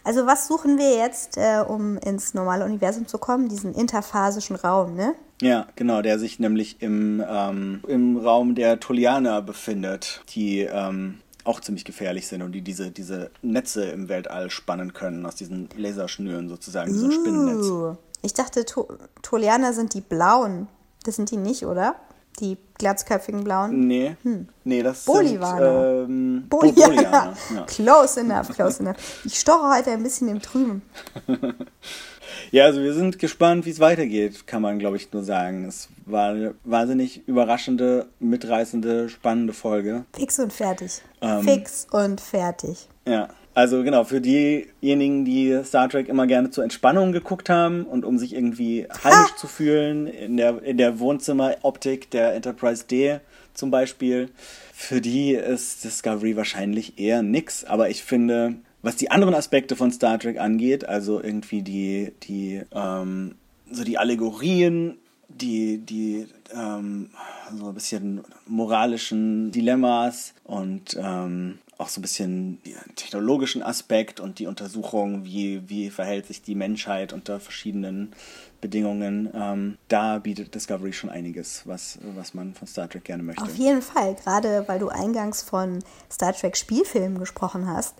[0.03, 3.49] Also was suchen wir jetzt, äh, um ins normale Universum zu kommen?
[3.49, 5.15] Diesen interphasischen Raum, ne?
[5.41, 11.59] Ja, genau, der sich nämlich im, ähm, im Raum der Tolianer befindet, die ähm, auch
[11.59, 16.47] ziemlich gefährlich sind und die diese, diese Netze im Weltall spannen können, aus diesen Laserschnüren
[16.47, 17.97] sozusagen, so uh, Spinnennetz.
[18.21, 18.87] Ich dachte, to
[19.21, 20.67] Tolianer sind die blauen.
[21.03, 21.95] Das sind die nicht, oder?
[22.39, 23.87] Die glatzköpfigen blauen?
[23.87, 24.15] Nee.
[24.23, 24.47] Hm.
[24.63, 26.05] Nee, das Bolivaner.
[26.05, 26.09] sind...
[26.09, 27.35] Ähm, Bolivaner.
[27.55, 27.63] Ja.
[27.67, 28.97] Close enough, close enough.
[29.25, 30.83] Ich stoche heute ein bisschen im Trüben.
[32.51, 35.65] ja, also wir sind gespannt, wie es weitergeht, kann man, glaube ich, nur sagen.
[35.65, 40.05] Es war eine wahnsinnig überraschende, mitreißende, spannende Folge.
[40.13, 41.01] Fix und fertig.
[41.21, 42.87] Ähm, Fix und fertig.
[43.07, 43.29] Ja.
[43.57, 48.19] Also genau, für diejenigen, die Star Trek immer gerne zur Entspannung geguckt haben und um
[48.19, 49.35] sich irgendwie heimisch ah.
[49.35, 53.17] zu fühlen, in der, in der Wohnzimmeroptik der Enterprise D
[53.55, 54.29] zum Beispiel,
[54.71, 57.63] für die ist Discovery wahrscheinlich eher nix.
[57.63, 58.53] Aber ich finde,
[58.83, 63.33] was die anderen Aspekte von Star Trek angeht, also irgendwie die, die, ähm,
[63.71, 67.09] so die Allegorien, die, die, ähm,
[67.57, 74.39] so ein bisschen moralischen Dilemmas und ähm, auch so ein bisschen den technologischen Aspekt und
[74.39, 78.13] die Untersuchung, wie, wie verhält sich die Menschheit unter verschiedenen
[78.61, 79.29] Bedingungen.
[79.33, 83.43] Ähm, da bietet Discovery schon einiges, was, was man von Star Trek gerne möchte.
[83.43, 87.95] Auf jeden Fall, gerade weil du eingangs von Star Trek Spielfilmen gesprochen hast.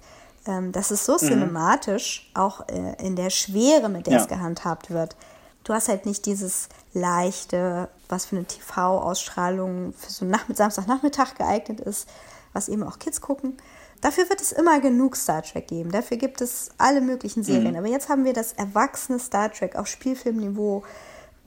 [0.47, 1.27] Ähm, das ist so mhm.
[1.27, 4.21] cinematisch, auch äh, in der Schwere, mit der ja.
[4.21, 5.15] es gehandhabt wird.
[5.63, 11.81] Du hast halt nicht dieses leichte, was für eine TV-Ausstrahlung für so Nach Samstagnachmittag geeignet
[11.81, 12.07] ist,
[12.57, 13.55] was eben auch Kids gucken.
[14.01, 15.91] Dafür wird es immer genug Star Trek geben.
[15.91, 17.71] Dafür gibt es alle möglichen Serien.
[17.71, 17.77] Mhm.
[17.77, 20.83] Aber jetzt haben wir das erwachsene Star Trek auf Spielfilmniveau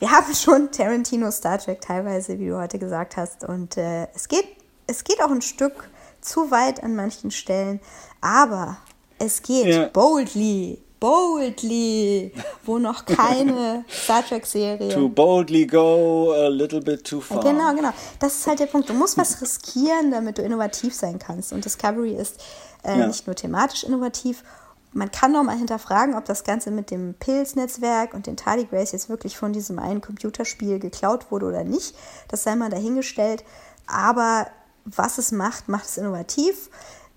[0.01, 3.45] wir haben schon Tarantino Star Trek teilweise, wie du heute gesagt hast.
[3.45, 4.47] Und äh, es, geht,
[4.87, 5.89] es geht auch ein Stück
[6.23, 7.81] zu weit an manchen Stellen.
[8.23, 8.79] Aber
[9.19, 9.89] es geht ja.
[9.89, 12.33] boldly boldly,
[12.65, 14.95] wo noch keine Star Trek-Serie.
[14.95, 17.43] To boldly go a little bit too far.
[17.43, 17.91] Genau, genau.
[18.19, 18.89] Das ist halt der Punkt.
[18.89, 21.53] Du musst was riskieren, damit du innovativ sein kannst.
[21.53, 22.41] Und Discovery ist
[22.85, 23.07] äh, ja.
[23.07, 24.45] nicht nur thematisch innovativ.
[24.93, 29.09] Man kann noch mal hinterfragen, ob das Ganze mit dem Pilz-Netzwerk und den Tardigrades jetzt
[29.09, 31.95] wirklich von diesem einen Computerspiel geklaut wurde oder nicht.
[32.29, 33.45] Das sei mal dahingestellt.
[33.87, 34.49] Aber
[34.85, 36.71] was es macht, macht es innovativ.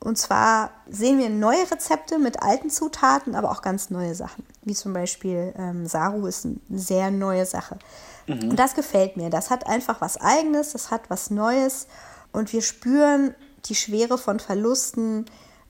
[0.04, 4.46] Und zwar sehen wir neue Rezepte mit alten Zutaten, aber auch ganz neue Sachen.
[4.64, 7.80] Wie zum Beispiel ähm, Saru ist eine sehr neue Sache.
[8.28, 8.50] Mhm.
[8.50, 9.30] Und das gefällt mir.
[9.30, 11.88] Das hat einfach was Eigenes, das hat was Neues.
[12.34, 13.34] Und wir spüren
[13.66, 15.26] die Schwere von Verlusten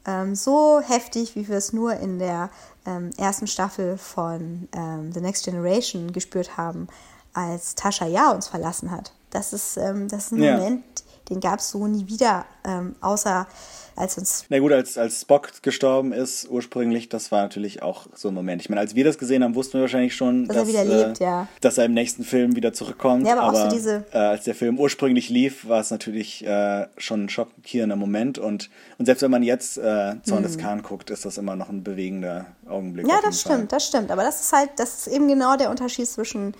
[0.08, 2.50] ähm, so heftig, wie wir es nur in der
[2.88, 6.88] ähm, ersten Staffel von ähm, The Next Generation gespürt haben,
[7.34, 9.14] als Tasha Ja uns verlassen hat.
[9.30, 10.58] Das ist, ähm, das ist ein ja.
[10.58, 11.03] Moment,
[11.34, 13.48] den gab es so nie wieder, ähm, außer
[13.96, 14.46] als uns.
[14.50, 18.62] Na gut, als, als Spock gestorben ist ursprünglich, das war natürlich auch so ein Moment.
[18.62, 20.86] Ich meine, als wir das gesehen haben, wussten wir wahrscheinlich schon, dass, dass er wieder
[20.86, 21.48] lebt, äh, ja.
[21.62, 23.28] Dass er im nächsten Film wieder zurückkommt.
[23.28, 24.06] Ja, aber, aber auch so diese.
[24.12, 28.40] Äh, als der Film ursprünglich lief, war es natürlich äh, schon ein schockierender Moment.
[28.40, 30.62] Und, und selbst wenn man jetzt äh, Zorn des hm.
[30.62, 33.08] Khan guckt, ist das immer noch ein bewegender Augenblick.
[33.08, 33.68] Ja, das stimmt, Fall.
[33.68, 34.12] das stimmt.
[34.12, 36.56] Aber das ist halt, das ist eben genau der Unterschied zwischen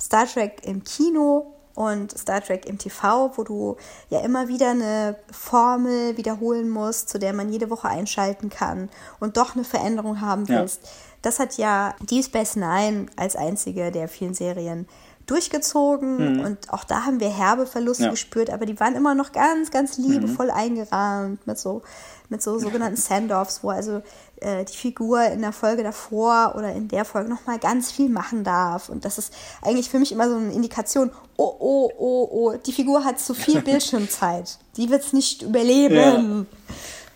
[0.00, 3.76] Star Trek im Kino und Star Trek im TV, wo du
[4.10, 8.88] ja immer wieder eine Formel wiederholen musst, zu der man jede Woche einschalten kann
[9.20, 10.82] und doch eine Veränderung haben willst.
[10.82, 10.88] Ja.
[11.22, 14.88] Das hat ja Deep Space Nine als einzige der vielen Serien
[15.26, 16.40] durchgezogen mhm.
[16.40, 18.10] und auch da haben wir herbe Verluste ja.
[18.10, 20.52] gespürt, aber die waren immer noch ganz, ganz liebevoll mhm.
[20.52, 21.82] eingerahmt mit so,
[22.28, 24.02] mit so sogenannten Send-Offs, wo also
[24.40, 28.42] äh, die Figur in der Folge davor oder in der Folge nochmal ganz viel machen
[28.42, 28.88] darf.
[28.88, 29.32] Und das ist
[29.62, 33.34] eigentlich für mich immer so eine Indikation, oh, oh, oh, oh, die Figur hat zu
[33.34, 34.58] viel Bildschirmzeit.
[34.76, 36.46] Die wird es nicht überleben.
[36.48, 36.74] Ja.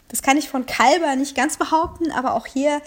[0.09, 2.81] Das kann ich von Kalber nicht ganz behaupten, aber auch hier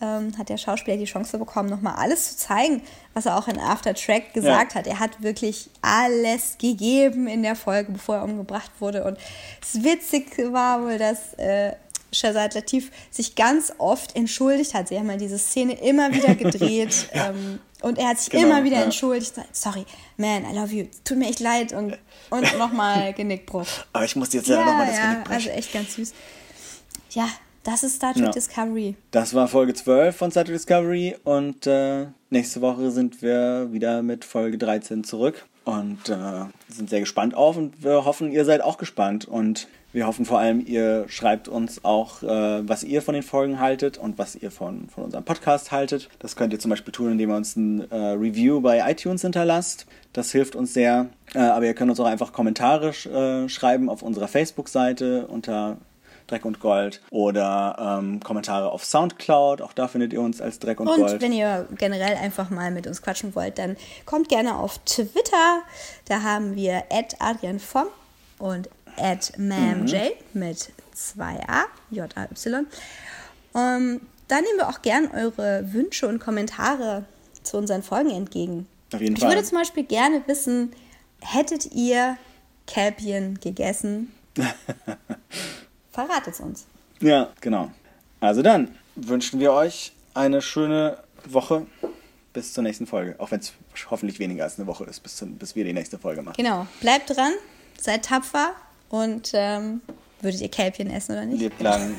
[0.00, 2.82] ähm, hat der Schauspieler die Chance bekommen, nochmal alles zu zeigen,
[3.14, 4.78] was er auch in After Track gesagt ja.
[4.78, 4.86] hat.
[4.86, 9.04] Er hat wirklich alles gegeben in der Folge, bevor er umgebracht wurde.
[9.04, 9.18] Und
[9.60, 11.74] das Witzige war wohl, dass äh,
[12.12, 14.88] Shazad Latif sich ganz oft entschuldigt hat.
[14.88, 18.64] Sie haben mal diese Szene immer wieder gedreht ähm, und er hat sich genau, immer
[18.64, 18.84] wieder ja.
[18.84, 19.34] entschuldigt.
[19.52, 19.84] Sorry,
[20.16, 20.86] man, I love you.
[21.04, 21.96] Tut mir echt leid und,
[22.30, 23.66] und nochmal Genickbruch.
[23.92, 25.34] Aber ich musste jetzt leider ja, nochmal das ja, Genick brechen.
[25.34, 26.12] Also echt ganz süß.
[27.10, 27.28] Ja,
[27.62, 28.30] das ist Star Trek ja.
[28.30, 28.96] Discovery.
[29.10, 34.02] Das war Folge 12 von Star Trek Discovery und äh, nächste Woche sind wir wieder
[34.02, 38.62] mit Folge 13 zurück und äh, sind sehr gespannt auf und wir hoffen, ihr seid
[38.62, 43.14] auch gespannt und wir hoffen vor allem, ihr schreibt uns auch, äh, was ihr von
[43.14, 46.08] den Folgen haltet und was ihr von, von unserem Podcast haltet.
[46.20, 49.86] Das könnt ihr zum Beispiel tun, indem ihr uns ein äh, Review bei iTunes hinterlasst.
[50.12, 51.08] Das hilft uns sehr.
[51.34, 55.76] Äh, aber ihr könnt uns auch einfach Kommentare äh, schreiben auf unserer Facebook-Seite unter
[56.30, 59.62] Dreck und Gold oder ähm, Kommentare auf Soundcloud.
[59.62, 61.14] Auch da findet ihr uns als Dreck und, und Gold.
[61.14, 63.76] Und wenn ihr generell einfach mal mit uns quatschen wollt, dann
[64.06, 65.62] kommt gerne auf Twitter.
[66.06, 66.84] Da haben wir
[67.18, 67.86] Adrian vom
[68.38, 70.40] und at mamj mhm.
[70.40, 72.66] mit 2a, J-A-Y.
[73.52, 77.04] Um, da nehmen wir auch gern eure Wünsche und Kommentare
[77.42, 78.66] zu unseren Folgen entgegen.
[78.92, 79.30] Auf jeden ich Fall.
[79.30, 80.72] würde zum Beispiel gerne wissen,
[81.20, 82.16] hättet ihr
[82.66, 84.12] Kälbchen gegessen?
[85.92, 86.66] Verratet es uns.
[87.00, 87.70] Ja, genau.
[88.20, 91.66] Also dann wünschen wir euch eine schöne Woche
[92.32, 93.14] bis zur nächsten Folge.
[93.18, 93.52] Auch wenn es
[93.90, 96.36] hoffentlich weniger als eine Woche ist, bis, zu, bis wir die nächste Folge machen.
[96.36, 96.66] Genau.
[96.80, 97.32] Bleibt dran,
[97.78, 98.52] seid tapfer
[98.88, 99.80] und ähm,
[100.20, 101.40] würdet ihr Kälbchen essen oder nicht?
[101.40, 101.94] Lebt lang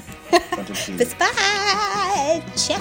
[0.57, 2.43] und Bis bald.
[2.55, 2.79] Ciao.